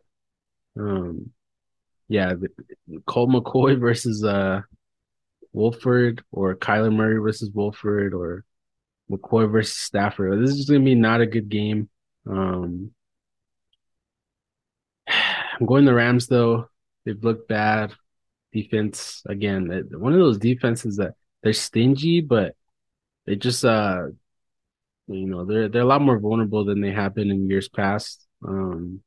um, 0.79 1.31
yeah, 2.09 2.35
Colt 3.07 3.31
McCoy 3.31 3.79
versus 3.81 4.25
uh 4.25 4.62
Wolford 5.53 6.25
or 6.33 6.57
Kyler 6.57 6.93
Murray 6.93 7.18
versus 7.18 7.51
Wolford 7.51 8.14
or 8.14 8.45
McCoy 9.11 9.51
versus 9.51 9.77
Stafford. 9.77 10.43
This 10.43 10.51
is 10.57 10.68
going 10.68 10.81
to 10.81 10.85
be 10.85 10.95
not 10.95 11.20
a 11.20 11.27
good 11.27 11.49
game. 11.49 11.89
Um, 12.29 12.93
I'm 15.09 15.66
going 15.66 15.85
the 15.85 15.95
Rams 15.95 16.27
though. 16.27 16.68
they've 17.05 17.23
looked 17.23 17.49
bad. 17.49 17.93
Defense 18.53 19.22
again, 19.26 19.88
one 19.92 20.12
of 20.12 20.18
those 20.18 20.38
defenses 20.38 20.96
that 20.96 21.14
they're 21.42 21.53
stingy, 21.53 22.20
but 22.20 22.55
they 23.26 23.36
just 23.36 23.64
uh 23.64 24.07
you 25.09 25.26
know 25.26 25.44
they're 25.44 25.68
they're 25.68 25.82
a 25.82 25.86
lot 25.86 26.03
more 26.03 26.18
vulnerable 26.18 26.64
than 26.64 26.80
they 26.80 26.90
have 26.90 27.14
been 27.14 27.30
in 27.30 27.48
years 27.48 27.68
past. 27.68 28.26
Um, 28.46 29.00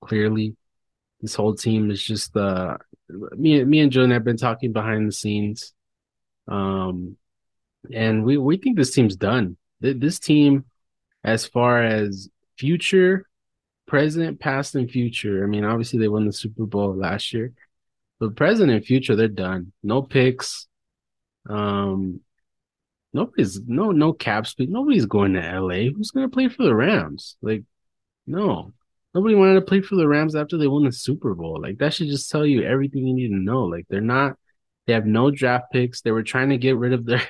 clearly, 0.00 0.56
this 1.20 1.34
whole 1.34 1.54
team 1.54 1.90
is 1.90 2.02
just 2.02 2.36
uh 2.36 2.76
me 3.08 3.64
me 3.64 3.80
and 3.80 3.92
Julian 3.92 4.12
have 4.12 4.24
been 4.24 4.36
talking 4.36 4.72
behind 4.72 5.08
the 5.08 5.12
scenes, 5.12 5.72
um, 6.48 7.16
and 7.92 8.24
we 8.24 8.36
we 8.38 8.56
think 8.56 8.76
this 8.76 8.94
team's 8.94 9.16
done. 9.16 9.56
This 9.80 10.18
team, 10.18 10.64
as 11.22 11.46
far 11.46 11.82
as 11.82 12.28
future, 12.58 13.26
present, 13.86 14.40
past, 14.40 14.74
and 14.74 14.90
future. 14.90 15.44
I 15.44 15.46
mean, 15.46 15.64
obviously 15.64 15.98
they 15.98 16.08
won 16.08 16.26
the 16.26 16.32
Super 16.32 16.64
Bowl 16.64 16.96
last 16.96 17.32
year, 17.32 17.52
but 18.20 18.36
present 18.36 18.70
and 18.70 18.84
future, 18.84 19.16
they're 19.16 19.28
done. 19.28 19.72
No 19.82 20.02
picks. 20.02 20.66
Um, 21.48 22.20
nobody's 23.12 23.60
no 23.66 23.90
no 23.90 24.12
cap 24.12 24.46
space. 24.46 24.68
Nobody's 24.70 25.06
going 25.06 25.34
to 25.34 25.60
LA. 25.60 25.90
Who's 25.94 26.10
going 26.10 26.28
to 26.28 26.34
play 26.34 26.48
for 26.48 26.62
the 26.62 26.74
Rams? 26.74 27.36
Like, 27.42 27.64
no. 28.26 28.72
Nobody 29.14 29.36
wanted 29.36 29.54
to 29.54 29.60
play 29.60 29.80
for 29.80 29.94
the 29.94 30.08
Rams 30.08 30.34
after 30.34 30.58
they 30.58 30.66
won 30.66 30.84
the 30.84 30.92
Super 30.92 31.34
Bowl. 31.34 31.60
Like 31.60 31.78
that 31.78 31.94
should 31.94 32.08
just 32.08 32.30
tell 32.30 32.44
you 32.44 32.62
everything 32.64 33.06
you 33.06 33.14
need 33.14 33.28
to 33.28 33.42
know. 33.42 33.64
Like 33.64 33.86
they're 33.88 34.00
not 34.00 34.36
they 34.86 34.92
have 34.92 35.06
no 35.06 35.30
draft 35.30 35.66
picks. 35.72 36.00
They 36.00 36.10
were 36.10 36.24
trying 36.24 36.50
to 36.50 36.58
get 36.58 36.76
rid 36.76 36.92
of 36.92 37.06
their 37.06 37.22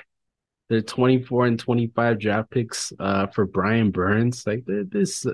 their 0.70 0.80
24 0.80 1.47
and 1.47 1.59
25 1.59 2.18
draft 2.18 2.51
picks 2.51 2.93
uh 2.99 3.26
for 3.26 3.45
Brian 3.45 3.91
Burns. 3.91 4.47
Like 4.47 4.64
this 4.66 5.26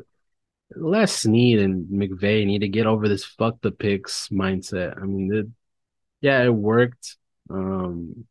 Les 0.76 1.12
Snead 1.12 1.60
and 1.60 1.86
McVay 1.86 2.46
need 2.46 2.60
to 2.60 2.68
get 2.68 2.86
over 2.86 3.08
this 3.08 3.24
fuck 3.24 3.60
the 3.60 3.70
picks 3.70 4.28
mindset. 4.28 4.96
I 5.00 5.04
mean, 5.04 5.34
it, 5.34 5.46
yeah, 6.20 6.42
it 6.42 6.54
worked. 6.54 7.16
Um, 7.48 8.26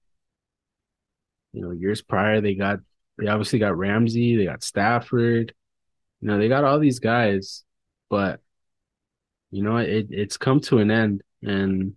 you 1.52 1.62
know, 1.62 1.72
years 1.72 2.02
prior 2.02 2.42
they 2.42 2.56
got 2.56 2.80
they 3.18 3.28
obviously 3.28 3.60
got 3.60 3.78
Ramsey, 3.78 4.38
they 4.38 4.46
got 4.46 4.64
Stafford, 4.64 5.54
you 6.22 6.28
know, 6.28 6.38
they 6.38 6.48
got 6.48 6.64
all 6.64 6.80
these 6.80 7.00
guys, 7.00 7.64
but 8.10 8.40
you 9.52 9.64
know, 9.64 9.78
it 9.78 10.08
it's 10.10 10.38
come 10.38 10.60
to 10.62 10.80
an 10.80 10.92
end, 10.92 11.24
and 11.42 11.96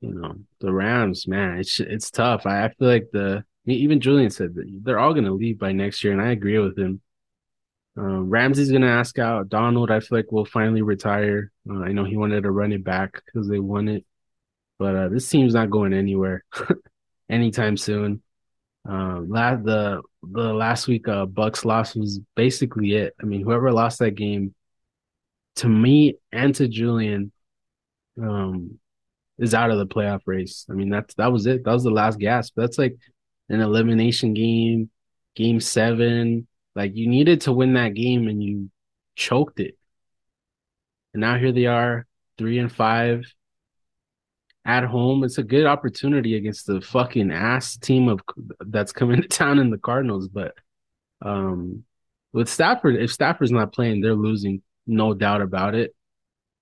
you 0.00 0.14
know, 0.14 0.36
the 0.60 0.72
Rams, 0.72 1.28
man, 1.28 1.58
it's 1.58 1.80
it's 1.80 2.10
tough. 2.10 2.46
I, 2.46 2.64
I 2.64 2.68
feel 2.70 2.88
like 2.88 3.08
the 3.12 3.44
even 3.66 4.00
Julian 4.00 4.30
said 4.30 4.54
that 4.54 4.80
they're 4.82 4.98
all 4.98 5.14
gonna 5.14 5.32
leave 5.32 5.58
by 5.58 5.72
next 5.72 6.02
year, 6.02 6.12
and 6.12 6.22
I 6.22 6.30
agree 6.30 6.58
with 6.58 6.78
him. 6.78 7.00
Uh, 7.98 8.20
Ramsey's 8.20 8.70
gonna 8.70 8.86
ask 8.86 9.18
out 9.18 9.48
Donald. 9.48 9.90
I 9.90 10.00
feel 10.00 10.18
like 10.18 10.30
will 10.30 10.44
finally 10.44 10.82
retire. 10.82 11.50
Uh, 11.68 11.80
I 11.80 11.92
know 11.92 12.04
he 12.04 12.16
wanted 12.16 12.42
to 12.42 12.50
run 12.50 12.72
it 12.72 12.84
back 12.84 13.22
because 13.24 13.48
they 13.48 13.58
won 13.58 13.88
it, 13.88 14.04
but 14.78 14.94
uh, 14.94 15.08
this 15.08 15.28
team's 15.28 15.54
not 15.54 15.70
going 15.70 15.94
anywhere 15.94 16.44
anytime 17.30 17.76
soon. 17.76 18.22
Uh, 18.88 19.20
the 19.20 20.02
the 20.22 20.52
last 20.52 20.86
week 20.86 21.08
uh 21.08 21.26
Bucs 21.26 21.64
loss 21.64 21.96
was 21.96 22.20
basically 22.34 22.94
it. 22.94 23.14
I 23.20 23.24
mean, 23.24 23.42
whoever 23.42 23.72
lost 23.72 23.98
that 24.00 24.14
game, 24.14 24.54
to 25.56 25.68
me 25.68 26.18
and 26.32 26.54
to 26.56 26.68
Julian, 26.68 27.32
um, 28.20 28.78
is 29.38 29.54
out 29.54 29.70
of 29.70 29.78
the 29.78 29.86
playoff 29.86 30.22
race. 30.26 30.66
I 30.70 30.74
mean, 30.74 30.90
that's 30.90 31.14
that 31.14 31.32
was 31.32 31.46
it. 31.46 31.64
That 31.64 31.72
was 31.72 31.84
the 31.84 31.90
last 31.90 32.18
gasp. 32.18 32.54
That's 32.56 32.78
like 32.78 32.96
an 33.48 33.60
elimination 33.60 34.34
game, 34.34 34.90
game 35.34 35.60
seven. 35.60 36.46
Like 36.76 36.94
you 36.94 37.08
needed 37.08 37.40
to 37.42 37.52
win 37.52 37.72
that 37.72 37.94
game 37.94 38.28
and 38.28 38.42
you 38.42 38.70
choked 39.16 39.60
it. 39.60 39.78
And 41.14 41.22
now 41.22 41.38
here 41.38 41.50
they 41.50 41.64
are, 41.64 42.06
three 42.36 42.58
and 42.58 42.70
five 42.70 43.24
at 44.66 44.84
home. 44.84 45.24
It's 45.24 45.38
a 45.38 45.42
good 45.42 45.64
opportunity 45.64 46.36
against 46.36 46.66
the 46.66 46.82
fucking 46.82 47.32
ass 47.32 47.78
team 47.78 48.10
of 48.10 48.20
that's 48.60 48.92
coming 48.92 49.22
to 49.22 49.28
town 49.28 49.58
in 49.58 49.70
the 49.70 49.78
Cardinals. 49.78 50.28
But 50.28 50.52
um, 51.22 51.84
with 52.34 52.50
Stafford, 52.50 52.96
if 52.96 53.10
Stafford's 53.10 53.52
not 53.52 53.72
playing, 53.72 54.02
they're 54.02 54.14
losing, 54.14 54.60
no 54.86 55.14
doubt 55.14 55.40
about 55.40 55.74
it. 55.74 55.94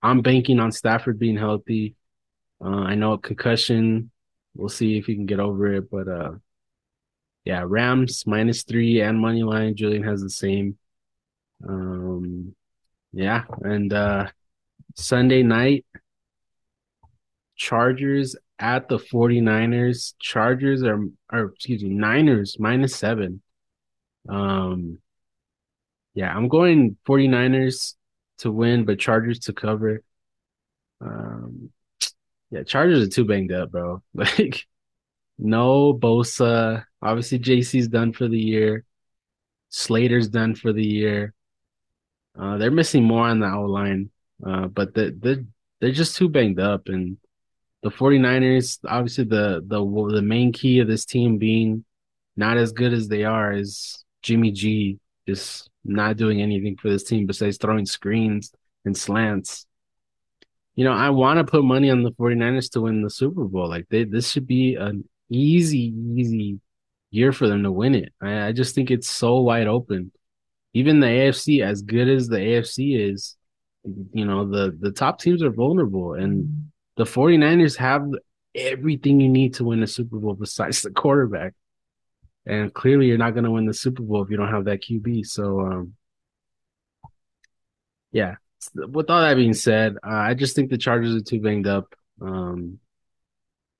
I'm 0.01 0.21
banking 0.21 0.61
on 0.61 0.71
Stafford 0.71 1.19
being 1.19 1.35
healthy. 1.35 1.95
Uh, 2.63 2.69
I 2.69 2.95
know 2.95 3.13
a 3.13 3.19
concussion. 3.19 4.11
We'll 4.55 4.69
see 4.69 4.97
if 4.97 5.07
he 5.07 5.15
can 5.15 5.25
get 5.25 5.41
over 5.41 5.73
it, 5.73 5.91
but 5.91 6.07
uh, 6.07 6.31
yeah, 7.45 7.63
Rams 7.65 8.25
minus 8.25 8.63
three 8.63 9.01
and 9.01 9.19
money 9.19 9.43
line. 9.43 9.75
Julian 9.75 10.03
has 10.03 10.21
the 10.21 10.29
same. 10.29 10.77
Um, 11.67 12.55
yeah, 13.13 13.43
and 13.61 13.93
uh, 13.93 14.27
Sunday 14.95 15.43
night 15.43 15.85
Chargers 17.55 18.35
at 18.59 18.89
the 18.89 18.97
49ers. 18.97 20.13
Chargers 20.19 20.83
are, 20.83 20.99
or 21.31 21.45
excuse 21.53 21.83
me, 21.83 21.89
Niners 21.89 22.57
minus 22.59 22.95
seven. 22.95 23.41
Um, 24.27 24.99
yeah, 26.13 26.35
I'm 26.35 26.47
going 26.47 26.97
49ers 27.07 27.95
to 28.39 28.51
win, 28.51 28.85
but 28.85 28.99
Chargers 28.99 29.39
to 29.39 29.53
cover. 29.53 30.03
Um, 31.01 31.71
yeah, 32.51 32.63
Chargers 32.63 33.05
are 33.05 33.09
too 33.09 33.25
banged 33.25 33.51
up, 33.51 33.71
bro. 33.71 34.01
Like, 34.13 34.65
no 35.37 35.93
Bosa. 35.93 36.85
Obviously, 37.05 37.37
JC's 37.37 37.87
done 37.87 38.13
for 38.13 38.27
the 38.27 38.39
year. 38.39 38.83
Slater's 39.69 40.27
done 40.27 40.55
for 40.55 40.73
the 40.73 40.83
year. 40.83 41.35
Uh, 42.37 42.57
they're 42.57 42.71
missing 42.71 43.03
more 43.03 43.27
on 43.27 43.39
the 43.39 43.47
O 43.47 43.61
line, 43.65 44.09
uh, 44.43 44.65
but 44.65 44.95
the, 44.95 45.15
the, 45.19 45.45
they're 45.79 45.91
just 45.91 46.17
too 46.17 46.29
banged 46.29 46.59
up. 46.59 46.87
And 46.87 47.17
the 47.83 47.91
49ers, 47.91 48.79
obviously 48.87 49.25
the 49.25 49.63
the 49.65 49.79
the 50.15 50.21
main 50.23 50.51
key 50.51 50.79
of 50.79 50.87
this 50.87 51.05
team 51.05 51.37
being 51.37 51.85
not 52.35 52.57
as 52.57 52.71
good 52.71 52.91
as 52.91 53.07
they 53.07 53.23
are 53.23 53.53
is 53.53 54.03
Jimmy 54.23 54.49
G 54.49 54.99
just 55.27 55.69
not 55.83 56.17
doing 56.17 56.41
anything 56.41 56.75
for 56.75 56.89
this 56.89 57.03
team 57.03 57.27
besides 57.27 57.57
throwing 57.57 57.85
screens 57.85 58.51
and 58.83 58.97
slants. 58.97 59.67
You 60.73 60.85
know, 60.85 60.93
I 60.93 61.11
want 61.11 61.37
to 61.37 61.43
put 61.43 61.63
money 61.63 61.91
on 61.91 62.01
the 62.01 62.11
49ers 62.11 62.71
to 62.71 62.81
win 62.81 63.03
the 63.03 63.11
Super 63.11 63.43
Bowl. 63.43 63.69
Like 63.69 63.85
they 63.89 64.05
this 64.05 64.31
should 64.31 64.47
be 64.47 64.73
an 64.73 65.07
easy, 65.29 65.93
easy 66.15 66.59
year 67.15 67.31
for 67.31 67.47
them 67.47 67.63
to 67.63 67.71
win 67.71 67.95
it. 67.95 68.13
I, 68.21 68.47
I 68.47 68.51
just 68.51 68.75
think 68.75 68.91
it's 68.91 69.09
so 69.09 69.41
wide 69.41 69.67
open. 69.67 70.11
Even 70.73 70.99
the 70.99 71.07
AFC, 71.07 71.63
as 71.63 71.81
good 71.81 72.09
as 72.09 72.27
the 72.27 72.37
AFC 72.37 73.11
is, 73.11 73.35
you 74.13 74.25
know, 74.25 74.49
the 74.49 74.75
the 74.77 74.91
top 74.91 75.19
teams 75.19 75.41
are 75.41 75.51
vulnerable 75.51 76.13
and 76.13 76.71
the 76.97 77.03
49ers 77.03 77.77
have 77.77 78.03
everything 78.53 79.19
you 79.19 79.29
need 79.29 79.55
to 79.55 79.65
win 79.65 79.83
a 79.83 79.87
Super 79.87 80.17
Bowl 80.17 80.33
besides 80.33 80.81
the 80.81 80.91
quarterback. 80.91 81.53
And 82.45 82.73
clearly 82.73 83.07
you're 83.07 83.17
not 83.17 83.31
going 83.31 83.43
to 83.43 83.51
win 83.51 83.65
the 83.65 83.73
Super 83.73 84.03
Bowl 84.03 84.23
if 84.23 84.29
you 84.29 84.37
don't 84.37 84.51
have 84.51 84.65
that 84.65 84.81
QB. 84.81 85.25
So, 85.25 85.61
um, 85.61 85.93
yeah, 88.11 88.35
with 88.75 89.09
all 89.09 89.21
that 89.21 89.35
being 89.35 89.53
said, 89.53 89.95
uh, 90.03 90.09
I 90.09 90.33
just 90.35 90.55
think 90.55 90.69
the 90.69 90.77
Chargers 90.77 91.15
are 91.15 91.21
too 91.21 91.41
banged 91.41 91.67
up. 91.67 91.93
Um, 92.21 92.79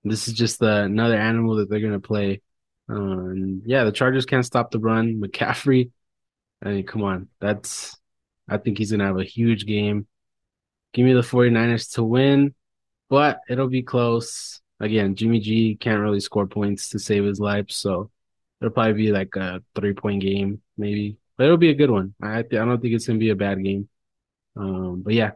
this 0.03 0.27
is 0.27 0.33
just 0.33 0.59
the, 0.59 0.83
another 0.83 1.17
animal 1.17 1.55
that 1.57 1.69
they're 1.69 1.79
going 1.79 1.93
to 1.93 1.99
play. 1.99 2.41
And 2.87 3.63
yeah, 3.65 3.83
the 3.83 3.91
Chargers 3.91 4.25
can't 4.25 4.45
stop 4.45 4.71
the 4.71 4.79
run. 4.79 5.21
McCaffrey, 5.21 5.91
I 6.63 6.69
mean, 6.69 6.85
come 6.85 7.03
on. 7.03 7.29
That's, 7.39 7.97
I 8.47 8.57
think 8.57 8.77
he's 8.77 8.91
going 8.91 8.99
to 8.99 9.05
have 9.05 9.19
a 9.19 9.23
huge 9.23 9.65
game. 9.65 10.07
Give 10.93 11.05
me 11.05 11.13
the 11.13 11.21
49ers 11.21 11.93
to 11.93 12.03
win 12.03 12.53
but 13.09 13.41
it'll 13.49 13.67
be 13.67 13.83
close. 13.83 14.61
Again, 14.79 15.15
Jimmy 15.15 15.39
G 15.39 15.75
can't 15.75 16.01
really 16.01 16.19
score 16.19 16.47
points 16.47 16.89
to 16.89 16.99
save 16.99 17.23
his 17.23 17.39
life, 17.39 17.71
so 17.71 18.11
it'll 18.59 18.73
probably 18.73 18.93
be 18.93 19.11
like 19.11 19.35
a 19.35 19.63
three 19.73 19.93
point 19.93 20.21
game, 20.21 20.61
maybe. 20.77 21.17
But 21.37 21.45
it'll 21.45 21.57
be 21.57 21.69
a 21.69 21.75
good 21.75 21.91
one. 21.91 22.13
I 22.21 22.41
th- 22.41 22.61
I 22.61 22.65
don't 22.65 22.81
think 22.81 22.93
it's 22.93 23.07
gonna 23.07 23.19
be 23.19 23.29
a 23.29 23.35
bad 23.35 23.63
game. 23.63 23.87
Um, 24.55 25.01
but 25.01 25.13
yeah, 25.13 25.31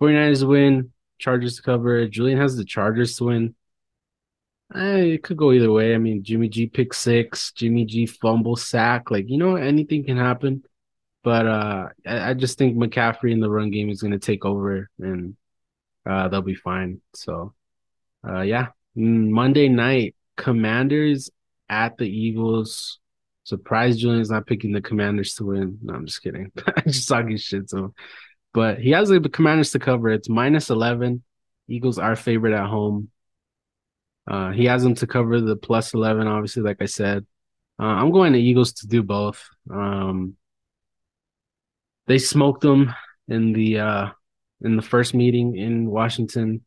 49ers 0.00 0.46
win, 0.46 0.92
Chargers 1.18 1.56
to 1.56 1.62
cover. 1.62 2.06
Julian 2.08 2.38
has 2.38 2.56
the 2.56 2.64
Chargers 2.64 3.16
to 3.16 3.24
win. 3.24 3.54
Eh, 4.74 5.14
it 5.14 5.22
could 5.22 5.36
go 5.36 5.52
either 5.52 5.70
way. 5.70 5.94
I 5.94 5.98
mean, 5.98 6.22
Jimmy 6.22 6.48
G 6.48 6.66
pick 6.66 6.94
six, 6.94 7.52
Jimmy 7.52 7.84
G 7.84 8.06
fumble 8.06 8.56
sack, 8.56 9.10
like 9.10 9.28
you 9.28 9.38
know, 9.38 9.56
anything 9.56 10.04
can 10.04 10.16
happen. 10.16 10.64
But 11.22 11.46
uh, 11.46 11.88
I, 12.06 12.30
I 12.30 12.34
just 12.34 12.58
think 12.58 12.76
McCaffrey 12.76 13.32
in 13.32 13.40
the 13.40 13.50
run 13.50 13.70
game 13.70 13.90
is 13.90 14.02
going 14.02 14.12
to 14.12 14.18
take 14.18 14.44
over, 14.44 14.90
and 14.98 15.36
uh, 16.06 16.28
they'll 16.28 16.42
be 16.42 16.54
fine. 16.54 17.00
So, 17.14 17.54
uh, 18.26 18.42
yeah, 18.42 18.68
mm, 18.96 19.30
Monday 19.30 19.68
night, 19.68 20.14
Commanders 20.36 21.30
at 21.68 21.96
the 21.98 22.08
Eagles. 22.08 22.98
Surprised 23.44 23.98
Julian's 23.98 24.30
not 24.30 24.46
picking 24.46 24.72
the 24.72 24.80
Commanders 24.80 25.34
to 25.34 25.44
win. 25.44 25.78
No, 25.82 25.94
I'm 25.94 26.06
just 26.06 26.22
kidding. 26.22 26.50
I 26.76 26.80
just 26.82 27.08
talking 27.08 27.36
shit 27.36 27.68
So. 27.68 27.94
But 28.54 28.78
he 28.78 28.90
has 28.92 29.08
the 29.08 29.20
Commanders 29.20 29.72
to 29.72 29.78
cover. 29.78 30.10
It's 30.10 30.28
minus 30.28 30.70
11. 30.70 31.22
Eagles 31.68 31.98
are 31.98 32.14
favorite 32.16 32.54
at 32.54 32.66
home. 32.66 33.10
Uh, 34.26 34.50
he 34.50 34.64
has 34.66 34.82
them 34.82 34.94
to 34.96 35.06
cover 35.06 35.40
the 35.40 35.56
plus 35.56 35.94
11, 35.94 36.26
obviously, 36.26 36.62
like 36.62 36.80
I 36.80 36.86
said. 36.86 37.26
Uh, 37.78 37.84
I'm 37.84 38.10
going 38.10 38.32
to 38.32 38.38
Eagles 38.38 38.72
to 38.74 38.86
do 38.86 39.02
both. 39.02 39.44
Um, 39.70 40.36
they 42.06 42.18
smoked 42.18 42.62
them 42.62 42.94
in 43.28 43.52
the 43.52 43.78
uh, 43.78 44.08
in 44.62 44.76
the 44.76 44.82
first 44.82 45.14
meeting 45.14 45.56
in 45.56 45.90
Washington. 45.90 46.62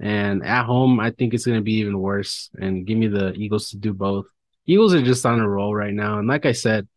And 0.00 0.44
at 0.44 0.64
home, 0.64 0.98
I 0.98 1.10
think 1.10 1.34
it's 1.34 1.44
going 1.44 1.58
to 1.58 1.64
be 1.64 1.74
even 1.74 1.98
worse. 1.98 2.48
And 2.58 2.86
give 2.86 2.96
me 2.96 3.08
the 3.08 3.32
Eagles 3.32 3.70
to 3.70 3.76
do 3.76 3.92
both. 3.92 4.26
Eagles 4.66 4.94
are 4.94 5.02
just 5.02 5.26
on 5.26 5.40
a 5.40 5.48
roll 5.48 5.74
right 5.74 5.92
now. 5.92 6.18
And 6.18 6.26
like 6.26 6.46
I 6.46 6.52
said, 6.52 6.88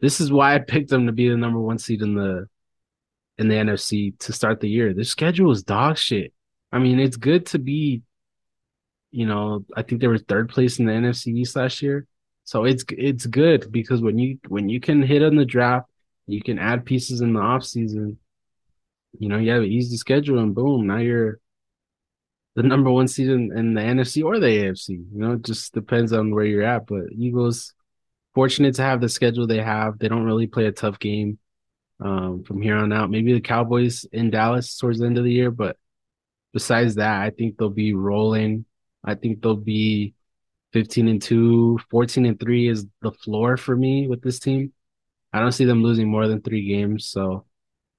this 0.00 0.20
is 0.20 0.30
why 0.30 0.54
I 0.54 0.58
picked 0.58 0.90
them 0.90 1.06
to 1.06 1.12
be 1.12 1.28
the 1.28 1.36
number 1.36 1.60
one 1.60 1.78
seed 1.78 2.02
in 2.02 2.14
the 2.14 2.46
in 3.38 3.48
the 3.48 3.54
NFC 3.54 4.18
to 4.20 4.32
start 4.32 4.60
the 4.60 4.68
year. 4.68 4.92
Their 4.94 5.04
schedule 5.04 5.50
is 5.50 5.62
dog 5.62 5.96
shit. 5.96 6.32
I 6.70 6.78
mean, 6.78 7.00
it's 7.00 7.16
good 7.16 7.46
to 7.46 7.58
be, 7.58 8.02
you 9.12 9.26
know, 9.26 9.64
I 9.76 9.82
think 9.82 10.00
they 10.00 10.08
were 10.08 10.18
third 10.18 10.48
place 10.48 10.78
in 10.78 10.86
the 10.86 10.92
NFC 10.92 11.28
East 11.28 11.54
last 11.54 11.82
year. 11.82 12.06
So 12.44 12.64
it's 12.64 12.84
it's 12.90 13.26
good 13.26 13.70
because 13.70 14.02
when 14.02 14.18
you 14.18 14.38
when 14.48 14.68
you 14.68 14.80
can 14.80 15.02
hit 15.02 15.22
on 15.22 15.36
the 15.36 15.44
draft, 15.44 15.88
you 16.26 16.42
can 16.42 16.58
add 16.58 16.84
pieces 16.84 17.20
in 17.20 17.34
the 17.34 17.40
off 17.40 17.64
season. 17.64 18.18
You 19.18 19.28
know, 19.28 19.38
you 19.38 19.52
have 19.52 19.62
an 19.62 19.68
easy 19.68 19.96
schedule 19.96 20.38
and 20.38 20.54
boom, 20.54 20.86
now 20.86 20.96
you're 20.96 21.38
the 22.54 22.62
number 22.62 22.90
one 22.90 23.08
seed 23.08 23.28
in, 23.28 23.56
in 23.56 23.74
the 23.74 23.80
NFC 23.80 24.24
or 24.24 24.38
the 24.38 24.46
AFC. 24.46 24.88
You 24.90 25.06
know, 25.12 25.32
it 25.32 25.42
just 25.42 25.72
depends 25.72 26.12
on 26.12 26.34
where 26.34 26.44
you're 26.44 26.62
at. 26.62 26.86
But 26.86 27.12
Eagles 27.12 27.72
fortunate 28.34 28.74
to 28.76 28.82
have 28.82 29.00
the 29.00 29.08
schedule 29.08 29.46
they 29.46 29.62
have. 29.62 29.98
They 29.98 30.08
don't 30.08 30.24
really 30.24 30.46
play 30.46 30.66
a 30.66 30.72
tough 30.72 30.98
game 30.98 31.38
um, 32.00 32.42
from 32.44 32.60
here 32.60 32.76
on 32.76 32.92
out. 32.92 33.10
Maybe 33.10 33.32
the 33.32 33.40
Cowboys 33.40 34.04
in 34.12 34.30
Dallas 34.30 34.76
towards 34.76 34.98
the 34.98 35.06
end 35.06 35.18
of 35.18 35.24
the 35.24 35.32
year, 35.32 35.50
but 35.50 35.76
besides 36.52 36.96
that, 36.96 37.22
I 37.22 37.30
think 37.30 37.56
they'll 37.56 37.70
be 37.70 37.94
rolling. 37.94 38.64
I 39.04 39.14
think 39.14 39.42
they'll 39.42 39.56
be 39.56 40.14
15 40.72 41.08
and 41.08 41.22
2, 41.22 41.78
14 41.90 42.26
and 42.26 42.40
3 42.40 42.68
is 42.68 42.86
the 43.02 43.12
floor 43.12 43.56
for 43.56 43.76
me 43.76 44.08
with 44.08 44.22
this 44.22 44.38
team. 44.38 44.72
I 45.32 45.40
don't 45.40 45.52
see 45.52 45.64
them 45.64 45.82
losing 45.82 46.10
more 46.10 46.28
than 46.28 46.42
three 46.42 46.66
games. 46.66 47.06
So, 47.06 47.46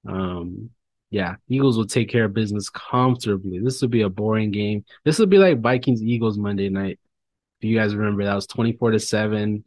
um, 0.08 0.70
yeah, 1.10 1.36
Eagles 1.48 1.76
will 1.76 1.86
take 1.86 2.08
care 2.08 2.24
of 2.24 2.34
business 2.34 2.70
comfortably. 2.70 3.58
This 3.58 3.80
will 3.80 3.88
be 3.88 4.02
a 4.02 4.08
boring 4.08 4.50
game. 4.50 4.84
This 5.04 5.18
will 5.18 5.26
be 5.26 5.38
like 5.38 5.60
Vikings 5.60 6.02
Eagles 6.02 6.38
Monday 6.38 6.68
night. 6.68 6.98
If 7.60 7.68
you 7.68 7.76
guys 7.76 7.94
remember, 7.94 8.24
that 8.24 8.34
was 8.34 8.46
24 8.46 8.92
to 8.92 9.00
7. 9.00 9.64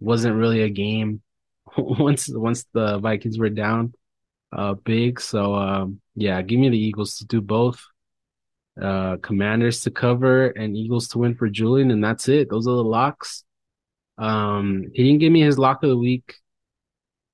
Wasn't 0.00 0.36
really 0.36 0.62
a 0.62 0.68
game 0.68 1.22
once 1.76 2.28
once 2.28 2.66
the 2.72 2.98
Vikings 2.98 3.38
were 3.38 3.50
down 3.50 3.94
uh 4.52 4.74
big. 4.74 5.20
So 5.20 5.54
um 5.54 6.00
yeah, 6.14 6.42
give 6.42 6.60
me 6.60 6.68
the 6.68 6.78
Eagles 6.78 7.16
to 7.18 7.26
do 7.26 7.40
both. 7.40 7.82
Uh 8.80 9.16
Commanders 9.18 9.82
to 9.82 9.90
cover 9.90 10.48
and 10.48 10.76
Eagles 10.76 11.08
to 11.08 11.18
win 11.18 11.34
for 11.34 11.48
Julian, 11.48 11.90
and 11.90 12.02
that's 12.02 12.28
it. 12.28 12.48
Those 12.48 12.66
are 12.66 12.76
the 12.76 12.84
locks. 12.84 13.44
Um 14.18 14.84
he 14.94 15.04
didn't 15.04 15.20
give 15.20 15.32
me 15.32 15.40
his 15.42 15.58
lock 15.58 15.82
of 15.82 15.90
the 15.90 15.96
week. 15.98 16.36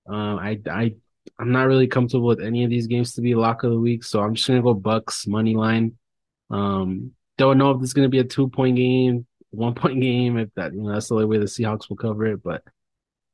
Um 0.08 0.38
I 0.38 0.60
I 0.70 0.94
I'm 1.38 1.52
not 1.52 1.66
really 1.68 1.86
comfortable 1.86 2.26
with 2.26 2.40
any 2.40 2.64
of 2.64 2.70
these 2.70 2.86
games 2.88 3.14
to 3.14 3.20
be 3.20 3.34
lock 3.34 3.62
of 3.62 3.70
the 3.70 3.78
week, 3.78 4.02
so 4.04 4.20
I'm 4.20 4.34
just 4.34 4.48
gonna 4.48 4.62
go 4.62 4.74
Bucs 4.74 5.26
money 5.28 5.54
line. 5.54 5.96
Um 6.50 7.12
don't 7.36 7.58
know 7.58 7.70
if 7.70 7.80
this 7.80 7.90
is 7.90 7.94
gonna 7.94 8.08
be 8.08 8.18
a 8.18 8.24
two 8.24 8.48
point 8.48 8.76
game, 8.76 9.26
one 9.50 9.74
point 9.74 10.00
game, 10.00 10.38
if 10.38 10.48
that 10.56 10.72
you 10.74 10.82
know 10.82 10.92
that's 10.92 11.08
the 11.08 11.14
only 11.14 11.26
way 11.26 11.38
the 11.38 11.44
Seahawks 11.44 11.88
will 11.88 11.96
cover 11.96 12.26
it, 12.26 12.42
but 12.42 12.62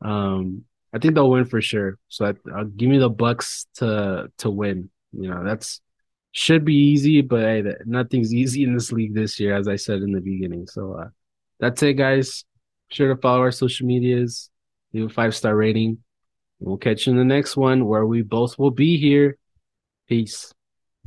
um 0.02 0.64
I 0.92 0.98
think 0.98 1.14
they'll 1.14 1.30
win 1.30 1.44
for 1.44 1.60
sure. 1.60 1.98
So 2.08 2.26
I, 2.26 2.34
I'll 2.54 2.66
give 2.66 2.88
me 2.88 2.98
the 2.98 3.10
Bucs 3.10 3.66
to 3.76 4.30
to 4.38 4.50
win. 4.50 4.90
You 5.12 5.28
know, 5.28 5.44
that's 5.44 5.80
should 6.34 6.64
be 6.64 6.74
easy, 6.74 7.22
but 7.22 7.42
hey, 7.42 7.64
nothing's 7.86 8.34
easy 8.34 8.64
in 8.64 8.74
this 8.74 8.90
league 8.90 9.14
this 9.14 9.38
year, 9.38 9.54
as 9.54 9.68
I 9.68 9.76
said 9.76 10.02
in 10.02 10.10
the 10.10 10.20
beginning. 10.20 10.66
So 10.66 10.94
uh, 10.94 11.08
that's 11.60 11.80
it, 11.84 11.94
guys. 11.94 12.44
Sure 12.90 13.14
to 13.14 13.20
follow 13.20 13.38
our 13.38 13.52
social 13.52 13.86
medias, 13.86 14.50
leave 14.92 15.06
a 15.06 15.08
five 15.08 15.34
star 15.34 15.54
rating. 15.54 15.98
We'll 16.58 16.76
catch 16.76 17.06
you 17.06 17.12
in 17.12 17.18
the 17.18 17.24
next 17.24 17.56
one 17.56 17.86
where 17.86 18.04
we 18.04 18.22
both 18.22 18.58
will 18.58 18.72
be 18.72 18.98
here. 18.98 19.38
Peace. 20.08 20.52